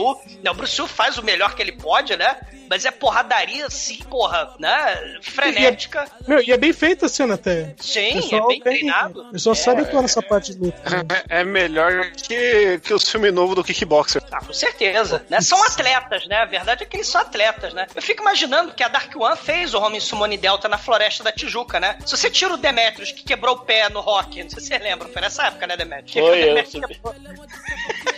[0.43, 0.51] Né?
[0.51, 2.39] O Bruce faz o melhor que ele pode, né?
[2.71, 5.19] Mas é porradaria, assim, porra, né?
[5.23, 6.07] Frenética.
[6.29, 7.75] Meu, e é bem feita a cena até.
[7.81, 9.23] Sim, O é bem treinado.
[9.23, 10.79] O pessoal sabe atuar nessa parte de luta.
[10.89, 11.03] né?
[11.29, 14.23] É, é melhor que, que os filmes novos do Kickboxer.
[14.31, 15.41] Ah, com certeza, né?
[15.41, 16.37] São atletas, né?
[16.37, 17.89] A verdade é que eles são atletas, né?
[17.93, 21.33] Eu fico imaginando que a Dark One fez o Homem Sumone Delta na Floresta da
[21.33, 21.99] Tijuca, né?
[22.07, 24.79] Se você tira o Demetrius, que quebrou o pé no rock, não sei se você
[24.79, 26.13] lembra, foi nessa época, né, Demetrius?
[26.13, 26.65] Que Foi, o eu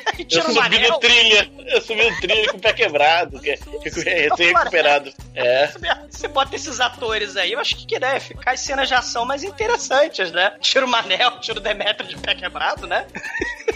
[0.31, 1.51] Eu subi no trilha.
[1.66, 5.12] Eu subi no trilha com o pé quebrado, que, que é recém-recuperado.
[5.35, 5.73] É.
[6.11, 9.43] Você bota esses atores aí, eu acho que né, ficar as cenas de ação mais
[9.43, 10.55] interessantes, né?
[10.61, 13.07] Tira o Manel, tira o Demetrio de pé quebrado, né?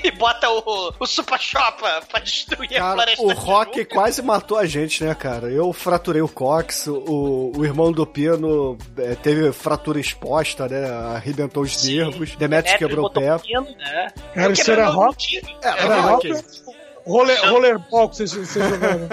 [0.03, 3.23] e bota o, o Super Chopa pra destruir a Cara, floresta.
[3.23, 5.49] o Rock quase matou a gente, né, cara?
[5.49, 10.89] Eu fraturei o cox, o, o irmão do Pino é, teve fratura exposta, né?
[11.15, 13.39] Arrebentou os nervos, Demetrius quebrou o pé.
[13.39, 14.09] pino, né?
[14.35, 15.41] Cara, isso era rock?
[15.63, 16.77] É, Era rock?
[17.07, 19.09] Roller, rollerball que vocês, vocês jogaram.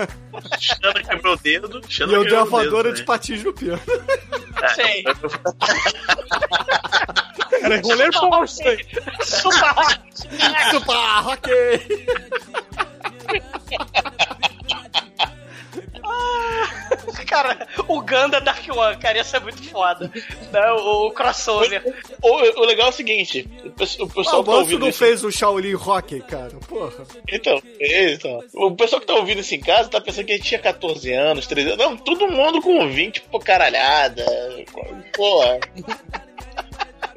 [0.59, 1.81] Xandra quebrou o dedo.
[1.88, 3.80] E Xandra eu dei uma voadora de patins no Pino.
[4.73, 5.03] Sei.
[7.61, 8.84] Era rollerball isso aí.
[9.21, 9.99] Super Rock.
[10.71, 11.49] Super Rock!
[17.28, 20.12] Cara, o Ganda Dark One, cara, ia ser muito foda.
[20.52, 20.72] Né?
[20.74, 21.82] O, o crossover.
[22.22, 24.80] O, o- legal é o seguinte: o, pe- o Ah, pessoal o que tá ouvindo
[24.82, 25.00] não isso.
[25.00, 26.52] fez o Shaolin Rock, cara.
[26.68, 27.06] Porra.
[27.28, 30.36] Então, é, então, o pessoal que tá ouvindo isso em casa tá pensando que a
[30.36, 31.84] gente tinha 14 anos, 13 anos.
[31.86, 34.24] Não, todo mundo com 20, pô, caralhada.
[35.16, 35.60] Porra.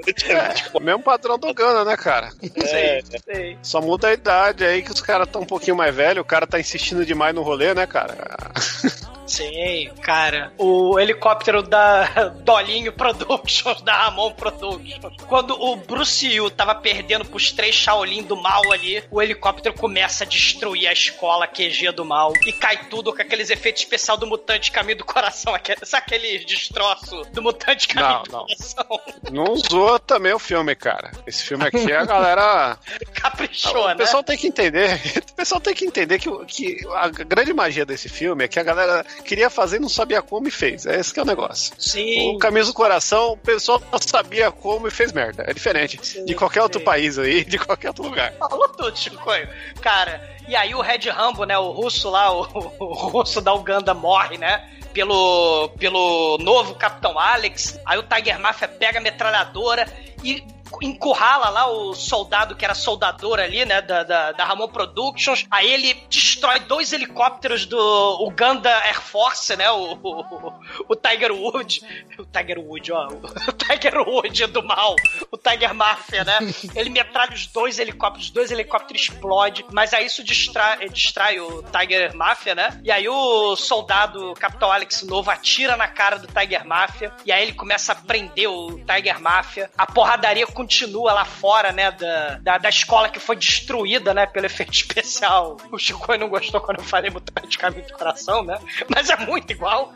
[0.06, 2.30] Eu tinha 20, O mesmo padrão do Gana, né, cara?
[2.56, 3.58] é, Sei.
[3.62, 6.46] Só muda a idade aí que os caras estão um pouquinho mais velhos, o cara
[6.46, 8.16] tá insistindo demais no rolê, né, cara?
[9.26, 10.52] Sim, cara.
[10.58, 15.00] O helicóptero da Dolinho Productions, da Ramon Productions.
[15.28, 20.24] Quando o Bruce Yu tava perdendo pros três Shaolin do mal ali, o helicóptero começa
[20.24, 22.32] a destruir a escola QG do mal.
[22.46, 25.54] E cai tudo com aqueles efeitos especial do Mutante Caminho do Coração.
[25.54, 28.46] Aquele, sabe aquele destroço do Mutante Caminho Não, do não.
[28.46, 28.86] Coração?
[29.32, 31.10] Não usou também o filme, cara.
[31.26, 32.78] Esse filme aqui a galera.
[33.14, 33.94] Caprichou, o né?
[33.96, 35.00] pessoal tem que entender.
[35.36, 38.58] O pessoal tem que entender que, o- que a grande magia desse filme é que
[38.58, 40.86] a galera queria fazer e não sabia como e fez.
[40.86, 41.74] É esse que é o negócio.
[41.78, 42.34] Sim.
[42.34, 45.44] O Camisa do Coração, o pessoal sabia como e fez merda.
[45.46, 46.84] É diferente de qualquer outro sim.
[46.84, 48.32] país aí, de qualquer outro lugar.
[48.38, 49.48] Falou tudo, Chicoio.
[49.80, 51.58] Cara, e aí o Red Rambo, né?
[51.58, 52.42] O russo lá, o,
[52.78, 54.68] o russo da Uganda morre, né?
[54.92, 57.78] Pelo, pelo novo Capitão Alex.
[57.84, 59.86] Aí o Tiger Mafia pega a metralhadora
[60.24, 60.42] e
[60.82, 63.80] encurrala lá o soldado que era soldador ali, né?
[63.80, 65.46] Da, da, da Ramon Productions.
[65.50, 69.70] Aí ele destrói dois helicópteros do Uganda Air Force, né?
[69.70, 70.52] O, o,
[70.88, 71.82] o Tiger Wood.
[72.18, 73.08] O Tiger Wood, ó.
[73.08, 74.94] O Tiger Wood é do mal.
[75.30, 76.38] O Tiger Mafia, né?
[76.74, 81.62] Ele metralha os dois helicópteros, os dois helicópteros explodem, mas aí isso distrai, distrai o
[81.62, 82.80] Tiger Mafia, né?
[82.82, 87.42] E aí o soldado Capitão Alex Novo atira na cara do Tiger Mafia, e aí
[87.42, 89.70] ele começa a prender o Tiger Mafia.
[89.76, 91.92] A porradaria continua lá fora, né?
[91.92, 94.26] Da, da, da escola que foi destruída, né?
[94.26, 95.56] Pelo efeito especial.
[95.70, 98.58] O Chico não gostou quando eu falei Mutante Caminho do Coração, né?
[98.92, 99.92] Mas é muito igual.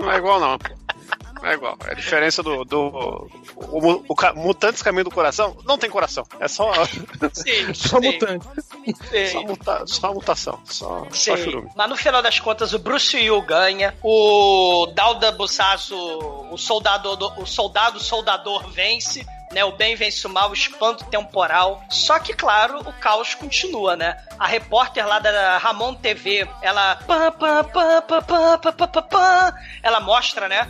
[0.00, 0.58] Não é igual, não.
[1.42, 1.76] É igual.
[1.86, 2.64] É a diferença do.
[2.64, 6.24] do o, o ca- Mutantes Caminho do Coração não tem coração.
[6.40, 6.72] É só.
[7.32, 8.06] Sim, Só sim.
[8.12, 8.46] mutante.
[9.32, 10.60] Só, muta, só mutação.
[10.64, 11.44] Só, só Sim.
[11.44, 11.70] churume.
[11.76, 15.96] Mas no final das contas, o Bruce Yu ganha, o Dauda Busasso,
[16.50, 19.64] o soldado, o soldado soldador vence, né?
[19.64, 21.82] O bem vence o mal, o espanto temporal.
[21.90, 24.16] Só que, claro, o caos continua, né?
[24.38, 26.98] A repórter lá da Ramon TV, ela.
[29.82, 30.68] Ela mostra, né?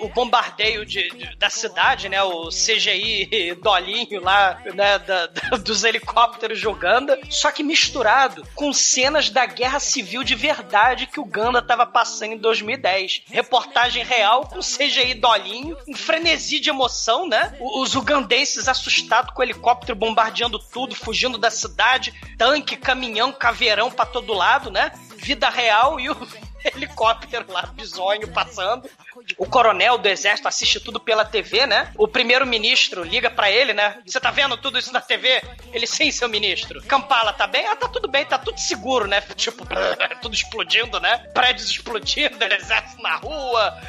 [0.00, 2.22] O, bombardeio de, de, da cidade, né?
[2.22, 4.98] O CGI dolinho lá, né?
[4.98, 7.18] Da, da, dos helicópteros de Uganda.
[7.28, 12.38] Só que misturado com cenas da guerra civil de verdade que Uganda tava passando em
[12.38, 13.22] 2010.
[13.30, 17.56] Reportagem real com CGI dolinho, um frenesi de emoção, né?
[17.60, 23.90] Os ugandantes ugandenses assustados com o helicóptero bombardeando tudo, fugindo da cidade, tanque, caminhão, caveirão
[23.90, 24.92] pra todo lado, né?
[25.16, 26.16] Vida real e o
[26.74, 28.88] helicóptero lá, bisonho passando.
[29.36, 31.92] O coronel do exército assiste tudo pela TV, né?
[31.96, 33.98] O primeiro-ministro liga pra ele, né?
[34.06, 35.42] Você tá vendo tudo isso na TV?
[35.72, 36.82] Ele, sim, seu ministro.
[36.82, 37.66] Kampala tá bem?
[37.66, 39.20] Ah, tá tudo bem, tá tudo seguro, né?
[39.34, 39.66] Tipo,
[40.20, 41.18] tudo explodindo, né?
[41.32, 43.80] Prédios explodindo, exército na rua,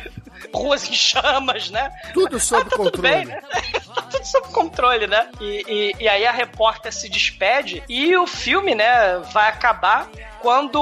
[0.54, 1.92] ruas em chamas, né?
[2.14, 3.02] Tudo sob Tudo controle.
[3.16, 3.42] bem, né?
[3.42, 5.30] tá tudo sob controle, né?
[5.40, 5.64] E,
[6.00, 10.10] e, e aí a repórter se despede e o filme, né, vai acabar
[10.42, 10.80] quando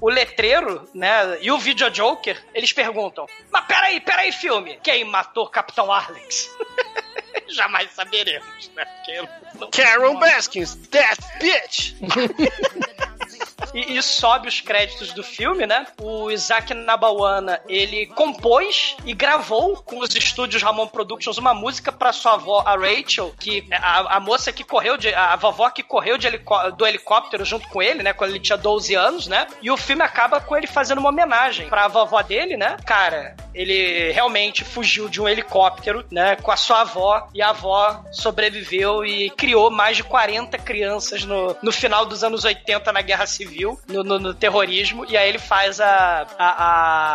[0.00, 5.48] o letreiro, né, e o Video Joker, eles perguntam: Mas peraí, peraí, filme, quem matou
[5.48, 6.50] Capitão Alex?
[7.48, 8.84] Jamais saberemos, né?
[9.54, 11.94] Não- Carol Baskins, that bitch!
[13.74, 15.86] e, e sobe os créditos do filme, né?
[16.00, 22.12] O Isaac Nabawana, ele compôs e gravou com os estúdios Ramon Productions uma música pra
[22.12, 26.16] sua avó, a Rachel, que a, a moça que correu de, a vovó que correu
[26.26, 28.12] helicó- do helicóptero junto com ele, né?
[28.12, 29.46] Quando ele tinha 12 anos, né?
[29.62, 32.76] E o filme acaba com ele fazendo uma homenagem pra vovó dele, né?
[32.84, 36.36] Cara, ele realmente fugiu de um helicóptero, né?
[36.36, 41.56] Com a sua avó e a avó sobreviveu e criou mais de 40 crianças no,
[41.62, 43.45] no final dos anos 80 na Guerra Civil,
[43.88, 46.64] no, no- no terrorismo, e aí ele faz a, a-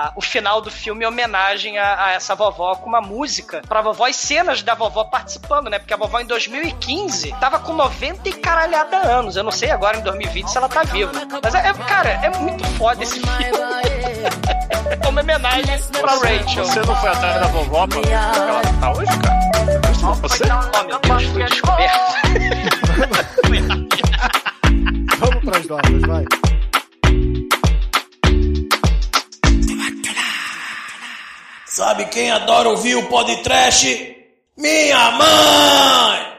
[0.05, 3.81] a- o final do filme em homenagem a, a essa vovó com uma música pra
[3.81, 5.79] vovó e cenas da vovó participando, né?
[5.79, 9.35] Porque a vovó em 2015 tava com 90 e caralhada anos.
[9.35, 11.11] Eu não sei agora em 2020 se ela tá viva.
[11.43, 13.45] Mas, é, é- cara, é muito foda esse filme.
[15.03, 16.65] é uma homenagem pra Rachel.
[16.65, 19.41] Você não foi atrás da vovó pra ver é ela tá hoje, cara?
[20.21, 20.43] Você?
[20.45, 22.11] Oh, meu Deus, fui descoberto.
[25.43, 26.25] Vamos pras notas, vai.
[31.65, 34.15] Sabe quem adora ouvir o podcast?
[34.57, 36.31] Minha mãe!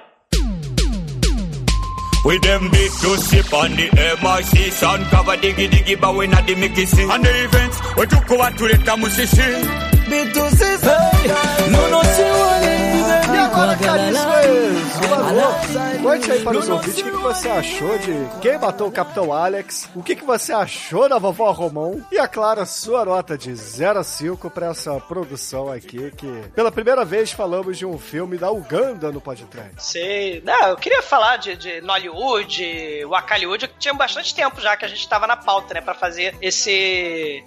[2.25, 6.47] With them big to sip on the MIC Sound cover diggy diggy but we not
[6.47, 9.93] the Mickey C And the events we took over to the Tamusisi
[13.33, 14.82] E agora, Carlos
[16.03, 19.33] Conte aí para os ouvintes o que, que você achou de Quem Matou o Capitão
[19.33, 23.37] Alex, o que, que você achou da Vovó Romão e, é claro, a sua nota
[23.37, 27.99] de 0 a 5 para essa produção aqui, que pela primeira vez falamos de um
[27.99, 29.83] filme da Uganda no podcast.
[29.83, 30.43] Sei.
[30.45, 34.89] Não, eu queria falar de, de Nollywood, Wakaliwood, que tinha bastante tempo já que a
[34.89, 37.43] gente tava na pauta, né, pra fazer esse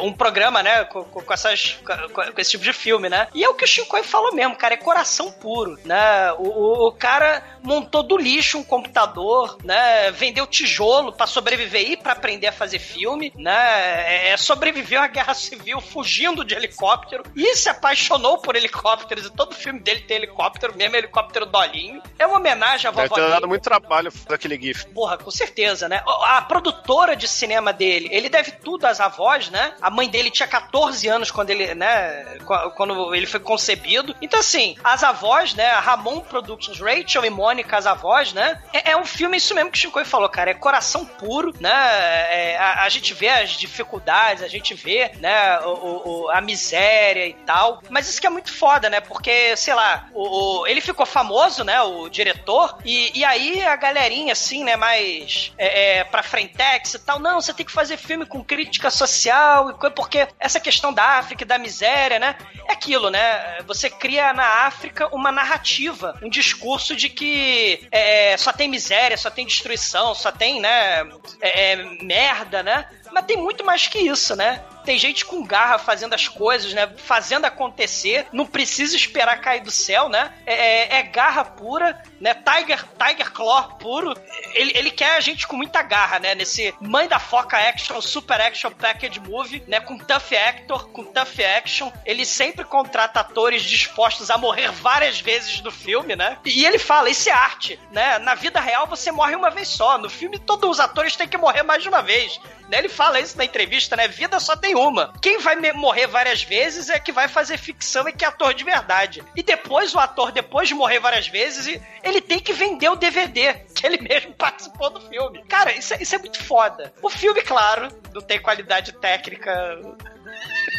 [0.00, 3.28] um programa, né, com, com essas, com, com, esse tipo de filme, né?
[3.34, 6.32] E é o que o Shinkoi falou mesmo, cara, é coração puro, né?
[6.38, 10.10] O, o, o cara montou do lixo um computador, né?
[10.12, 14.30] Vendeu tijolo para sobreviver e para aprender a fazer filme, né?
[14.32, 19.54] É, sobreviveu à guerra civil fugindo de helicóptero e se apaixonou por helicópteros e todo
[19.54, 22.02] filme dele tem helicóptero, mesmo helicóptero dolinho.
[22.18, 24.86] É uma homenagem à Deve vovó ter dado muito trabalho daquele GIF.
[24.92, 26.02] Porra, com certeza, né?
[26.24, 29.74] A produtora de cinema dele, ele deve tudo às avós, né?
[29.80, 32.38] A mãe dele tinha 14 anos quando ele, né?
[32.46, 34.14] qu- Quando ele foi concebido.
[34.20, 35.66] Então, assim, as avós, né?
[35.70, 38.60] A Ramon Productions, Rachel e Mônica, as avós, né?
[38.72, 40.50] É, é um filme, isso mesmo que o Chico falou, cara.
[40.50, 41.70] É coração puro, né?
[41.70, 45.58] É, a, a gente vê as dificuldades, a gente vê, né?
[45.60, 47.80] O, o- a miséria e tal.
[47.90, 49.00] Mas isso que é muito foda, né?
[49.00, 51.80] Porque, sei lá, o, o- ele ficou famoso, né?
[51.82, 52.78] O diretor.
[52.84, 54.76] E, e aí a galerinha, assim, né?
[54.76, 57.18] Mais é, é, pra frentex e tal.
[57.18, 61.04] Não, você tem que fazer filme com crítica social e coisa, porque essa questão da
[61.18, 62.36] África da miséria, né?
[62.68, 63.58] É aquilo, né?
[63.66, 66.63] Você cria na África uma narrativa, um discurso
[66.96, 71.06] de que é, só tem miséria, só tem destruição, só tem, né?
[71.40, 72.88] é, é, merda, né?
[73.12, 74.62] Mas tem muito mais que isso, né?
[74.84, 76.92] Tem gente com garra fazendo as coisas, né?
[76.98, 78.26] Fazendo acontecer.
[78.32, 80.30] Não precisa esperar cair do céu, né?
[80.44, 82.34] É, é- é garra pura, né?
[82.34, 84.14] Tiger, Tiger Claw puro.
[84.52, 86.34] Ele, ele quer a gente com muita garra, né?
[86.34, 89.80] Nesse mãe da foca action, super action package movie, né?
[89.80, 91.90] Com tough actor, com tough action.
[92.04, 96.36] Ele sempre contrata atores dispostos a morrer várias vezes no filme, né?
[96.44, 98.18] E ele fala, isso é arte, né?
[98.18, 99.96] Na vida real você morre uma vez só.
[99.96, 102.38] No filme todos os atores têm que morrer mais de uma vez.
[102.68, 102.78] Né?
[102.78, 104.08] Ele fala isso na entrevista, né?
[104.08, 105.12] Vida só tem uma.
[105.20, 108.64] Quem vai morrer várias vezes é que vai fazer ficção e que é ator de
[108.64, 109.22] verdade.
[109.36, 113.54] E depois o ator, depois de morrer várias vezes, ele tem que vender o DVD,
[113.74, 115.44] que ele mesmo participou do filme.
[115.44, 116.92] Cara, isso é, isso é muito foda.
[117.02, 119.80] O filme, claro, não tem qualidade técnica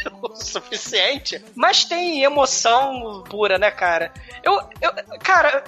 [0.22, 4.12] o suficiente, mas tem emoção pura, né, cara?
[4.44, 5.64] Eu, eu cara,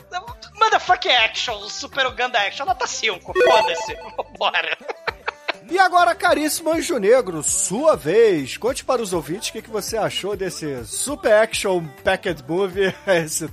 [0.60, 4.78] motherfucking action, super Uganda action, nota 5, foda-se, vambora.
[5.69, 8.56] E agora, caríssimo Anjo Negro, sua vez.
[8.56, 13.49] Conte para os ouvintes o que, que você achou desse Super Action Packet Movie, esse.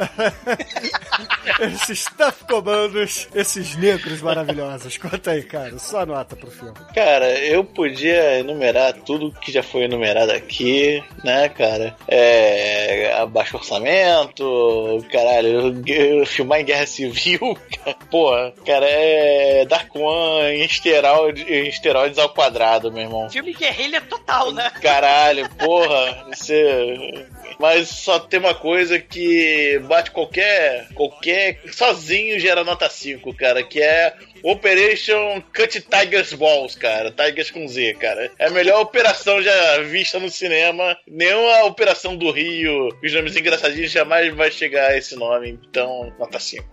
[1.60, 4.96] esses tough comandos, esses negros maravilhosos.
[4.96, 6.74] Conta aí, cara, sua nota pro filme.
[6.94, 11.96] Cara, eu podia enumerar tudo que já foi enumerado aqui, né, cara?
[12.08, 13.12] É.
[13.14, 15.82] Abaixo orçamento, caralho,
[16.26, 19.64] filmar em guerra civil, cara, porra, cara, é.
[19.66, 23.30] Dark One em esteroides, esteroides ao quadrado, meu irmão.
[23.30, 24.70] Filme guerrilha total, né?
[24.80, 27.26] Caralho, porra, você.
[27.58, 30.88] Mas só tem uma coisa que bate qualquer.
[30.94, 31.60] qualquer.
[31.72, 34.14] sozinho gera nota 5, cara, que é
[34.44, 37.10] Operation Cut Tigers Balls, cara.
[37.10, 38.30] Tigers com Z, cara.
[38.38, 40.96] É a melhor operação já vista no cinema.
[41.08, 45.58] Nenhuma operação do Rio, os nomes engraçadinhos, jamais vai chegar a esse nome.
[45.68, 46.64] Então, nota 5.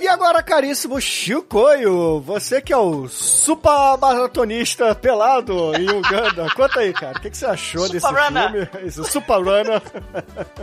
[0.00, 6.92] E agora, caríssimo Chicoio, você que é o super maratonista pelado em Uganda, conta aí,
[6.92, 8.70] cara, o que, que você achou desse Super runner.
[8.70, 8.86] filme?
[8.88, 9.82] Esse Super Runner.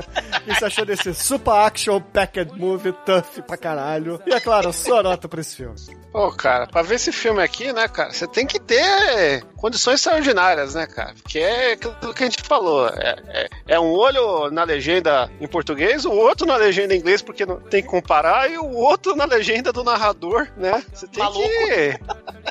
[0.43, 4.21] O que você achou desse Super Action Packed Movie tough pra caralho?
[4.25, 5.75] E é claro, sua nota pra esse filme.
[6.11, 10.75] Pô, cara, pra ver esse filme aqui, né, cara, você tem que ter condições extraordinárias,
[10.75, 11.13] né, cara?
[11.21, 12.87] Porque é aquilo que a gente falou.
[12.89, 17.21] É, é- é um olho na legenda em português, o outro na legenda em inglês,
[17.21, 20.83] porque não tem que comparar, e o outro na legenda do narrador, né?
[20.93, 21.99] Você tem que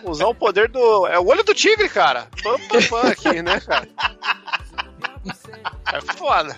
[0.05, 1.07] usar o poder do.
[1.07, 2.27] É o olho do tigre, cara.
[2.43, 3.89] Pam, pam, pam aqui, né, cara?
[5.93, 6.57] É foda.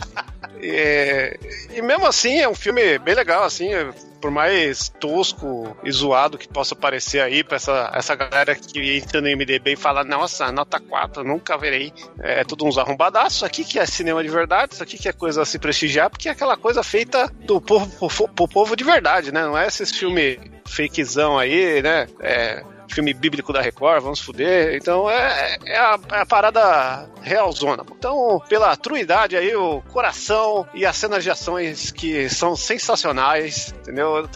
[0.60, 1.38] E,
[1.74, 6.38] e mesmo assim, é um filme bem legal, assim, é- por mais tosco e zoado
[6.38, 10.50] que possa parecer aí pra essa, essa galera que entra no MDB e fala, nossa,
[10.50, 11.92] nota 4, nunca verei.
[12.20, 13.34] É, tudo uns arrombadaços.
[13.36, 16.08] Isso aqui que é cinema de verdade, isso aqui que é coisa a se prestigiar,
[16.08, 19.42] porque é aquela coisa feita do povo pro, pro povo de verdade, né?
[19.44, 22.06] Não é esses filme fakezão aí, né?
[22.20, 24.74] É, filme bíblico da Record, vamos fuder.
[24.76, 27.84] Então é, é, a, é a parada realzona.
[27.96, 34.28] Então, pela truidade aí, o coração e as cenas de ações que são sensacionais, entendeu?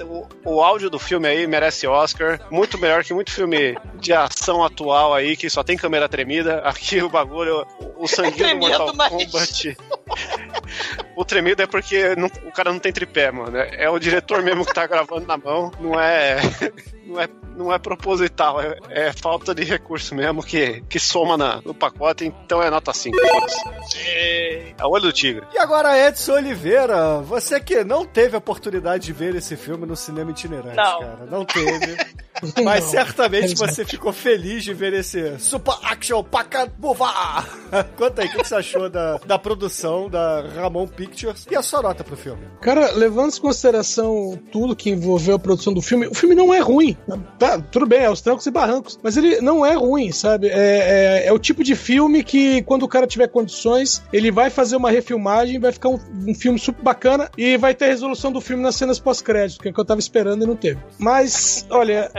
[0.45, 2.41] O, o áudio do filme aí merece Oscar.
[2.51, 6.61] Muito melhor que muito filme de ação atual aí, que só tem câmera tremida.
[6.65, 9.77] Aqui o bagulho, o, o sanguinho do Tremendo, Mortal mas- Kombat.
[11.17, 13.57] o tremido é porque não- o cara não tem tripé, mano.
[13.57, 15.71] É, é o diretor mesmo que tá gravando na mão.
[15.81, 16.39] Não é.
[17.09, 21.61] Não é, não é proposital, é, é falta de recurso mesmo que, que soma na-
[21.65, 23.17] no pacote, então é nota 5.
[23.17, 24.75] foda-se.
[24.79, 25.43] É o olho do tigre.
[25.55, 29.97] E agora, Edson Oliveira, você que não teve a oportunidade de ver esse filme no
[29.97, 31.01] cinema itinerante, Não.
[31.01, 31.27] cara.
[31.31, 31.97] Não teve.
[32.63, 33.75] Mas Não, certamente infelizmente.
[33.75, 37.09] você ficou feliz de ver esse Super Action Pacabova.
[37.97, 41.63] Conta aí, o que que você achou da, da produção da Ramon Pictures e a
[41.63, 42.43] sua nota pro filme?
[42.61, 46.59] Cara, levando em consideração tudo que envolveu a produção do filme, o filme não é
[46.61, 46.97] ruim.
[47.39, 50.49] Tá, tudo bem, é os trancos e barrancos, mas ele não é ruim, sabe?
[50.49, 54.51] É, é, é o tipo de filme que, quando o cara tiver condições, ele vai
[54.51, 58.41] fazer uma refilmagem, vai ficar um, um filme super bacana e vai ter resolução do
[58.41, 60.79] filme nas cenas pós-crédito, que é o que eu tava esperando e não teve.
[60.99, 62.11] Mas, olha.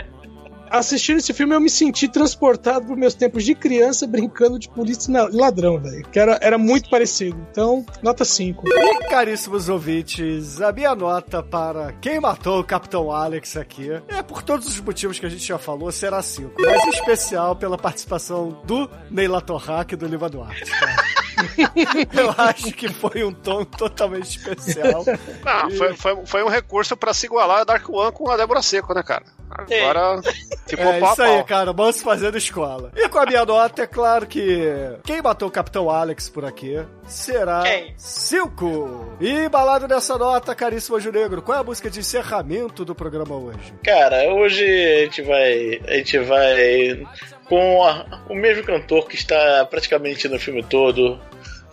[0.69, 5.11] Assistindo esse filme, eu me senti transportado para meus tempos de criança brincando de polícia
[5.11, 6.03] e ladrão, velho.
[6.09, 7.37] Que era, era muito parecido.
[7.51, 8.67] Então, nota 5.
[8.67, 14.43] E caríssimos ouvintes, a minha nota para quem matou o Capitão Alex aqui é por
[14.43, 16.53] todos os motivos que a gente já falou, será 5.
[16.59, 20.71] Mas em especial pela participação do Neila Torraca e do Lima Duarte.
[22.13, 25.03] Eu acho que foi um tom totalmente especial.
[25.43, 28.61] Não, foi, foi, foi um recurso pra se igualar a Dark One com a Débora
[28.61, 29.23] Seco, né, cara?
[29.49, 30.21] Agora
[30.67, 31.73] ficou É pau isso aí, cara.
[31.73, 32.91] Vamos fazendo escola.
[32.95, 34.71] E com a minha nota, é claro que
[35.03, 37.93] quem matou o Capitão Alex por aqui será Quem?
[37.97, 39.17] Silco.
[39.19, 43.35] E embalado nessa nota, caríssimo Anjo Negro, qual é a música de encerramento do programa
[43.35, 43.73] hoje?
[43.83, 45.81] Cara, hoje a gente vai.
[45.87, 47.07] A gente vai
[47.49, 51.19] com a- o mesmo cantor que está praticamente no filme todo,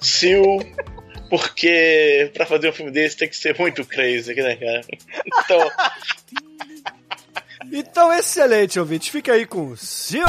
[0.02, 0.42] Sil.
[1.28, 4.80] Porque pra fazer um filme desse tem que ser muito crazy, né, cara?
[5.44, 5.70] Então,
[7.72, 9.10] Então, excelente, ouvinte.
[9.10, 10.22] Fica aí com o Sil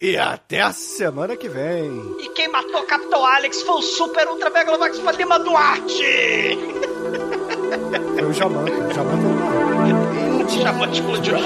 [0.00, 1.90] e até a semana que vem.
[2.20, 6.56] E quem matou o Capitão Alex foi o Super Ultra Megalovax Lima Duarte!
[8.14, 8.70] Foi o Jamanta.
[8.72, 9.24] O Jamanta
[10.62, 11.40] Chamou de explodiu A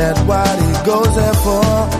[0.00, 1.99] that what he goes there for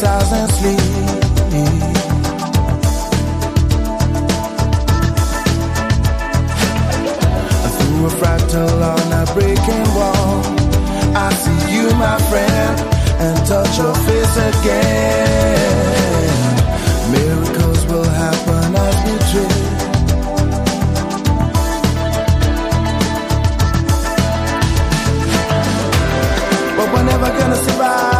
[0.00, 0.80] sleep.
[7.76, 10.42] Through a fractal on a breaking wall,
[11.14, 12.80] I see you, my friend,
[13.24, 15.74] and touch your face again.
[17.12, 19.64] Miracles will happen as we dream.
[26.76, 28.13] But we're never gonna survive